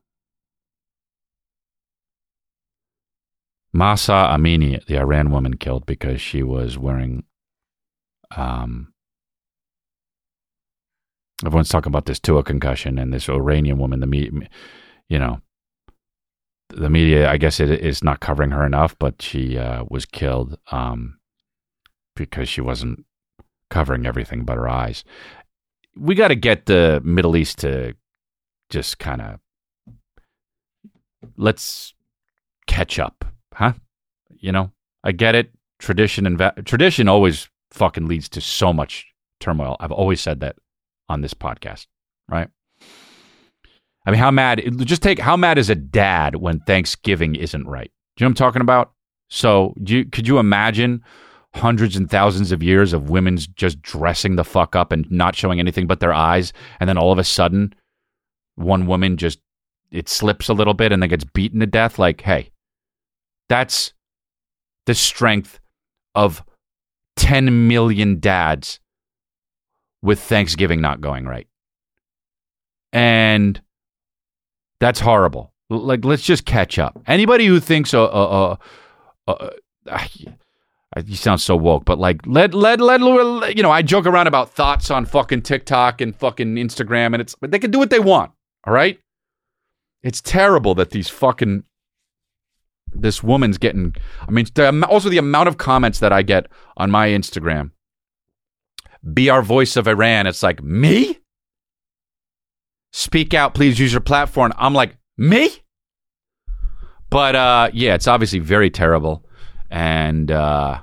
Mahsa 3.73 4.29
Amini, 4.33 4.85
the 4.87 4.99
Iran 4.99 5.31
woman 5.31 5.57
killed 5.57 5.87
because 5.87 6.21
she 6.21 6.43
was 6.43 6.77
wearing. 6.79 7.25
Um, 8.37 8.93
everyone's 11.45 11.69
talking 11.69 11.91
about 11.91 12.07
this 12.07 12.21
too, 12.21 12.39
a 12.39 12.43
concussion, 12.43 12.99
and 12.99 13.13
this 13.13 13.29
Iranian 13.29 13.79
woman. 13.79 14.01
The 14.01 14.07
me, 14.07 14.31
you 15.09 15.19
know, 15.19 15.41
the 16.69 16.91
media, 16.91 17.31
I 17.31 17.37
guess 17.37 17.61
it 17.61 17.71
is 17.71 18.03
not 18.03 18.21
covering 18.21 18.51
her 18.51 18.65
enough, 18.65 18.97
but 18.99 19.21
she 19.23 19.59
uh, 19.59 19.85
was 19.89 20.05
killed 20.05 20.59
um, 20.71 21.19
because 22.17 22.49
she 22.49 22.61
wasn't 22.61 23.05
covering 23.71 24.07
everything 24.07 24.45
but 24.45 24.57
her 24.57 24.69
eyes. 24.69 25.05
We 25.97 26.15
got 26.15 26.29
to 26.29 26.37
get 26.37 26.67
the 26.67 27.01
Middle 27.05 27.37
East 27.37 27.59
to 27.59 27.95
just 28.69 28.99
kind 28.99 29.21
of 29.21 29.41
let's 31.37 31.95
catch 32.67 32.99
up, 32.99 33.25
huh? 33.61 33.75
You 34.31 34.53
know, 34.53 34.73
I 35.05 35.13
get 35.13 35.35
it. 35.35 35.53
Tradition 35.79 36.27
and 36.27 36.37
va- 36.37 36.55
tradition 36.65 37.09
always 37.09 37.49
fucking 37.71 38.09
leads 38.09 38.29
to 38.31 38.41
so 38.41 38.73
much 38.73 39.07
turmoil. 39.39 39.77
I've 39.81 39.93
always 39.93 40.21
said 40.21 40.41
that 40.41 40.57
on 41.09 41.21
this 41.21 41.35
podcast, 41.35 41.87
right? 42.29 42.49
I 44.07 44.11
mean, 44.11 44.19
how 44.19 44.31
mad? 44.31 44.63
Just 44.81 45.03
take 45.03 45.19
how 45.19 45.37
mad 45.37 45.59
is 45.59 45.71
a 45.71 45.75
dad 45.75 46.37
when 46.37 46.61
Thanksgiving 46.61 47.35
isn't 47.35 47.67
right? 47.67 47.91
Do 48.17 48.23
you 48.23 48.25
know 48.25 48.29
what 48.29 48.41
I'm 48.41 48.47
talking 48.47 48.63
about? 48.63 48.93
So, 49.29 49.75
you, 49.87 50.05
could 50.07 50.27
you 50.27 50.39
imagine 50.39 51.05
hundreds 51.55 51.97
and 51.97 52.11
thousands 52.11 52.53
of 52.53 52.63
years 52.63 52.93
of 52.93 53.11
women's 53.11 53.47
just 53.47 53.81
dressing 53.83 54.37
the 54.37 54.45
fuck 54.45 54.75
up 54.75 54.93
and 54.93 55.09
not 55.11 55.37
showing 55.37 55.61
anything 55.61 55.87
but 55.87 56.01
their 56.01 56.13
eyes, 56.13 56.53
and 56.81 56.89
then 56.89 56.99
all 56.99 57.13
of 57.13 57.19
a 57.19 57.25
sudden, 57.25 57.75
one 58.57 58.87
woman 58.87 59.17
just 59.17 59.41
it 59.91 60.09
slips 60.09 60.49
a 60.49 60.55
little 60.55 60.75
bit 60.75 60.93
and 60.93 61.03
then 61.03 61.11
gets 61.11 61.25
beaten 61.25 61.61
to 61.61 61.67
death? 61.67 61.99
Like, 61.99 62.21
hey, 62.23 62.51
that's 63.51 63.93
the 64.87 64.95
strength 64.95 65.59
of 66.15 66.43
10 67.17 67.69
million 67.69 68.21
dads 68.21 68.79
with 70.03 70.21
Thanksgiving 70.21 70.81
not 70.81 71.01
going 71.01 71.27
right. 71.27 71.49
And 72.93 73.61
that's 74.79 75.01
horrible. 75.01 75.53
Like, 75.69 76.05
let's 76.05 76.23
just 76.23 76.47
catch 76.47 76.79
up. 76.79 77.01
Anybody 77.07 77.47
who 77.47 77.61
thinks, 77.61 77.93
uh, 77.93 78.05
uh, 78.05 78.57
uh, 79.27 79.33
uh, 79.33 79.51
uh 79.91 81.03
you 81.05 81.17
sound 81.17 81.41
so 81.41 81.57
woke, 81.57 81.85
but 81.85 81.99
like, 81.99 82.21
let, 82.27 82.55
let, 82.55 82.81
let, 82.81 83.01
you 83.57 83.63
know, 83.63 83.71
I 83.71 83.83
joke 83.83 84.07
around 84.07 84.29
about 84.29 84.51
thoughts 84.51 84.91
on 84.91 85.05
fucking 85.07 85.43
TikTok 85.43 86.01
and 86.01 86.15
fucking 86.17 86.55
Instagram, 86.55 87.15
and 87.15 87.21
it's, 87.21 87.35
but 87.35 87.51
they 87.51 87.59
can 87.59 87.73
do 87.73 87.79
what 87.79 87.91
they 87.91 88.01
want. 88.01 88.31
All 88.65 88.73
right. 88.73 88.99
It's 90.03 90.21
terrible 90.21 90.75
that 90.77 90.91
these 90.91 91.09
fucking, 91.09 91.65
this 92.93 93.23
woman's 93.23 93.59
getting, 93.59 93.95
I 94.27 94.31
mean, 94.31 94.47
the, 94.55 94.87
also 94.87 95.09
the 95.09 95.19
amount 95.19 95.49
of 95.49 95.59
comments 95.59 96.01
that 96.01 96.13
I 96.13 96.23
get 96.23 96.47
on 96.77 96.91
my 96.91 97.09
Instagram. 97.09 97.71
Be 99.15 99.31
our 99.31 99.43
voice 99.43 99.77
of 99.77 99.89
Iran. 99.89 100.27
It's 100.27 100.43
like, 100.43 100.63
me? 100.63 101.21
speak 102.93 103.35
out 103.35 103.55
please 103.55 103.79
use 103.79 103.93
your 103.93 104.01
platform 104.01 104.53
i'm 104.59 104.75
like 104.75 104.97
me 105.17 105.49
but 107.09 107.35
uh 107.35 107.71
yeah 107.73 107.95
it's 107.95 108.09
obviously 108.09 108.39
very 108.39 108.71
terrible 108.71 109.25
and 109.71 110.31
uh 110.31 110.81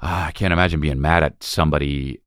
i 0.00 0.32
can't 0.32 0.52
imagine 0.52 0.80
being 0.80 1.00
mad 1.00 1.22
at 1.22 1.42
somebody 1.42 2.20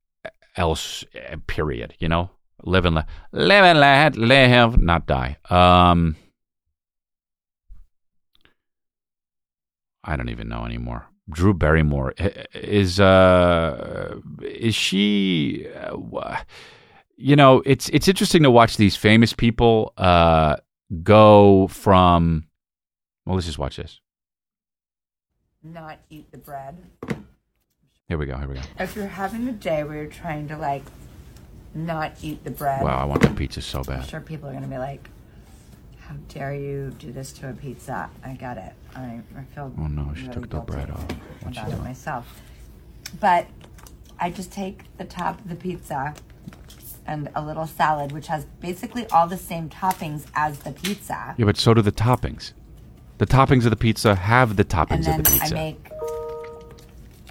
else 0.56 1.04
period 1.48 1.94
you 2.00 2.08
know 2.08 2.30
live 2.64 2.86
and 2.86 2.96
let 2.96 3.08
live 3.32 3.64
and 3.64 3.80
let 3.80 4.16
live 4.16 4.80
not 4.80 5.06
die 5.06 5.38
um 5.50 6.16
i 10.04 10.16
don't 10.16 10.30
even 10.30 10.48
know 10.48 10.66
anymore 10.66 11.06
drew 11.30 11.54
barrymore 11.54 12.14
is 12.54 13.00
uh 13.00 14.16
is 14.42 14.76
she 14.76 15.68
uh, 15.76 16.38
you 17.22 17.36
know, 17.36 17.62
it's 17.66 17.88
it's 17.90 18.08
interesting 18.08 18.44
to 18.44 18.52
watch 18.52 18.78
these 18.78 18.96
famous 18.96 19.34
people 19.34 19.94
uh, 19.98 20.58
go 21.04 21.68
from. 21.68 22.48
Well, 23.26 23.36
let's 23.36 23.46
just 23.46 23.60
watch 23.60 23.78
this. 23.78 24.00
Not 25.64 26.00
eat 26.10 26.32
the 26.32 26.40
bread. 26.40 26.78
Here 28.08 28.18
we 28.18 28.26
go. 28.26 28.36
Here 28.38 28.48
we 28.48 28.56
go. 28.56 28.62
If 28.80 28.96
you're 28.96 29.08
having 29.08 29.48
a 29.48 29.52
day 29.52 29.84
where 29.84 29.98
you're 29.98 30.08
trying 30.08 30.48
to 30.48 30.58
like 30.58 30.84
not 31.76 32.14
eat 32.24 32.44
the 32.44 32.52
bread. 32.52 32.84
Wow, 32.84 32.98
I 32.98 33.06
want 33.06 33.22
that 33.22 33.36
pizza 33.36 33.62
so 33.62 33.84
bad. 33.84 34.02
I'm 34.02 34.08
sure 34.08 34.20
people 34.20 34.50
are 34.50 34.54
gonna 34.54 34.68
be 34.68 34.80
like, 34.80 35.08
"How 36.12 36.18
dare 36.28 36.54
you 36.54 36.92
do 37.00 37.12
this 37.12 37.32
to 37.34 37.50
a 37.50 37.54
pizza?" 37.54 38.10
I 38.24 38.34
get 38.34 38.58
it. 38.58 38.74
I, 38.96 39.22
I 39.38 39.44
feel. 39.56 39.74
Oh 39.78 39.88
no, 39.88 40.14
she 40.14 40.24
really 40.24 40.34
took 40.34 40.50
the 40.50 40.60
bread 40.60 40.90
off. 40.92 41.06
What's 41.42 41.58
about 41.58 41.72
it 41.72 41.80
myself, 41.84 42.42
but 43.20 43.48
I 44.20 44.30
just 44.30 44.52
take 44.52 44.84
the 44.98 45.06
top 45.06 45.40
of 45.40 45.50
the 45.50 45.56
pizza 45.56 46.14
and 47.08 47.30
a 47.34 47.42
little 47.44 47.66
salad, 47.66 48.12
which 48.12 48.28
has 48.28 48.46
basically 48.60 49.08
all 49.08 49.28
the 49.28 49.38
same 49.38 49.70
toppings 49.70 50.26
as 50.36 50.60
the 50.60 50.72
pizza. 50.72 51.34
Yeah, 51.38 51.46
but 51.46 51.58
so 51.58 51.74
do 51.74 51.82
the 51.82 51.92
toppings. 51.92 52.54
The 53.18 53.26
toppings 53.26 53.64
of 53.64 53.70
the 53.70 53.76
pizza 53.78 54.16
have 54.16 54.56
the 54.58 54.66
toppings 54.66 54.92
and 54.92 55.06
then 55.06 55.20
of 55.22 55.26
the 55.26 55.32
pizza. 55.32 55.56
I 55.56 55.58
make 55.58 55.90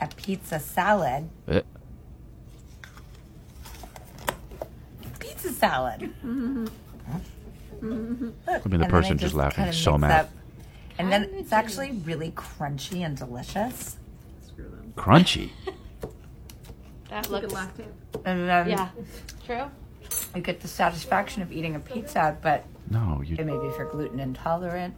a 0.01 0.09
pizza 0.17 0.59
salad. 0.59 1.29
Uh, 1.47 1.61
Pizza 5.19 5.51
salad. 5.53 6.13
I 7.83 8.69
mean, 8.69 8.81
the 8.81 8.87
person 8.89 9.17
just, 9.19 9.35
laughing 9.35 9.73
so 9.73 9.97
mad. 9.99 10.27
Up, 10.27 10.31
and 10.99 11.11
then 11.11 11.31
it's 11.35 11.53
actually 11.53 11.93
really 12.05 12.31
crunchy 12.33 13.05
and 13.05 13.17
delicious. 13.17 13.97
Crunchy. 14.97 15.51
That 17.11 17.29
looks. 17.29 17.53
And 18.25 18.49
then 18.49 18.69
Yeah. 18.69 18.91
True. 19.45 19.65
you 20.33 20.43
get 20.43 20.61
the 20.61 20.69
satisfaction 20.69 21.43
of 21.43 21.51
eating 21.51 21.75
a 21.75 21.81
pizza, 21.81 22.37
but 22.41 22.65
No, 22.89 23.21
you. 23.27 23.35
it 23.37 23.45
may 23.45 23.59
be 23.59 23.69
for 23.75 23.85
gluten 23.87 24.21
intolerant. 24.21 24.95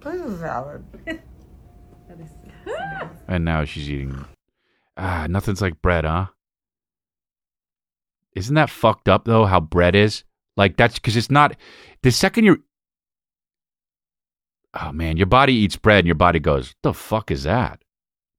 Pizza 0.00 0.38
salad. 0.40 0.84
And 3.26 3.44
now 3.44 3.64
she's 3.64 3.90
eating. 3.90 4.24
Ah, 4.96 5.26
nothing's 5.28 5.60
like 5.60 5.82
bread, 5.82 6.04
huh? 6.04 6.26
Isn't 8.34 8.54
that 8.54 8.70
fucked 8.70 9.08
up 9.08 9.24
though? 9.24 9.46
How 9.46 9.58
bread 9.58 9.96
is 9.96 10.22
like 10.62 10.76
that's 10.76 10.94
because 10.94 11.16
it's 11.16 11.30
not. 11.30 11.56
The 12.02 12.12
second 12.12 12.44
you're. 12.44 12.58
Oh 14.80 14.92
man, 14.92 15.16
your 15.16 15.26
body 15.26 15.54
eats 15.54 15.76
bread 15.76 15.98
and 15.98 16.06
your 16.06 16.14
body 16.14 16.38
goes, 16.38 16.74
"The 16.82 16.94
fuck 16.94 17.30
is 17.30 17.42
that?" 17.42 17.82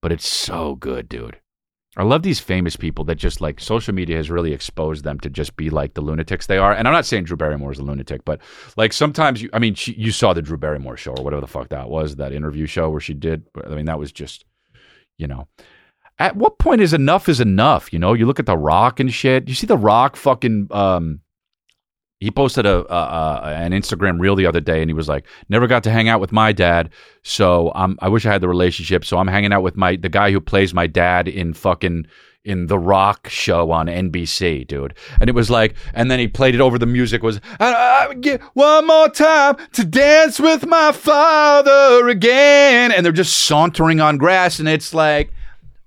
But 0.01 0.13
it's 0.13 0.27
so 0.27 0.75
good, 0.75 1.09
dude. 1.09 1.39
I 1.95 2.03
love 2.03 2.23
these 2.23 2.39
famous 2.39 2.75
people 2.75 3.05
that 3.05 3.15
just 3.15 3.41
like 3.41 3.59
social 3.59 3.93
media 3.93 4.17
has 4.17 4.31
really 4.31 4.53
exposed 4.53 5.03
them 5.03 5.19
to 5.19 5.29
just 5.29 5.55
be 5.57 5.69
like 5.69 5.93
the 5.93 6.01
lunatics 6.01 6.47
they 6.47 6.57
are. 6.57 6.73
And 6.73 6.87
I'm 6.87 6.93
not 6.93 7.05
saying 7.05 7.25
Drew 7.25 7.37
Barrymore 7.37 7.71
is 7.71 7.77
a 7.77 7.83
lunatic, 7.83 8.25
but 8.25 8.41
like 8.77 8.93
sometimes 8.93 9.43
you, 9.43 9.49
I 9.53 9.59
mean, 9.59 9.75
she, 9.75 9.93
you 9.93 10.11
saw 10.11 10.33
the 10.33 10.41
Drew 10.41 10.57
Barrymore 10.57 10.97
show 10.97 11.11
or 11.11 11.23
whatever 11.23 11.41
the 11.41 11.47
fuck 11.47 11.69
that 11.69 11.89
was, 11.89 12.15
that 12.15 12.33
interview 12.33 12.65
show 12.65 12.89
where 12.89 12.99
she 12.99 13.13
did. 13.13 13.45
I 13.63 13.75
mean, 13.75 13.85
that 13.85 13.99
was 13.99 14.11
just, 14.11 14.43
you 15.19 15.27
know, 15.27 15.47
at 16.17 16.35
what 16.35 16.57
point 16.57 16.81
is 16.81 16.93
enough 16.93 17.29
is 17.29 17.39
enough? 17.39 17.93
You 17.93 17.99
know, 17.99 18.13
you 18.13 18.25
look 18.25 18.39
at 18.39 18.45
The 18.45 18.57
Rock 18.57 18.99
and 18.99 19.13
shit. 19.13 19.47
You 19.47 19.55
see 19.55 19.67
The 19.67 19.77
Rock 19.77 20.15
fucking, 20.15 20.69
um, 20.71 21.19
he 22.23 22.31
posted 22.31 22.65
a, 22.65 22.91
a, 22.91 23.41
an 23.43 23.73
Instagram 23.73 24.17
reel 24.19 24.35
the 24.35 24.45
other 24.45 24.61
day, 24.61 24.81
and 24.81 24.89
he 24.89 24.93
was 24.93 25.09
like, 25.09 25.25
"Never 25.49 25.67
got 25.67 25.83
to 25.83 25.91
hang 25.91 26.07
out 26.07 26.21
with 26.21 26.31
my 26.31 26.53
dad, 26.53 26.89
so 27.21 27.69
I 27.69 28.07
wish 28.07 28.25
I 28.25 28.31
had 28.31 28.39
the 28.39 28.47
relationship. 28.47 29.03
So 29.03 29.17
I'm 29.17 29.27
hanging 29.27 29.51
out 29.51 29.61
with 29.61 29.75
my 29.75 29.97
the 29.97 30.07
guy 30.09 30.31
who 30.31 30.39
plays 30.39 30.73
my 30.73 30.87
dad 30.87 31.27
in 31.27 31.53
fucking 31.53 32.07
in 32.45 32.67
the 32.67 32.79
Rock 32.79 33.27
show 33.29 33.71
on 33.71 33.87
NBC, 33.87 34.65
dude." 34.65 34.93
And 35.19 35.29
it 35.29 35.35
was 35.35 35.49
like, 35.49 35.75
and 35.93 36.09
then 36.09 36.17
he 36.17 36.29
played 36.29 36.55
it 36.55 36.61
over 36.61 36.79
the 36.79 36.85
music 36.85 37.23
was, 37.23 37.41
I, 37.59 38.07
I 38.09 38.13
get 38.13 38.41
"One 38.53 38.87
more 38.87 39.09
time 39.09 39.57
to 39.73 39.83
dance 39.83 40.39
with 40.39 40.65
my 40.65 40.93
father 40.93 42.07
again," 42.07 42.93
and 42.93 43.05
they're 43.05 43.11
just 43.11 43.43
sauntering 43.43 43.99
on 43.99 44.17
grass, 44.17 44.59
and 44.59 44.69
it's 44.69 44.93
like, 44.93 45.33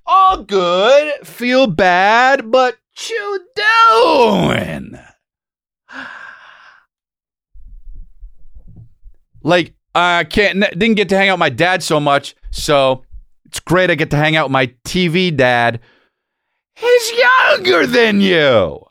all 0.04 0.42
good, 0.42 1.26
feel 1.26 1.66
bad, 1.66 2.50
but 2.50 2.76
you 3.08 3.40
doing? 3.56 4.98
Like 9.46 9.74
I 9.94 10.24
can't 10.24 10.58
didn't 10.58 10.96
get 10.96 11.08
to 11.10 11.16
hang 11.16 11.28
out 11.28 11.34
with 11.34 11.40
my 11.40 11.50
dad 11.50 11.80
so 11.80 12.00
much, 12.00 12.34
so 12.50 13.04
it's 13.44 13.60
great 13.60 13.92
I 13.92 13.94
get 13.94 14.10
to 14.10 14.16
hang 14.16 14.34
out 14.34 14.46
with 14.46 14.52
my 14.52 14.66
TV 14.84 15.34
dad. 15.34 15.78
He's 16.74 17.12
younger 17.12 17.86
than 17.86 18.20
you. 18.20 18.84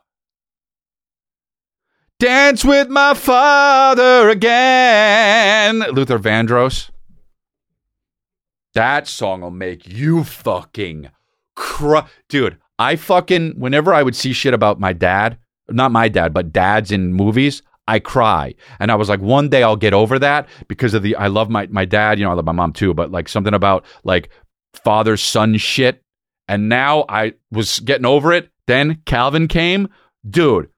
Dance 2.19 2.63
with 2.63 2.87
my 2.87 3.13
father 3.13 4.29
again. 4.29 5.79
Luther 5.91 6.17
Vandross. 6.17 6.89
That 8.73 9.09
song 9.09 9.41
will 9.41 9.51
make 9.51 9.85
you 9.85 10.23
fucking 10.23 11.11
cry. 11.57 12.07
Dude, 12.29 12.57
I 12.79 12.95
fucking, 12.95 13.59
whenever 13.59 13.93
I 13.93 14.03
would 14.03 14.15
see 14.15 14.31
shit 14.31 14.53
about 14.53 14.79
my 14.79 14.93
dad, 14.93 15.37
not 15.69 15.91
my 15.91 16.07
dad, 16.07 16.33
but 16.33 16.53
dads 16.53 16.91
in 16.91 17.13
movies, 17.13 17.61
I 17.87 17.99
cry. 17.99 18.55
And 18.79 18.91
I 18.91 18.95
was 18.95 19.09
like, 19.09 19.21
one 19.21 19.49
day 19.49 19.63
I'll 19.63 19.75
get 19.75 19.93
over 19.93 20.17
that 20.19 20.47
because 20.67 20.93
of 20.93 21.03
the, 21.03 21.15
I 21.15 21.27
love 21.27 21.49
my, 21.49 21.67
my 21.67 21.85
dad, 21.85 22.17
you 22.17 22.25
know, 22.25 22.31
I 22.31 22.33
love 22.33 22.45
my 22.45 22.51
mom 22.51 22.73
too, 22.73 22.93
but 22.93 23.11
like 23.11 23.29
something 23.29 23.53
about 23.53 23.85
like 24.03 24.29
father 24.73 25.17
son 25.17 25.57
shit. 25.57 26.01
And 26.47 26.69
now 26.69 27.05
I 27.09 27.33
was 27.51 27.79
getting 27.79 28.05
over 28.05 28.33
it. 28.33 28.49
Then 28.67 29.01
Calvin 29.05 29.47
came. 29.47 29.89
Dude, 30.27 30.69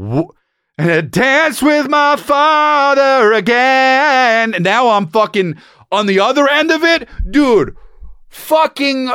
wh- 0.00 0.30
dance 0.76 1.62
with 1.62 1.88
my 1.88 2.16
father 2.16 3.32
again. 3.32 4.54
And 4.54 4.64
now 4.64 4.90
I'm 4.90 5.08
fucking 5.08 5.56
on 5.90 6.06
the 6.06 6.20
other 6.20 6.48
end 6.48 6.70
of 6.70 6.82
it. 6.84 7.08
Dude, 7.28 7.76
fucking, 8.28 9.10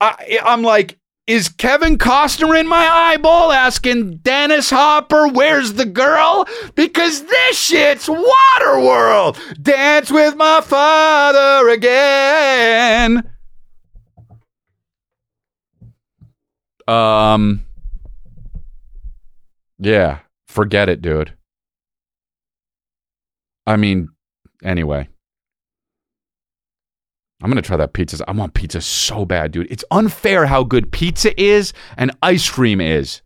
I, 0.00 0.38
I'm 0.42 0.62
like, 0.62 0.98
is 1.28 1.50
Kevin 1.50 1.98
Costner 1.98 2.58
in 2.58 2.66
my 2.66 2.88
eyeball 2.88 3.52
asking 3.52 4.16
Dennis 4.16 4.70
Hopper, 4.70 5.28
where's 5.28 5.74
the 5.74 5.84
girl? 5.84 6.48
Because 6.74 7.22
this 7.22 7.58
shit's 7.58 8.08
Waterworld. 8.08 9.38
Dance 9.62 10.10
with 10.10 10.36
my 10.36 10.62
father 10.62 11.68
again. 11.68 13.30
Um, 16.88 17.66
yeah, 19.78 20.20
forget 20.46 20.88
it, 20.88 21.02
dude. 21.02 21.34
I 23.66 23.76
mean, 23.76 24.08
anyway. 24.64 25.10
I'm 27.40 27.50
gonna 27.50 27.62
try 27.62 27.76
that 27.76 27.92
pizza. 27.92 28.24
I 28.26 28.32
want 28.32 28.54
pizza 28.54 28.80
so 28.80 29.24
bad, 29.24 29.52
dude. 29.52 29.70
It's 29.70 29.84
unfair 29.90 30.46
how 30.46 30.64
good 30.64 30.90
pizza 30.90 31.40
is 31.40 31.72
and 31.96 32.10
ice 32.22 32.48
cream 32.50 32.80
is. 32.80 33.22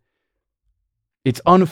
It's 1.24 1.40
un. 1.46 1.68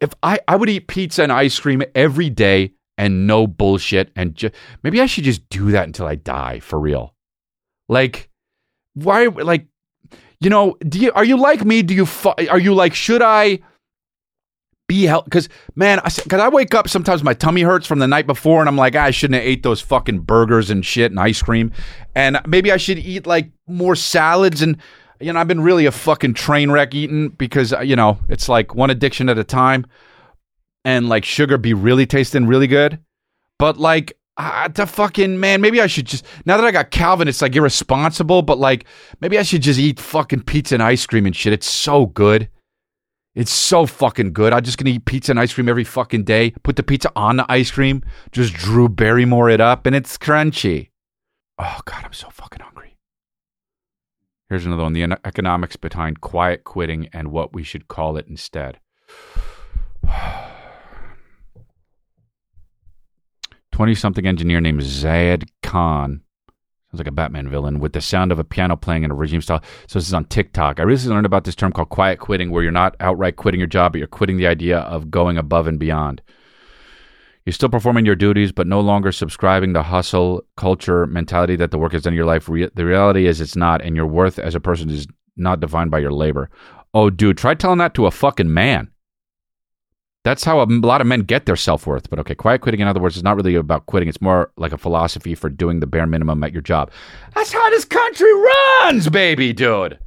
If 0.00 0.14
I 0.22 0.38
I 0.46 0.56
would 0.56 0.68
eat 0.68 0.86
pizza 0.86 1.22
and 1.22 1.32
ice 1.32 1.58
cream 1.58 1.82
every 1.94 2.28
day 2.30 2.72
and 2.98 3.26
no 3.26 3.46
bullshit 3.46 4.10
and 4.16 4.52
maybe 4.82 5.00
I 5.00 5.06
should 5.06 5.24
just 5.24 5.48
do 5.48 5.70
that 5.70 5.86
until 5.86 6.06
I 6.06 6.16
die 6.16 6.60
for 6.60 6.78
real. 6.78 7.14
Like, 7.88 8.28
why? 8.94 9.26
Like, 9.26 9.66
you 10.40 10.50
know, 10.50 10.76
do 10.86 10.98
you 10.98 11.12
are 11.12 11.24
you 11.24 11.38
like 11.38 11.64
me? 11.64 11.82
Do 11.82 11.94
you 11.94 12.04
fu- 12.04 12.34
are 12.50 12.58
you 12.58 12.74
like 12.74 12.94
should 12.94 13.22
I? 13.22 13.60
Be 14.88 15.04
help 15.04 15.26
because 15.26 15.50
man 15.76 16.00
because 16.04 16.40
I, 16.40 16.48
wake 16.48 16.74
up 16.74 16.88
sometimes 16.88 17.22
my 17.22 17.34
tummy 17.34 17.60
hurts 17.60 17.86
from 17.86 17.98
the 17.98 18.08
night 18.08 18.26
before 18.26 18.60
and 18.60 18.68
i'm 18.68 18.76
like 18.76 18.96
ah, 18.96 19.04
i 19.04 19.10
shouldn't 19.10 19.34
have 19.34 19.46
ate 19.46 19.62
those 19.62 19.82
fucking 19.82 20.20
burgers 20.20 20.70
and 20.70 20.84
shit 20.84 21.12
and 21.12 21.20
ice 21.20 21.42
cream. 21.42 21.70
And 22.14 22.40
maybe 22.46 22.72
i 22.72 22.78
should 22.78 22.98
eat 22.98 23.26
like 23.26 23.50
more 23.66 23.94
salads 23.94 24.62
and 24.62 24.78
you 25.20 25.32
know 25.32 25.38
i've 25.38 25.46
been 25.46 25.60
really 25.60 25.84
a 25.84 25.92
fucking 25.92 26.34
train 26.34 26.70
wreck 26.70 26.94
eating 26.94 27.28
because 27.28 27.72
you 27.84 27.96
know 27.96 28.18
it's 28.28 28.48
like 28.48 28.74
one 28.74 28.90
addiction 28.90 29.28
at 29.28 29.38
a 29.38 29.44
time. 29.44 29.86
And 30.84 31.08
like 31.08 31.24
sugar 31.24 31.58
be 31.58 31.74
really 31.74 32.06
tasting 32.06 32.46
really 32.46 32.66
good. 32.66 32.98
But 33.58 33.76
like 33.76 34.16
uh, 34.38 34.68
the 34.68 34.86
fucking 34.86 35.38
man 35.38 35.60
maybe 35.60 35.80
i 35.80 35.88
should 35.88 36.06
just 36.06 36.24
now 36.46 36.56
that 36.56 36.64
i 36.64 36.70
got 36.70 36.92
calvin 36.92 37.26
it's 37.26 37.42
like 37.42 37.56
irresponsible 37.56 38.40
but 38.40 38.56
like 38.56 38.84
maybe 39.20 39.36
i 39.36 39.42
should 39.42 39.60
just 39.60 39.80
eat 39.80 39.98
fucking 39.98 40.40
pizza 40.40 40.76
and 40.76 40.82
ice 40.82 41.04
cream 41.04 41.26
and 41.26 41.34
shit. 41.34 41.52
It's 41.52 41.68
so 41.68 42.06
good 42.06 42.48
it's 43.38 43.52
so 43.52 43.86
fucking 43.86 44.32
good. 44.32 44.52
I'm 44.52 44.64
just 44.64 44.78
gonna 44.78 44.90
eat 44.90 45.04
pizza 45.04 45.30
and 45.30 45.38
ice 45.38 45.52
cream 45.52 45.68
every 45.68 45.84
fucking 45.84 46.24
day. 46.24 46.50
Put 46.64 46.74
the 46.74 46.82
pizza 46.82 47.12
on 47.14 47.36
the 47.36 47.46
ice 47.48 47.70
cream. 47.70 48.02
Just 48.32 48.52
Drew 48.52 48.88
Barrymore 48.88 49.48
it 49.48 49.60
up, 49.60 49.86
and 49.86 49.94
it's 49.94 50.18
crunchy. 50.18 50.90
Oh 51.56 51.78
god, 51.84 52.04
I'm 52.04 52.12
so 52.12 52.30
fucking 52.30 52.62
hungry. 52.62 52.96
Here's 54.48 54.66
another 54.66 54.82
one: 54.82 54.92
the 54.92 55.04
economics 55.24 55.76
behind 55.76 56.20
quiet 56.20 56.64
quitting 56.64 57.08
and 57.12 57.30
what 57.30 57.52
we 57.52 57.62
should 57.62 57.86
call 57.86 58.16
it 58.16 58.26
instead. 58.26 58.80
Twenty-something 63.70 64.26
engineer 64.26 64.60
named 64.60 64.82
Zaid 64.82 65.48
Khan 65.62 66.22
Sounds 66.90 67.00
like 67.00 67.06
a 67.06 67.12
Batman 67.12 67.50
villain 67.50 67.80
with 67.80 67.92
the 67.92 68.00
sound 68.00 68.32
of 68.32 68.38
a 68.38 68.44
piano 68.44 68.74
playing 68.74 69.02
in 69.02 69.10
a 69.10 69.14
regime 69.14 69.42
style. 69.42 69.62
So 69.86 69.98
this 69.98 70.08
is 70.08 70.14
on 70.14 70.24
TikTok. 70.24 70.80
I 70.80 70.84
recently 70.84 71.14
learned 71.14 71.26
about 71.26 71.44
this 71.44 71.54
term 71.54 71.70
called 71.70 71.90
quiet 71.90 72.18
quitting, 72.18 72.50
where 72.50 72.62
you're 72.62 72.72
not 72.72 72.96
outright 72.98 73.36
quitting 73.36 73.60
your 73.60 73.66
job, 73.66 73.92
but 73.92 73.98
you're 73.98 74.06
quitting 74.06 74.38
the 74.38 74.46
idea 74.46 74.78
of 74.78 75.10
going 75.10 75.36
above 75.36 75.66
and 75.66 75.78
beyond. 75.78 76.22
You're 77.44 77.52
still 77.52 77.68
performing 77.68 78.06
your 78.06 78.14
duties, 78.14 78.52
but 78.52 78.66
no 78.66 78.80
longer 78.80 79.12
subscribing 79.12 79.74
to 79.74 79.82
hustle 79.82 80.44
culture 80.56 81.06
mentality 81.06 81.56
that 81.56 81.72
the 81.72 81.78
work 81.78 81.92
has 81.92 82.02
done 82.02 82.14
in 82.14 82.16
your 82.16 82.26
life. 82.26 82.48
Re- 82.48 82.70
the 82.74 82.86
reality 82.86 83.26
is 83.26 83.40
it's 83.42 83.56
not, 83.56 83.82
and 83.82 83.94
your 83.94 84.06
worth 84.06 84.38
as 84.38 84.54
a 84.54 84.60
person 84.60 84.88
is 84.88 85.06
not 85.36 85.60
defined 85.60 85.90
by 85.90 85.98
your 85.98 86.12
labor. 86.12 86.48
Oh, 86.94 87.10
dude, 87.10 87.36
try 87.36 87.54
telling 87.54 87.78
that 87.78 87.92
to 87.94 88.06
a 88.06 88.10
fucking 88.10 88.52
man. 88.52 88.90
That's 90.24 90.44
how 90.44 90.60
a 90.60 90.66
lot 90.66 91.00
of 91.00 91.06
men 91.06 91.20
get 91.20 91.46
their 91.46 91.56
self 91.56 91.86
worth. 91.86 92.10
But 92.10 92.18
okay, 92.18 92.34
quiet 92.34 92.60
quitting, 92.60 92.80
in 92.80 92.88
other 92.88 93.00
words, 93.00 93.16
is 93.16 93.22
not 93.22 93.36
really 93.36 93.54
about 93.54 93.86
quitting. 93.86 94.08
It's 94.08 94.20
more 94.20 94.50
like 94.56 94.72
a 94.72 94.78
philosophy 94.78 95.34
for 95.34 95.48
doing 95.48 95.80
the 95.80 95.86
bare 95.86 96.06
minimum 96.06 96.42
at 96.44 96.52
your 96.52 96.62
job. 96.62 96.90
That's 97.34 97.52
how 97.52 97.70
this 97.70 97.84
country 97.84 98.32
runs, 98.34 99.08
baby, 99.08 99.52
dude. 99.52 99.98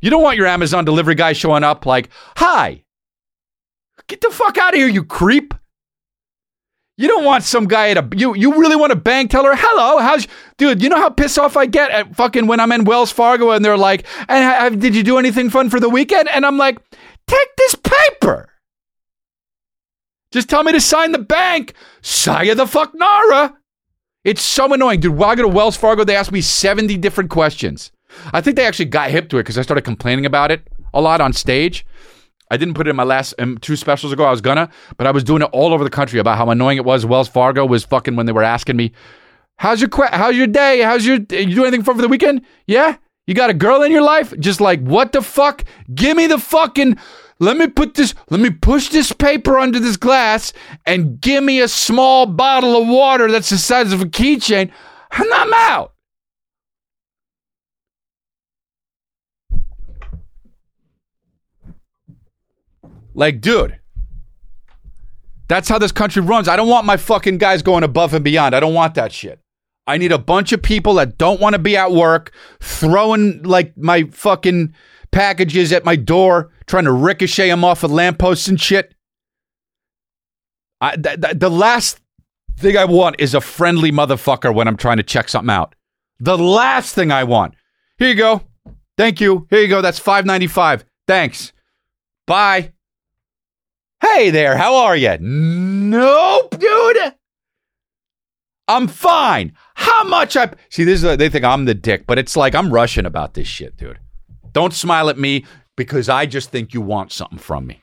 You 0.00 0.10
don't 0.10 0.22
want 0.22 0.36
your 0.36 0.46
Amazon 0.46 0.84
delivery 0.84 1.14
guy 1.14 1.32
showing 1.32 1.64
up 1.64 1.84
like, 1.84 2.10
hi, 2.36 2.84
get 4.06 4.20
the 4.20 4.30
fuck 4.30 4.56
out 4.58 4.74
of 4.74 4.78
here, 4.78 4.88
you 4.88 5.04
creep. 5.04 5.54
You 6.98 7.08
don't 7.08 7.24
want 7.24 7.44
some 7.44 7.66
guy 7.66 7.90
at 7.90 7.98
a 7.98 8.08
you 8.16 8.34
you 8.34 8.58
really 8.58 8.76
want 8.76 8.92
a 8.92 8.96
bank 8.96 9.30
teller? 9.30 9.54
Hello, 9.54 9.98
how's 9.98 10.26
dude? 10.56 10.82
You 10.82 10.88
know 10.88 10.96
how 10.96 11.10
pissed 11.10 11.38
off 11.38 11.54
I 11.54 11.66
get 11.66 11.90
at 11.90 12.16
fucking 12.16 12.46
when 12.46 12.58
I'm 12.58 12.72
in 12.72 12.84
Wells 12.84 13.12
Fargo 13.12 13.50
and 13.50 13.62
they're 13.62 13.76
like, 13.76 14.06
"And 14.28 14.80
did 14.80 14.94
you 14.96 15.02
do 15.02 15.18
anything 15.18 15.50
fun 15.50 15.68
for 15.68 15.78
the 15.78 15.90
weekend?" 15.90 16.30
And 16.30 16.46
I'm 16.46 16.56
like, 16.56 16.78
"Take 17.26 17.48
this 17.58 17.74
paper." 17.74 18.48
Just 20.32 20.48
tell 20.48 20.62
me 20.62 20.72
to 20.72 20.80
sign 20.80 21.12
the 21.12 21.18
bank. 21.18 21.74
Saya 22.02 22.54
the 22.54 22.66
fuck 22.66 22.94
Nara. 22.94 23.56
It's 24.24 24.42
so 24.42 24.72
annoying, 24.72 25.00
dude. 25.00 25.14
While 25.16 25.30
I 25.30 25.34
go 25.36 25.42
to 25.42 25.48
Wells 25.48 25.76
Fargo, 25.76 26.02
they 26.04 26.16
ask 26.16 26.32
me 26.32 26.40
70 26.40 26.96
different 26.96 27.30
questions. 27.30 27.92
I 28.32 28.40
think 28.40 28.56
they 28.56 28.66
actually 28.66 28.86
got 28.86 29.10
hip 29.10 29.28
to 29.28 29.38
it 29.38 29.44
because 29.44 29.56
I 29.58 29.62
started 29.62 29.82
complaining 29.82 30.26
about 30.26 30.50
it 30.50 30.66
a 30.92 31.00
lot 31.00 31.20
on 31.20 31.32
stage. 31.32 31.86
I 32.50 32.56
didn't 32.56 32.74
put 32.74 32.86
it 32.86 32.90
in 32.90 32.96
my 32.96 33.02
last 33.04 33.34
um, 33.38 33.58
two 33.58 33.76
specials 33.76 34.12
ago. 34.12 34.24
I 34.24 34.30
was 34.30 34.40
gonna, 34.40 34.68
but 34.96 35.06
I 35.06 35.10
was 35.10 35.24
doing 35.24 35.42
it 35.42 35.50
all 35.52 35.72
over 35.72 35.84
the 35.84 35.90
country 35.90 36.18
about 36.18 36.38
how 36.38 36.48
annoying 36.50 36.76
it 36.76 36.84
was. 36.84 37.04
Wells 37.04 37.28
Fargo 37.28 37.66
was 37.66 37.84
fucking 37.84 38.14
when 38.16 38.26
they 38.26 38.32
were 38.32 38.42
asking 38.44 38.76
me, 38.76 38.92
"How's 39.58 39.80
your 39.80 39.90
que- 39.90 40.08
How's 40.12 40.36
your 40.36 40.46
day? 40.46 40.80
How's 40.80 41.04
your 41.04 41.16
you 41.16 41.54
do 41.54 41.62
anything 41.62 41.82
fun 41.82 41.96
for 41.96 42.02
the 42.02 42.08
weekend? 42.08 42.42
Yeah, 42.66 42.96
you 43.26 43.34
got 43.34 43.50
a 43.50 43.54
girl 43.54 43.82
in 43.82 43.90
your 43.90 44.02
life? 44.02 44.32
Just 44.38 44.60
like 44.60 44.80
what 44.80 45.10
the 45.12 45.22
fuck? 45.22 45.64
Give 45.92 46.16
me 46.16 46.28
the 46.28 46.38
fucking 46.38 46.96
let 47.38 47.56
me 47.56 47.66
put 47.66 47.94
this, 47.94 48.14
let 48.30 48.40
me 48.40 48.50
push 48.50 48.88
this 48.88 49.12
paper 49.12 49.58
under 49.58 49.78
this 49.78 49.96
glass 49.96 50.52
and 50.86 51.20
give 51.20 51.44
me 51.44 51.60
a 51.60 51.68
small 51.68 52.26
bottle 52.26 52.80
of 52.80 52.88
water 52.88 53.30
that's 53.30 53.50
the 53.50 53.58
size 53.58 53.92
of 53.92 54.00
a 54.00 54.06
keychain, 54.06 54.70
and 55.12 55.32
I'm 55.32 55.52
out. 55.54 55.92
Like, 63.14 63.40
dude, 63.40 63.78
that's 65.48 65.68
how 65.68 65.78
this 65.78 65.92
country 65.92 66.22
runs. 66.22 66.48
I 66.48 66.56
don't 66.56 66.68
want 66.68 66.84
my 66.84 66.96
fucking 66.96 67.38
guys 67.38 67.62
going 67.62 67.82
above 67.82 68.12
and 68.12 68.24
beyond. 68.24 68.54
I 68.54 68.60
don't 68.60 68.74
want 68.74 68.94
that 68.94 69.12
shit. 69.12 69.40
I 69.86 69.98
need 69.98 70.12
a 70.12 70.18
bunch 70.18 70.52
of 70.52 70.62
people 70.62 70.94
that 70.94 71.16
don't 71.16 71.40
want 71.40 71.54
to 71.54 71.58
be 71.58 71.76
at 71.76 71.92
work 71.92 72.32
throwing 72.60 73.42
like 73.42 73.76
my 73.76 74.04
fucking 74.04 74.74
packages 75.16 75.72
at 75.72 75.82
my 75.82 75.96
door, 75.96 76.50
trying 76.66 76.84
to 76.84 76.92
ricochet 76.92 77.48
them 77.48 77.64
off 77.64 77.82
of 77.82 77.90
lampposts 77.90 78.48
and 78.48 78.60
shit. 78.60 78.94
I, 80.78 80.94
th- 80.94 81.22
th- 81.22 81.38
the 81.38 81.50
last 81.50 82.00
thing 82.58 82.76
I 82.76 82.84
want 82.84 83.16
is 83.18 83.32
a 83.32 83.40
friendly 83.40 83.90
motherfucker 83.90 84.54
when 84.54 84.68
I'm 84.68 84.76
trying 84.76 84.98
to 84.98 85.02
check 85.02 85.30
something 85.30 85.48
out. 85.48 85.74
The 86.20 86.36
last 86.36 86.94
thing 86.94 87.10
I 87.10 87.24
want. 87.24 87.54
Here 87.96 88.08
you 88.08 88.14
go. 88.14 88.42
Thank 88.98 89.22
you. 89.22 89.46
Here 89.48 89.62
you 89.62 89.68
go. 89.68 89.80
That's 89.80 89.98
five 89.98 90.26
ninety 90.26 90.46
five. 90.46 90.84
Thanks. 91.06 91.54
Bye. 92.26 92.72
Hey 94.02 94.28
there. 94.28 94.58
How 94.58 94.76
are 94.76 94.96
you? 94.96 95.16
Nope, 95.18 96.58
dude. 96.58 97.14
I'm 98.68 98.86
fine. 98.86 99.54
How 99.76 100.04
much 100.04 100.36
I 100.36 100.50
see? 100.68 100.84
This 100.84 101.02
is 101.02 101.16
they 101.16 101.30
think 101.30 101.44
I'm 101.44 101.64
the 101.64 101.74
dick, 101.74 102.06
but 102.06 102.18
it's 102.18 102.36
like 102.36 102.54
I'm 102.54 102.70
rushing 102.70 103.06
about 103.06 103.32
this 103.32 103.46
shit, 103.46 103.78
dude. 103.78 103.98
Don't 104.56 104.72
smile 104.72 105.10
at 105.10 105.18
me 105.18 105.44
because 105.76 106.08
I 106.08 106.24
just 106.24 106.48
think 106.48 106.72
you 106.72 106.80
want 106.80 107.12
something 107.12 107.38
from 107.38 107.66
me. 107.66 107.82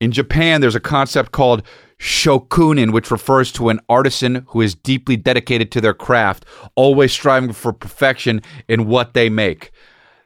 In 0.00 0.12
Japan, 0.12 0.60
there's 0.60 0.76
a 0.76 0.80
concept 0.80 1.32
called 1.32 1.64
shokunin, 1.98 2.92
which 2.92 3.10
refers 3.10 3.50
to 3.54 3.68
an 3.70 3.80
artisan 3.88 4.46
who 4.50 4.60
is 4.60 4.76
deeply 4.76 5.16
dedicated 5.16 5.72
to 5.72 5.80
their 5.80 5.92
craft, 5.92 6.44
always 6.76 7.10
striving 7.10 7.52
for 7.52 7.72
perfection 7.72 8.40
in 8.68 8.86
what 8.86 9.12
they 9.12 9.28
make. 9.28 9.72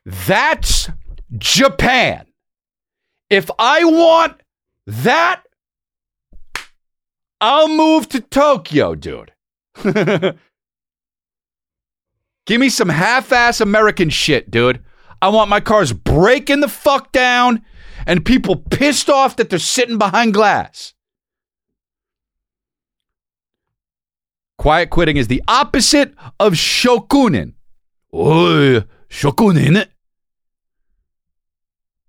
That's 0.05 0.91
Japan. 1.39 2.27
If 3.31 3.51
I 3.59 3.83
want 3.85 4.43
that, 4.87 5.43
I'll 7.41 7.69
move 7.69 8.11
to 8.11 8.21
Tokyo, 8.21 8.95
dude. 8.95 9.33
Give 12.49 12.63
me 12.63 12.71
some 12.71 12.89
half 12.89 13.31
ass 13.31 13.61
American 13.61 14.09
shit, 14.09 14.51
dude. 14.51 14.83
I 15.21 15.29
want 15.29 15.51
my 15.51 15.61
cars 15.61 15.93
breaking 15.93 16.61
the 16.61 16.69
fuck 16.69 17.13
down 17.13 17.63
and 18.07 18.25
people 18.25 18.57
pissed 18.57 19.11
off 19.11 19.37
that 19.37 19.51
they're 19.51 19.59
sitting 19.59 19.99
behind 19.99 20.33
glass. 20.33 20.95
Quiet 24.57 24.89
quitting 24.89 25.19
is 25.19 25.29
the 25.29 25.43
opposite 25.47 26.15
of 26.41 26.55
shokunin. 26.55 27.53
Shokunin. 28.15 29.87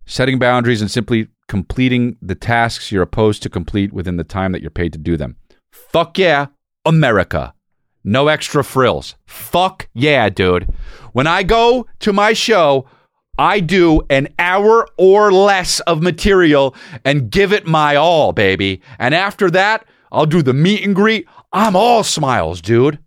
Setting 0.06 0.40
boundaries 0.40 0.80
and 0.80 0.90
simply 0.90 1.28
completing 1.50 2.16
the 2.22 2.36
tasks 2.36 2.94
you're 2.94 3.04
opposed 3.04 3.44
to 3.44 3.50
complete 3.50 3.92
within 3.92 4.16
the 4.16 4.24
time 4.24 4.54
that 4.54 4.62
you're 4.62 4.72
paid 4.72 4.94
to 4.94 5.00
do 5.00 5.18
them. 5.18 5.36
Fuck 5.74 6.18
yeah, 6.18 6.46
America. 6.86 7.54
No 8.04 8.28
extra 8.28 8.64
frills. 8.64 9.16
Fuck 9.26 9.90
yeah, 9.94 10.30
dude. 10.30 10.68
When 11.14 11.28
I 11.28 11.44
go 11.44 11.88
to 12.00 12.14
my 12.14 12.34
show, 12.34 12.88
I 13.38 13.60
do 13.62 14.02
an 14.10 14.28
hour 14.38 14.88
or 14.98 15.32
less 15.32 15.80
of 15.82 16.02
material 16.02 16.76
and 17.06 17.32
give 17.32 17.54
it 17.54 17.66
my 17.66 17.96
all, 17.96 18.34
baby. 18.34 18.82
And 19.00 19.16
after 19.16 19.50
that, 19.52 19.86
I'll 20.12 20.26
do 20.26 20.42
the 20.42 20.54
meet 20.54 20.84
and 20.84 20.96
greet. 20.96 21.28
I'm 21.54 21.76
all 21.76 22.04
smiles, 22.04 22.62
dude. 22.62 23.00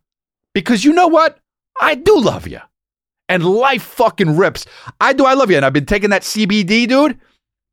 Because 0.55 0.84
you 0.84 0.93
know 0.93 1.09
what? 1.09 1.38
I 1.80 1.95
do 1.95 2.18
love 2.18 2.47
you. 2.47 2.61
And 3.28 3.45
life 3.45 3.82
fucking 3.82 4.36
rips. 4.36 4.66
I 5.01 5.12
do, 5.12 5.24
I 5.24 5.34
love 5.34 5.51
you. 5.51 5.57
And 5.57 5.64
I've 5.64 5.72
been 5.72 5.86
taking 5.86 6.11
that 6.11 6.22
CBD, 6.22 6.86
dude. 6.86 7.18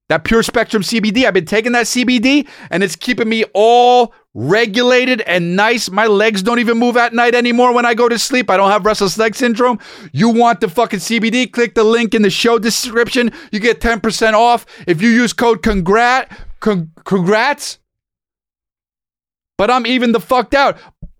That 0.09 0.23
pure 0.23 0.43
spectrum 0.43 0.83
CBD. 0.83 1.25
I've 1.25 1.33
been 1.33 1.45
taking 1.45 1.73
that 1.73 1.85
CBD 1.85 2.47
and 2.71 2.83
it's 2.83 2.95
keeping 2.95 3.29
me 3.29 3.45
all 3.53 4.13
regulated 4.33 5.21
and 5.21 5.55
nice. 5.55 5.89
My 5.89 6.07
legs 6.07 6.43
don't 6.43 6.59
even 6.59 6.77
move 6.77 6.97
at 6.97 7.13
night 7.13 7.35
anymore 7.35 7.73
when 7.73 7.85
I 7.85 7.93
go 7.93 8.07
to 8.07 8.19
sleep. 8.19 8.49
I 8.49 8.57
don't 8.57 8.71
have 8.71 8.85
restless 8.85 9.17
leg 9.17 9.35
syndrome. 9.35 9.79
You 10.11 10.29
want 10.29 10.61
the 10.61 10.69
fucking 10.69 10.99
CBD? 10.99 11.51
Click 11.51 11.75
the 11.75 11.83
link 11.83 12.13
in 12.13 12.21
the 12.21 12.29
show 12.29 12.59
description. 12.59 13.31
You 13.51 13.59
get 13.59 13.81
10% 13.81 14.33
off 14.33 14.65
if 14.87 15.01
you 15.01 15.09
use 15.09 15.33
code 15.33 15.63
congrat 15.63 16.29
con- 16.59 16.91
congrats. 17.05 17.79
But 19.57 19.69
I'm 19.69 19.85
even 19.85 20.11
the 20.13 20.19
fucked 20.21 20.53
out. 20.53 20.77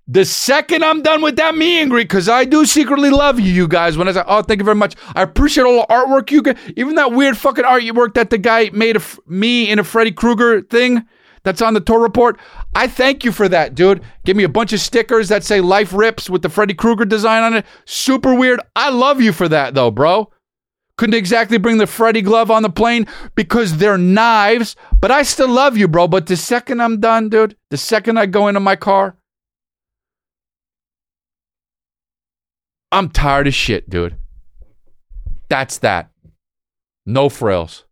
The 0.08 0.26
second 0.26 0.84
I'm 0.84 1.04
done 1.04 1.22
with 1.22 1.36
that 1.36 1.56
me 1.56 1.80
and 1.80 1.92
greet, 1.92 2.06
because 2.06 2.28
I 2.28 2.44
do 2.44 2.66
secretly 2.66 3.12
love 3.12 3.40
you, 3.40 3.52
you 3.52 3.68
guys. 3.68 3.96
When 3.96 4.08
I 4.08 4.12
say, 4.14 4.24
oh, 4.26 4.42
thank 4.42 4.60
you 4.60 4.66
very 4.66 4.76
much. 4.76 4.96
I 5.14 5.22
appreciate 5.22 5.66
all 5.66 5.82
the 5.82 5.94
artwork 5.94 6.32
you 6.32 6.42
get. 6.42 6.58
Even 6.76 6.96
that 6.96 7.12
weird 7.12 7.38
fucking 7.38 7.64
artwork 7.64 8.16
that 8.16 8.32
the 8.32 8.40
guy 8.40 8.72
made 8.74 8.96
of 8.96 9.20
me 9.28 9.70
in 9.70 9.78
a 9.78 9.84
Freddy 9.84 10.12
Krueger 10.12 10.62
thing 10.62 11.06
that's 11.44 11.62
on 11.62 11.74
the 11.74 11.80
tour 11.80 12.00
report. 12.00 12.40
I 12.76 12.88
thank 12.88 13.24
you 13.24 13.32
for 13.32 13.48
that, 13.50 13.76
dude. 13.76 14.02
Give 14.26 14.38
me 14.38 14.44
a 14.44 14.50
bunch 14.50 14.74
of 14.74 14.80
stickers 14.80 15.30
that 15.30 15.44
say 15.44 15.62
life 15.62 15.94
rips 15.94 16.30
with 16.30 16.42
the 16.42 16.50
Freddy 16.50 16.74
Krueger 16.74 17.06
design 17.06 17.44
on 17.44 17.54
it. 17.54 17.66
Super 17.86 18.34
weird. 18.34 18.60
I 18.76 18.90
love 18.90 19.22
you 19.22 19.34
for 19.34 19.48
that, 19.48 19.74
though, 19.74 19.92
bro. 19.92 20.32
Couldn't 20.98 21.16
exactly 21.16 21.58
bring 21.58 21.78
the 21.78 21.88
Freddy 21.88 22.22
glove 22.22 22.52
on 22.52 22.62
the 22.62 22.70
plane 22.70 23.08
because 23.34 23.78
they're 23.78 23.98
knives, 23.98 24.76
but 25.00 25.12
I 25.12 25.24
still 25.24 25.48
love 25.48 25.78
you, 25.78 25.88
bro. 25.88 26.10
But 26.10 26.28
the 26.28 26.36
second 26.36 26.82
I'm 26.82 27.00
done, 27.00 27.30
dude, 27.30 27.56
the 27.70 27.78
second 27.78 28.18
I 28.18 28.26
go 28.26 28.50
into 28.50 28.60
my 28.60 28.76
car, 28.76 29.16
I'm 32.92 33.10
tired 33.10 33.48
of 33.48 33.54
shit, 33.54 33.90
dude. 33.90 34.18
That's 35.48 35.78
that. 35.80 36.10
No 37.06 37.30
frills. 37.30 37.86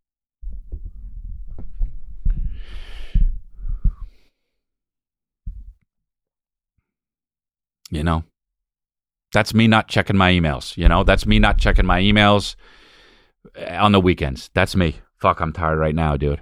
You 7.90 8.04
know, 8.04 8.24
that's 9.32 9.54
me 9.54 9.68
not 9.68 9.88
checking 9.88 10.18
my 10.18 10.32
emails. 10.32 10.76
You 10.78 10.88
know, 10.88 11.04
that's 11.04 11.26
me 11.26 11.40
not 11.40 11.58
checking 11.58 11.86
my 11.86 12.02
emails 12.02 12.56
eh, 13.56 13.78
on 13.78 13.92
the 13.92 14.00
weekends. 14.00 14.50
That's 14.54 14.76
me. 14.76 14.98
Fuck, 15.18 15.40
I'm 15.40 15.54
tired 15.54 15.80
right 15.80 15.96
now, 15.96 16.18
dude. 16.18 16.42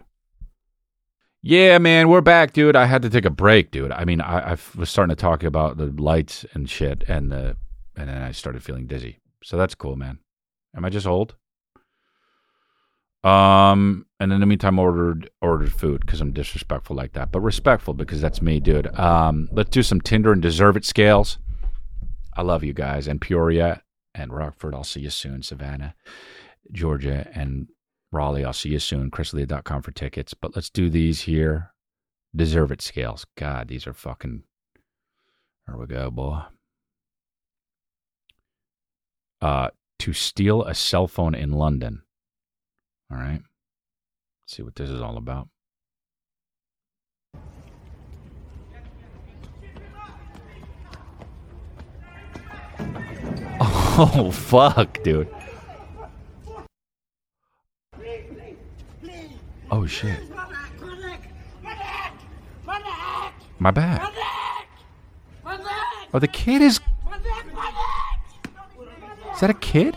Yeah, 1.41 1.78
man, 1.78 2.10
we're 2.10 2.22
back, 2.22 2.54
dude. 2.54 2.76
I 2.76 2.86
had 2.86 3.04
to 3.04 3.10
take 3.10 3.26
a 3.26 3.30
break, 3.30 3.70
dude. 3.70 3.91
I 3.91 4.04
mean, 4.04 4.20
I, 4.20 4.54
I 4.54 4.58
was 4.76 4.89
starting 4.89 5.16
to 5.16 5.22
talk 5.22 5.43
about 5.43 5.78
the 5.78 5.86
lights 5.86 6.43
and 6.54 6.68
shit, 6.68 7.04
and 7.08 7.32
the 7.32 7.56
and 7.96 8.10
then 8.10 8.22
I 8.22 8.32
started 8.32 8.64
feeling 8.64 8.88
dizzy. 8.88 9.20
So 9.43 9.56
that's 9.56 9.76
cool, 9.76 9.96
man. 9.96 10.18
Am 10.76 10.84
I 10.84 10.89
just 10.89 11.06
old? 11.06 11.36
Um, 13.26 14.06
and 14.20 14.32
in 14.32 14.40
the 14.40 14.46
meantime, 14.46 14.78
ordered 14.78 15.32
ordered 15.42 15.74
food 15.74 16.02
because 16.02 16.22
I'm 16.22 16.32
disrespectful 16.32 16.96
like 16.96 17.14
that, 17.14 17.32
but 17.32 17.40
respectful 17.42 17.96
because 17.96 18.22
that's 18.22 18.40
me, 18.40 18.60
dude. 18.60 18.88
Um, 19.00 19.50
let's 19.52 19.72
do 19.72 19.82
some 19.82 20.00
Tinder 20.00 20.32
and 20.32 20.44
deserve 20.44 20.78
it 20.78 20.86
scales. 20.86 21.40
I 22.38 22.44
love 22.44 22.64
you 22.64 22.72
guys 22.74 23.08
and 23.08 23.20
Peoria 23.20 23.82
and 24.14 24.32
Rockford. 24.32 24.76
I'll 24.76 24.84
see 24.84 25.00
you 25.00 25.10
soon. 25.10 25.42
Savannah, 25.42 25.96
Georgia, 26.72 27.28
and 27.34 27.68
Raleigh. 28.12 28.46
I'll 28.46 28.54
see 28.54 28.70
you 28.70 28.80
soon. 28.80 29.10
chrisdelia.com 29.10 29.82
for 29.82 29.92
tickets. 29.92 30.36
But 30.36 30.56
let's 30.56 30.70
do 30.70 30.92
these 30.92 31.22
here. 31.22 31.72
Deserve 32.36 32.72
it 32.72 32.82
scales. 32.82 33.26
God, 33.36 33.70
these 33.70 33.88
are 33.88 33.94
fucking. 33.94 34.44
There 35.66 35.78
we 35.78 35.88
go, 35.88 36.12
boy. 36.12 36.42
Uh, 39.42 39.70
to 40.00 40.14
steal 40.14 40.64
a 40.64 40.76
cell 40.76 41.08
phone 41.08 41.34
in 41.34 41.52
London. 41.52 42.04
All 43.16 43.22
right. 43.22 43.41
Let's 44.41 44.57
see 44.57 44.61
what 44.61 44.76
this 44.76 44.89
is 44.89 45.01
all 45.01 45.18
about. 45.18 45.47
Oh, 53.97 54.30
fuck, 54.30 55.01
dude. 55.03 55.30
Oh, 59.72 59.86
shit. 59.86 60.20
My 63.57 63.72
back. 63.72 64.13
Oh, 66.13 66.20
the 66.20 66.28
kid 66.28 66.61
is. 66.61 66.82
Is 69.34 69.39
that 69.39 69.49
a 69.49 69.53
kid? 69.53 69.95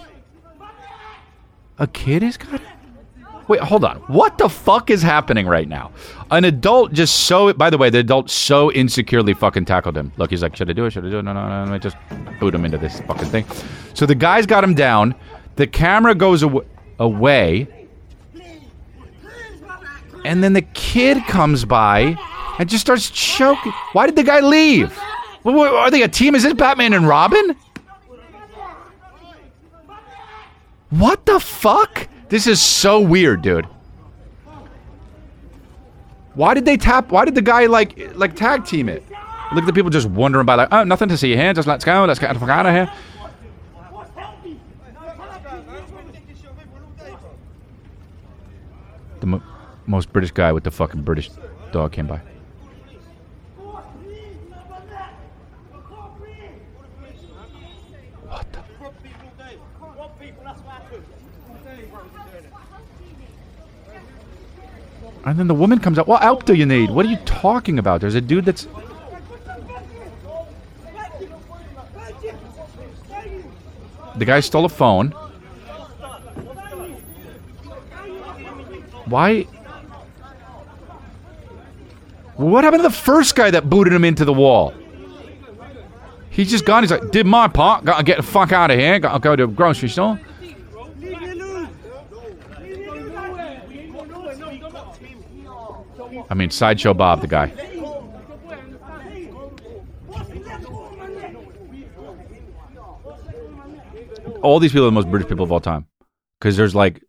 A 1.81 1.89
kid 1.89 2.23
is 2.23 2.37
got 2.37 2.55
it? 2.55 2.68
Wait, 3.49 3.61
hold 3.61 3.83
on. 3.85 3.97
What 4.09 4.37
the 4.37 4.49
fuck 4.49 4.91
is 4.91 5.01
happening 5.03 5.47
right 5.47 5.67
now? 5.69 5.91
An 6.31 6.45
adult 6.45 6.93
just 6.93 7.21
so. 7.27 7.53
By 7.55 7.71
the 7.71 7.79
way, 7.79 7.89
the 7.89 7.99
adult 7.99 8.29
so 8.29 8.69
insecurely 8.71 9.33
fucking 9.33 9.65
tackled 9.65 9.97
him. 9.97 10.13
Look, 10.19 10.31
he's 10.31 10.43
like, 10.43 10.55
should 10.55 10.69
I 10.69 10.75
do 10.75 10.85
it? 10.85 10.91
Should 10.91 11.07
I 11.07 11.11
do 11.11 11.19
it? 11.19 11.23
No, 11.23 11.33
no, 11.33 11.49
no. 11.49 11.65
Let 11.65 11.73
me 11.73 11.79
just 11.79 11.97
boot 12.39 12.55
him 12.55 12.65
into 12.67 12.77
this 12.77 13.01
fucking 13.01 13.29
thing. 13.29 13.47
So 13.95 14.05
the 14.05 14.15
guy's 14.15 14.45
got 14.45 14.63
him 14.63 14.75
down. 14.75 15.15
The 15.57 15.67
camera 15.67 16.15
goes 16.15 16.45
aw- 16.45 16.61
away. 16.99 17.67
And 20.25 20.45
then 20.45 20.53
the 20.53 20.63
kid 20.63 21.25
comes 21.27 21.65
by 21.65 22.17
and 22.59 22.69
just 22.69 22.83
starts 22.83 23.09
choking. 23.09 23.73
Why 23.93 24.05
did 24.07 24.17
the 24.17 24.25
guy 24.25 24.41
leave? 24.41 24.99
Are 25.47 25.91
they 25.91 26.03
a 26.03 26.09
team? 26.09 26.35
Is 26.35 26.43
this 26.43 26.53
Batman 26.53 26.93
and 26.93 27.09
Robin? 27.09 27.57
What 30.91 31.25
the 31.25 31.41
fuck? 31.41 32.09
This 32.29 32.47
is 32.47 32.61
so 32.61 33.01
weird, 33.01 33.43
dude. 33.43 33.67
Why 36.35 36.55
did 36.55 36.65
they 36.65 36.77
tap? 36.77 37.11
Why 37.11 37.25
did 37.25 37.35
the 37.35 37.43
guy 37.43 37.67
like 37.67 38.15
like 38.15 38.37
tag 38.37 38.65
team 38.65 38.89
it? 38.89 39.03
Look 39.53 39.63
at 39.63 39.67
the 39.67 39.73
people 39.73 39.91
just 39.91 40.09
wandering 40.09 40.45
by 40.45 40.55
like, 40.55 40.69
oh, 40.71 40.85
nothing 40.85 41.09
to 41.09 41.17
see 41.17 41.35
here. 41.35 41.53
Just 41.55 41.67
let's 41.67 41.85
go. 41.85 42.05
Let's 42.05 42.21
get 42.21 42.33
the 42.33 42.39
fuck 42.39 42.51
out 42.51 42.67
of 42.67 42.75
here. 42.75 42.93
The 49.21 49.27
mo- 49.27 49.43
most 49.87 50.13
British 50.13 50.31
guy 50.31 50.53
with 50.53 50.65
the 50.65 50.71
fucking 50.71 51.03
British 51.03 51.31
dog 51.73 51.93
came 51.93 52.07
by. 52.07 52.21
And 65.25 65.39
then 65.39 65.47
the 65.47 65.55
woman 65.55 65.79
comes 65.79 65.99
out. 65.99 66.07
What 66.07 66.23
help 66.23 66.45
do 66.45 66.55
you 66.55 66.67
need? 66.67 66.91
What 66.91 67.05
are 67.05 67.09
you 67.09 67.19
talking 67.25 67.79
about? 67.79 68.01
There's 68.01 68.15
a 68.15 68.21
dude 68.21 68.45
that's. 68.45 68.67
The 74.17 74.25
guy 74.25 74.41
stole 74.41 74.65
a 74.65 74.69
phone. 74.69 75.11
Why? 79.05 79.47
What 82.37 82.65
happened 82.65 82.83
to 82.83 82.89
the 82.89 82.95
first 82.95 83.35
guy 83.35 83.51
that 83.51 83.69
booted 83.69 83.93
him 83.93 84.05
into 84.05 84.25
the 84.25 84.33
wall? 84.33 84.75
He's 86.31 86.51
just 86.51 86.65
gone. 86.65 86.83
He's 86.85 86.91
like, 86.91 87.11
did 87.11 87.27
my 87.27 87.49
part. 87.49 87.85
Gotta 87.85 88.05
get 88.05 88.19
the 88.19 88.23
fuck 88.23 88.53
out 88.53 88.71
of 88.71 88.79
here. 88.79 88.99
Gotta 89.01 89.19
go 89.19 89.35
to 89.35 89.45
a 89.45 89.49
grocery 89.49 89.89
store. 89.89 90.21
I 96.31 96.35
mean, 96.35 96.51
Sideshow 96.51 96.95
Bob, 96.95 97.21
the 97.21 97.27
guy. 97.27 97.53
All 104.43 104.61
these 104.61 104.73
people 104.73 104.85
are 104.85 104.91
the 104.91 104.93
most 104.93 105.11
British 105.11 105.29
people 105.29 105.45
of 105.45 105.53
all 105.53 105.61
time. 105.61 105.87
Because 106.39 106.57
there's 106.57 106.75
like, 106.75 107.03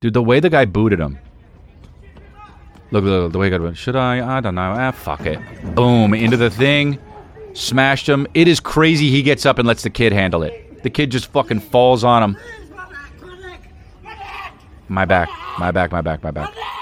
dude, 0.00 0.14
the 0.14 0.22
way 0.22 0.40
the 0.40 0.50
guy 0.50 0.64
booted 0.64 1.00
him. 1.00 1.18
Look, 2.90 3.04
look, 3.04 3.32
the 3.32 3.38
way 3.38 3.50
he 3.50 3.58
got 3.58 3.76
Should 3.76 3.96
I? 3.96 4.36
I 4.36 4.40
don't 4.40 4.54
know. 4.54 4.74
Ah, 4.76 4.90
fuck 4.90 5.24
it. 5.24 5.38
Boom. 5.74 6.12
Into 6.12 6.36
the 6.36 6.50
thing. 6.50 6.98
Smashed 7.54 8.06
him. 8.06 8.26
It 8.34 8.48
is 8.48 8.60
crazy. 8.60 9.10
He 9.10 9.22
gets 9.22 9.46
up 9.46 9.58
and 9.58 9.66
lets 9.66 9.82
the 9.82 9.90
kid 9.90 10.12
handle 10.12 10.42
it. 10.42 10.82
The 10.82 10.90
kid 10.90 11.10
just 11.10 11.26
fucking 11.28 11.60
falls 11.60 12.04
on 12.04 12.22
him. 12.22 12.36
My 14.88 15.06
back. 15.06 15.30
My 15.58 15.70
back. 15.70 15.90
My 15.92 16.02
back. 16.02 16.22
My 16.22 16.30
back. 16.30 16.44
My 16.44 16.52
back. 16.52 16.81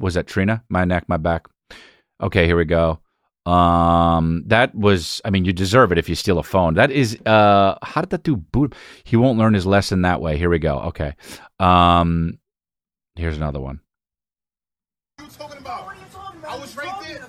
Was 0.00 0.14
that 0.14 0.26
Trina? 0.26 0.64
My 0.68 0.84
neck, 0.84 1.04
my 1.08 1.18
back. 1.18 1.46
Okay, 2.20 2.46
here 2.46 2.56
we 2.56 2.64
go. 2.64 3.00
Um, 3.46 4.44
that 4.46 4.74
was. 4.74 5.20
I 5.24 5.30
mean, 5.30 5.44
you 5.44 5.52
deserve 5.52 5.92
it 5.92 5.98
if 5.98 6.08
you 6.08 6.14
steal 6.14 6.38
a 6.38 6.42
phone. 6.42 6.74
That 6.74 6.90
is. 6.90 7.18
Uh, 7.24 7.76
how 7.82 8.00
did 8.00 8.10
that 8.10 8.22
do? 8.22 8.36
Boot. 8.36 8.74
He 9.04 9.16
won't 9.16 9.38
learn 9.38 9.54
his 9.54 9.66
lesson 9.66 10.02
that 10.02 10.20
way. 10.20 10.36
Here 10.36 10.50
we 10.50 10.58
go. 10.58 10.80
Okay. 10.80 11.14
Um, 11.58 12.38
here's 13.14 13.36
another 13.36 13.60
one. 13.60 13.80
I 15.18 16.58
was 16.58 16.76
right 16.76 17.02
there. 17.06 17.26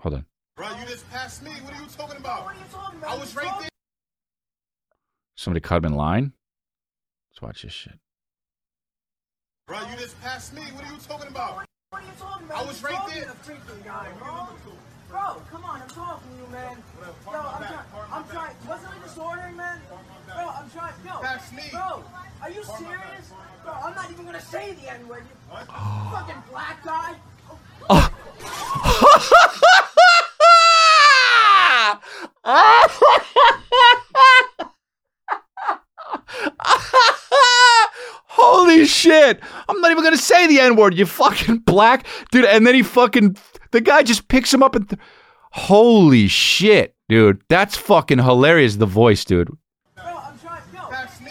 Hold 0.00 0.14
on. 0.14 0.26
Bro, 0.56 0.68
you 0.78 0.86
just 0.86 1.08
passed 1.10 1.42
me. 1.42 1.50
What 1.50 1.74
are 1.74 1.82
you 1.82 1.88
talking 1.88 2.18
about? 2.18 2.52
I 3.06 3.16
was 3.16 3.34
right 3.34 3.60
there. 3.60 3.68
Somebody 5.36 5.60
cut 5.60 5.78
him 5.78 5.86
in 5.86 5.94
line. 5.94 6.32
Let's 7.30 7.42
watch 7.42 7.62
this 7.62 7.72
shit. 7.72 7.98
Bro, 9.66 9.80
you 9.90 9.96
just 9.96 10.20
passed 10.20 10.52
me. 10.52 10.62
What 10.74 10.84
are 10.84 10.92
you 10.92 10.98
talking 10.98 11.28
about? 11.28 11.66
I 11.92 12.62
was 12.64 12.82
right 12.84 13.00
there. 13.08 13.32
Freaking 13.42 13.84
guy, 13.84 14.06
Bro, 14.18 14.48
Bro, 15.08 15.42
come 15.50 15.64
on, 15.64 15.82
I'm 15.82 15.88
talking 15.88 16.30
to 16.30 16.36
you, 16.36 16.46
man. 16.52 16.76
Yo, 17.00 17.32
I'm 17.32 17.62
trying. 17.64 17.78
I'm 18.12 18.28
trying. 18.28 18.56
Wasn't 18.68 18.92
I 18.92 19.02
disordering, 19.02 19.56
man? 19.56 19.80
Bro, 20.26 20.36
I'm 20.36 20.70
trying. 20.70 20.94
Yo, 21.04 21.20
That's 21.20 21.52
me. 21.52 21.62
Bro, 21.72 22.04
are 22.42 22.50
you 22.50 22.62
serious? 22.62 23.32
Bro, 23.64 23.72
I'm 23.72 23.94
not 23.96 24.10
even 24.10 24.24
gonna 24.24 24.40
say 24.40 24.72
the 24.74 24.92
N 24.92 25.08
word. 25.08 25.24
You 25.50 25.56
fucking 26.12 26.42
black 26.50 26.84
guy. 26.84 27.16
Ah! 31.72 32.00
Ah! 32.44 33.66
Holy 38.42 38.86
shit! 38.86 39.40
I'm 39.68 39.80
not 39.80 39.90
even 39.90 40.02
gonna 40.02 40.16
say 40.16 40.46
the 40.46 40.60
N 40.60 40.76
word. 40.76 40.94
You 40.96 41.06
fucking 41.06 41.58
black 41.58 42.06
dude. 42.30 42.44
And 42.46 42.66
then 42.66 42.74
he 42.74 42.82
fucking 42.82 43.36
the 43.70 43.80
guy 43.80 44.02
just 44.02 44.28
picks 44.28 44.52
him 44.52 44.62
up 44.62 44.74
and. 44.74 44.88
Th- 44.88 45.00
Holy 45.52 46.28
shit, 46.28 46.94
dude! 47.08 47.42
That's 47.48 47.76
fucking 47.76 48.18
hilarious. 48.18 48.76
The 48.76 48.86
voice, 48.86 49.24
dude. 49.24 49.48
Bro, 49.96 50.04
I'm 50.04 50.38
trying. 50.38 50.62
Yo, 50.72 50.88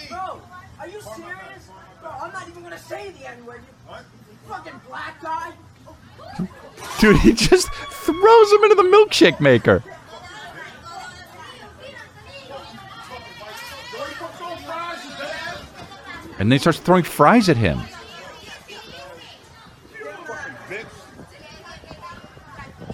Bro, 0.09 0.41
are 0.79 0.87
you 0.87 1.01
serious? 1.01 1.69
Bro, 2.01 2.11
I'm 2.21 2.33
not 2.33 2.47
even 2.49 2.61
gonna 2.61 2.77
say 2.77 3.11
the 3.11 3.29
N 3.29 3.45
word. 3.45 3.61
You 3.89 4.35
fucking 4.49 4.81
black 4.89 5.21
guy. 5.21 5.53
Dude, 6.99 7.17
he 7.19 7.31
just 7.31 7.71
throws 7.71 8.51
him 8.51 8.63
into 8.63 8.75
the 8.75 8.83
milkshake 8.83 9.39
maker. 9.39 9.81
And 16.39 16.49
then 16.49 16.55
he 16.55 16.59
starts 16.59 16.79
throwing 16.79 17.03
fries 17.03 17.49
at 17.49 17.57
him. 17.57 17.79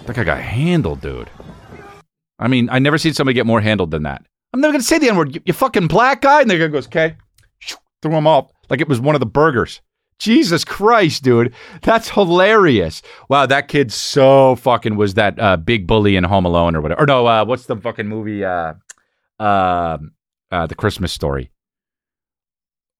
That 0.06 0.14
guy 0.14 0.24
got 0.24 0.40
handled, 0.40 1.00
dude. 1.00 1.30
I 2.38 2.48
mean, 2.48 2.68
I 2.70 2.78
never 2.78 2.98
seen 2.98 3.14
somebody 3.14 3.34
get 3.34 3.46
more 3.46 3.60
handled 3.60 3.90
than 3.90 4.02
that. 4.04 4.24
I'm 4.52 4.60
never 4.60 4.72
gonna 4.72 4.82
say 4.84 4.98
the 4.98 5.08
N 5.08 5.16
word. 5.16 5.34
You, 5.34 5.40
you 5.44 5.52
fucking 5.52 5.88
black 5.88 6.22
guy, 6.22 6.42
and 6.42 6.50
the 6.50 6.58
guy 6.58 6.68
goes, 6.68 6.86
"Okay," 6.86 7.16
threw 8.02 8.12
him 8.12 8.26
off 8.26 8.50
like 8.70 8.80
it 8.80 8.88
was 8.88 9.00
one 9.00 9.14
of 9.14 9.20
the 9.20 9.26
burgers. 9.26 9.80
Jesus 10.18 10.64
Christ, 10.64 11.22
dude, 11.24 11.52
that's 11.82 12.08
hilarious. 12.08 13.02
Wow, 13.28 13.46
that 13.46 13.68
kid 13.68 13.92
so 13.92 14.56
fucking 14.56 14.96
was 14.96 15.14
that 15.14 15.38
uh, 15.38 15.56
big 15.58 15.86
bully 15.86 16.16
in 16.16 16.24
Home 16.24 16.46
Alone 16.46 16.74
or 16.74 16.80
whatever. 16.80 17.02
Or 17.02 17.06
no, 17.06 17.26
uh, 17.26 17.44
what's 17.44 17.66
the 17.66 17.76
fucking 17.76 18.06
movie? 18.06 18.44
Uh, 18.44 18.74
uh, 19.38 19.98
uh, 20.50 20.66
the 20.66 20.74
Christmas 20.74 21.12
Story. 21.12 21.50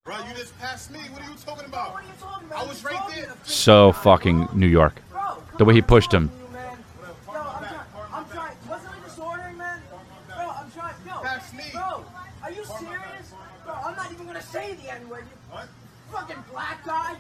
Bro, 0.07 0.19
you 0.29 0.35
just 0.37 0.57
passed 0.61 0.93
me. 0.93 1.01
What 1.11 1.21
are 1.23 1.29
you 1.29 1.37
talking 1.45 1.67
about? 1.67 2.01
I 2.55 2.65
was 2.65 2.85
right 2.85 2.97
there. 3.13 3.35
So 3.43 3.91
fucking 3.91 4.49
New 4.55 4.69
York. 4.69 5.03
The 5.59 5.65
way 5.65 5.75
he 5.75 5.83
pushed 5.83 6.15
him. 6.15 6.31
I'm 6.31 6.53
trying. 7.35 7.81
I'm 8.13 8.25
trying. 8.29 8.57
Wasn't 8.69 8.89
I 8.89 9.05
disordering, 9.05 9.59
man? 9.59 9.83
Bro, 10.29 10.49
I'm 10.49 10.71
trying. 10.71 10.95
Yo, 11.05 11.23
Bro, 11.73 12.05
are 12.45 12.53
you 12.53 12.65
serious? 12.65 13.35
Bro, 13.65 13.75
I'm 13.85 13.97
not 13.97 14.13
even 14.13 14.27
gonna 14.27 14.41
say 14.41 14.75
the 14.75 14.93
N 14.93 15.09
word. 15.09 15.25
You 15.53 15.59
fucking 16.13 16.45
black 16.53 16.87
guy. 16.87 17.17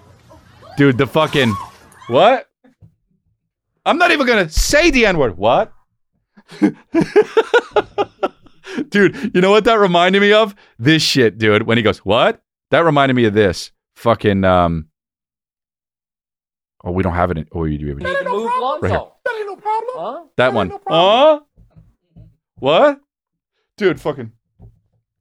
Dude, 0.76 0.96
the 0.96 1.08
fucking 1.08 1.52
what? 2.06 2.48
I'm 3.84 3.98
not 3.98 4.12
even 4.12 4.28
gonna 4.28 4.48
say 4.48 4.92
the 4.92 5.06
N 5.06 5.18
word. 5.18 5.36
What? 5.36 5.72
dude, 8.90 9.34
you 9.34 9.40
know 9.40 9.50
what 9.50 9.64
that 9.64 9.80
reminded 9.80 10.20
me 10.20 10.32
of? 10.32 10.54
This 10.78 11.02
shit, 11.02 11.36
dude. 11.36 11.64
When 11.64 11.78
he 11.78 11.82
goes, 11.82 11.98
"What?" 11.98 12.44
That 12.70 12.80
reminded 12.80 13.14
me 13.14 13.24
of 13.24 13.34
this. 13.34 13.70
Fucking 13.96 14.44
um. 14.44 14.88
Oh, 16.84 16.92
we 16.92 17.02
don't 17.02 17.14
have 17.14 17.30
it. 17.30 17.38
In, 17.38 17.48
oh, 17.52 17.64
you 17.64 17.78
do 17.78 17.88
have 17.88 17.98
it. 17.98 18.04
Need 18.04 18.18
to 18.18 18.24
move 18.28 18.50
Lonzo. 18.60 18.80
Right 18.82 18.90
here. 18.90 19.06
That 19.24 19.36
ain't 19.36 19.46
no 19.46 19.56
problem. 19.56 19.94
Huh? 19.96 20.24
That 20.36 20.52
one. 20.52 20.72
Huh? 20.86 21.40
What? 22.58 23.00
Dude, 23.76 24.00
fucking. 24.00 24.32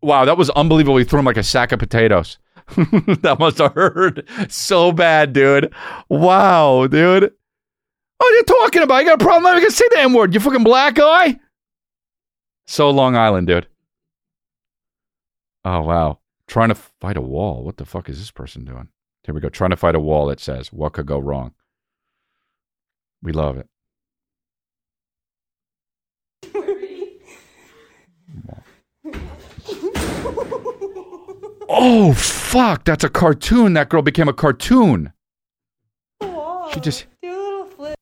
Wow, 0.02 0.26
that 0.26 0.38
was 0.38 0.50
unbelievable. 0.52 0.98
He 0.98 1.04
threw 1.04 1.20
him 1.20 1.26
like 1.26 1.38
a 1.38 1.44
sack 1.44 1.72
of 1.72 1.80
potatoes. 1.80 2.38
that 2.68 3.38
must 3.40 3.58
have 3.60 3.74
hurt 3.74 4.28
so 4.50 4.92
bad, 4.92 5.34
dude. 5.34 5.74
Wow, 6.10 6.88
dude. 6.88 7.32
What 8.18 8.34
are 8.34 8.36
you 8.36 8.44
talking 8.44 8.82
about? 8.82 9.00
You 9.00 9.10
got 9.10 9.22
a 9.22 9.24
problem? 9.24 9.46
I'm 9.46 9.54
not 9.54 9.58
even 9.58 9.64
gonna 9.64 9.72
say 9.72 9.88
the 9.92 10.00
N 10.00 10.14
word. 10.14 10.34
You 10.34 10.40
fucking 10.40 10.64
black 10.64 10.96
guy. 10.96 11.40
So 12.66 12.90
Long 12.90 13.16
Island, 13.16 13.48
dude. 13.48 13.68
Oh 15.64 15.82
wow. 15.82 16.20
Trying 16.48 16.70
to 16.70 16.76
fight 16.76 17.18
a 17.18 17.22
wall. 17.22 17.64
What 17.64 17.78
the 17.78 17.86
fuck 17.86 18.10
is 18.10 18.20
this 18.20 18.32
person 18.32 18.66
doing? 18.66 18.90
Here 19.24 19.34
we 19.34 19.42
go. 19.42 19.50
Trying 19.50 19.72
to 19.72 19.78
fight 19.78 19.96
a 19.96 20.00
wall. 20.00 20.30
It 20.30 20.40
says, 20.40 20.72
"What 20.72 20.94
could 20.94 21.08
go 21.08 21.20
wrong?" 21.20 21.54
We 23.22 23.32
love 23.32 23.58
it. 23.58 23.68
Oh 31.68 32.14
fuck! 32.14 32.86
That's 32.86 33.04
a 33.04 33.10
cartoon. 33.10 33.74
That 33.74 33.90
girl 33.90 34.04
became 34.04 34.30
a 34.30 34.34
cartoon. 34.34 35.12
She 36.22 36.80
just. 36.80 37.08
Do 37.22 37.30
a 37.30 37.34
little 37.34 37.66
flip. 37.66 37.96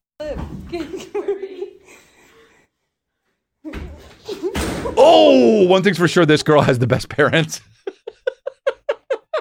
Oh, 4.95 5.65
one 5.67 5.81
thing's 5.81 5.97
for 5.97 6.07
sure. 6.07 6.25
This 6.25 6.43
girl 6.43 6.61
has 6.61 6.77
the 6.79 6.87
best 6.87 7.09
parents. 7.09 7.61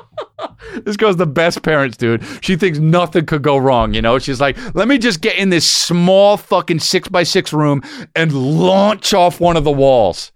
this 0.85 0.97
girl's 0.97 1.17
the 1.17 1.27
best 1.27 1.63
parents, 1.63 1.97
dude. 1.97 2.23
She 2.41 2.57
thinks 2.57 2.79
nothing 2.79 3.27
could 3.27 3.43
go 3.43 3.57
wrong. 3.57 3.95
You 3.95 4.03
know, 4.03 4.19
she's 4.19 4.41
like, 4.41 4.57
let 4.75 4.89
me 4.89 4.99
just 4.99 5.21
get 5.21 5.37
in 5.37 5.51
this 5.51 5.69
small 5.69 6.37
fucking 6.37 6.81
six 6.81 7.09
by 7.09 7.23
six 7.23 7.53
room 7.53 7.83
and 8.15 8.33
launch 8.33 9.15
off 9.15 9.41
one 9.41 9.57
of 9.57 9.65
the 9.65 9.73
walls. 9.73 10.33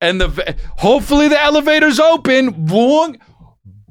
And 0.00 0.20
the 0.20 0.56
hopefully 0.78 1.28
the 1.28 1.40
elevator's 1.40 2.00
open. 2.00 2.50
Boom, 2.66 3.16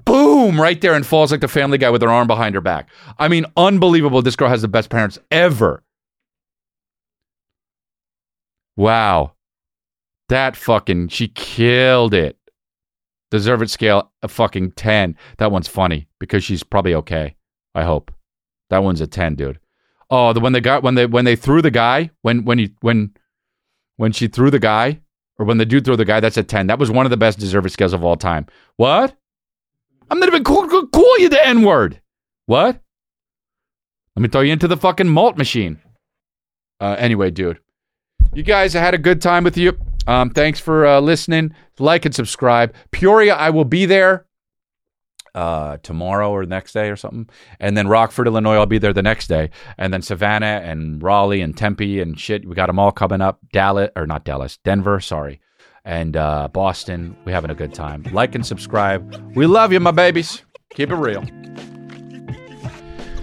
boom, 0.03 0.59
right 0.59 0.80
there, 0.82 0.93
and 0.93 1.05
falls 1.05 1.32
like 1.32 1.41
the 1.41 1.47
Family 1.47 1.78
Guy 1.78 1.89
with 1.89 2.01
her 2.01 2.09
arm 2.09 2.28
behind 2.28 2.53
her 2.55 2.62
back. 2.62 2.89
I 3.18 3.30
mean, 3.30 3.45
unbelievable. 3.55 4.22
This 4.22 4.36
girl 4.36 4.49
has 4.49 4.62
the 4.62 4.68
best 4.68 4.89
parents 4.89 5.18
ever. 5.32 5.84
Wow, 8.76 9.34
that 10.28 10.57
fucking 10.57 11.09
she 11.09 11.30
killed 11.30 12.14
it. 12.14 12.38
Deserve 13.32 13.62
it 13.62 13.70
scale 13.70 14.12
a 14.22 14.28
fucking 14.28 14.72
10. 14.72 15.18
That 15.38 15.52
one's 15.52 15.68
funny 15.68 16.08
because 16.20 16.44
she's 16.44 16.64
probably 16.64 16.94
okay. 16.96 17.36
I 17.74 17.84
hope. 17.84 18.12
That 18.70 18.84
one's 18.84 19.02
a 19.02 19.08
10, 19.08 19.36
dude. 19.36 19.60
Oh, 20.10 20.34
the 20.34 20.42
when 20.42 20.52
they 20.52 20.60
got 20.60 20.84
when 20.84 20.96
they 20.96 21.06
when 21.06 21.24
they 21.24 21.38
threw 21.38 21.62
the 21.62 21.72
guy, 21.72 22.12
when 22.22 22.44
when 22.44 22.60
he 22.60 22.72
when 22.82 23.16
when 23.96 24.12
she 24.12 24.28
threw 24.28 24.50
the 24.50 24.60
guy, 24.60 25.00
or 25.40 25.46
when 25.46 25.58
the 25.58 25.66
dude 25.66 25.86
threw 25.86 25.96
the 25.96 26.06
guy, 26.06 26.20
that's 26.20 26.38
a 26.38 26.44
10. 26.44 26.68
That 26.68 26.80
was 26.80 26.92
one 26.92 27.06
of 27.06 27.10
the 27.10 27.18
best 27.18 27.40
deserve 27.40 27.66
it 27.66 27.70
scales 27.70 27.94
of 27.94 28.04
all 28.04 28.18
time. 28.18 28.46
What? 28.76 29.16
I'm 30.10 30.20
not 30.20 30.28
even 30.28 30.44
call, 30.44 30.68
call 30.88 31.20
you 31.20 31.30
the 31.30 31.46
N-word. 31.48 32.02
What? 32.46 32.82
Let 34.16 34.22
me 34.22 34.28
throw 34.28 34.42
you 34.42 34.52
into 34.52 34.68
the 34.68 34.76
fucking 34.76 35.08
malt 35.08 35.38
machine. 35.38 35.80
Uh, 36.82 36.96
anyway, 37.00 37.32
dude. 37.32 37.60
You 38.34 38.44
guys, 38.44 38.76
I 38.76 38.82
had 38.82 38.94
a 38.94 38.98
good 38.98 39.22
time 39.22 39.46
with 39.46 39.58
you. 39.58 39.78
Um, 40.08 40.30
thanks 40.32 40.60
for 40.60 40.86
uh, 40.86 40.99
listening. 40.99 41.54
Like 41.80 42.06
and 42.06 42.14
subscribe. 42.16 42.74
Peoria, 42.91 43.36
I 43.36 43.49
will 43.52 43.66
be 43.66 43.86
there 43.86 44.26
uh, 45.36 45.78
tomorrow 45.84 46.32
or 46.32 46.45
next 46.45 46.74
day 46.74 46.89
or 46.89 46.95
something. 46.95 47.30
And 47.60 47.78
then 47.78 47.88
Rockford, 47.88 48.28
Illinois, 48.28 48.56
I'll 48.56 48.66
be 48.66 48.80
there 48.80 48.93
the 48.93 49.04
next 49.04 49.28
day. 49.28 49.49
And 49.78 49.93
then 49.93 50.02
Savannah 50.02 50.62
and 50.64 51.02
Raleigh 51.02 51.41
and 51.41 51.56
Tempe 51.56 51.99
and 52.02 52.20
shit. 52.20 52.45
We 52.47 52.56
got 52.56 52.68
them 52.68 52.80
all 52.80 52.91
coming 52.91 53.22
up. 53.22 53.39
Dallas, 53.54 53.89
or 53.95 54.06
not 54.06 54.26
Dallas, 54.26 54.58
Denver, 54.64 54.99
sorry. 54.99 55.39
and 55.86 56.18
uh, 56.18 56.47
Boston. 56.49 57.16
We're 57.26 57.32
having 57.34 57.52
a 57.52 57.56
good 57.56 57.74
time. 57.74 58.04
Like 58.12 58.36
and 58.36 58.45
subscribe. 58.45 59.36
We 59.36 59.45
love 59.47 59.72
you, 59.72 59.80
my 59.80 59.91
babies. 59.91 60.43
Keep 60.74 60.91
it 60.91 60.95
real. 60.95 61.24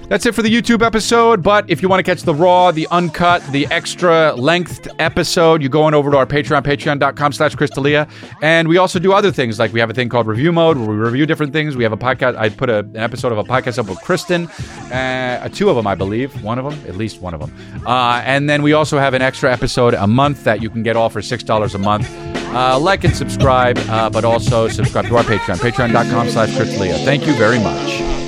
That's 0.09 0.25
it 0.25 0.35
for 0.35 0.41
the 0.41 0.49
YouTube 0.49 0.83
episode. 0.83 1.43
But 1.43 1.69
if 1.69 1.83
you 1.83 1.89
want 1.89 1.99
to 2.01 2.03
catch 2.03 2.23
the 2.23 2.35
raw, 2.35 2.73
the 2.73 2.89
uncut, 2.91 3.43
the 3.49 3.67
extra 3.67 4.33
length 4.35 4.89
episode, 4.99 5.63
you 5.63 5.69
go 5.69 5.83
on 5.83 5.93
over 5.93 6.11
to 6.11 6.17
our 6.17 6.27
Patreon, 6.27 6.63
patreon.com 6.63 7.33
slash 7.33 7.55
chrisdelia. 7.55 8.09
And 8.41 8.69
we 8.69 8.79
also 8.79 8.99
do 8.99 9.13
other 9.13 9.31
things. 9.31 9.59
Like 9.59 9.73
we 9.73 9.81
have 9.81 9.91
a 9.91 9.95
thing 9.95 10.09
called 10.09 10.27
Review 10.27 10.51
Mode 10.51 10.79
where 10.79 10.89
we 10.89 10.97
review 10.97 11.27
different 11.27 11.53
things. 11.53 11.77
We 11.77 11.83
have 11.83 11.93
a 11.93 11.99
podcast. 11.99 12.37
I 12.37 12.49
put 12.49 12.71
a, 12.71 12.79
an 12.79 12.97
episode 12.97 13.33
of 13.33 13.39
a 13.39 13.45
podcast 13.45 13.79
up 13.79 13.87
with 13.87 14.01
Kristen. 14.01 14.47
Uh, 14.91 15.47
two 15.51 15.69
of 15.69 15.77
them, 15.77 15.87
I 15.87 15.95
believe. 15.95 16.43
One 16.43 16.59
of 16.59 16.65
them, 16.65 16.89
at 16.89 16.97
least 16.97 17.21
one 17.21 17.35
of 17.35 17.41
them. 17.41 17.53
Uh, 17.87 18.23
and 18.25 18.49
then 18.49 18.63
we 18.63 18.73
also 18.73 18.99
have 18.99 19.13
an 19.13 19.21
extra 19.21 19.53
episode 19.53 19.93
a 19.93 20.07
month 20.07 20.45
that 20.45 20.63
you 20.63 20.71
can 20.71 20.83
get 20.83 20.97
all 20.97 21.11
for 21.11 21.21
$6 21.21 21.75
a 21.75 21.79
month. 21.79 22.11
Uh, 22.55 22.79
like 22.79 23.05
and 23.05 23.15
subscribe, 23.15 23.77
uh, 23.91 24.09
but 24.09 24.25
also 24.25 24.69
subscribe 24.69 25.07
to 25.07 25.17
our 25.19 25.23
Patreon, 25.25 25.57
patreon.com 25.57 26.31
slash 26.31 26.49
chrisdelia. 26.51 27.05
Thank 27.05 27.27
you 27.27 27.35
very 27.35 27.59
much. 27.59 28.19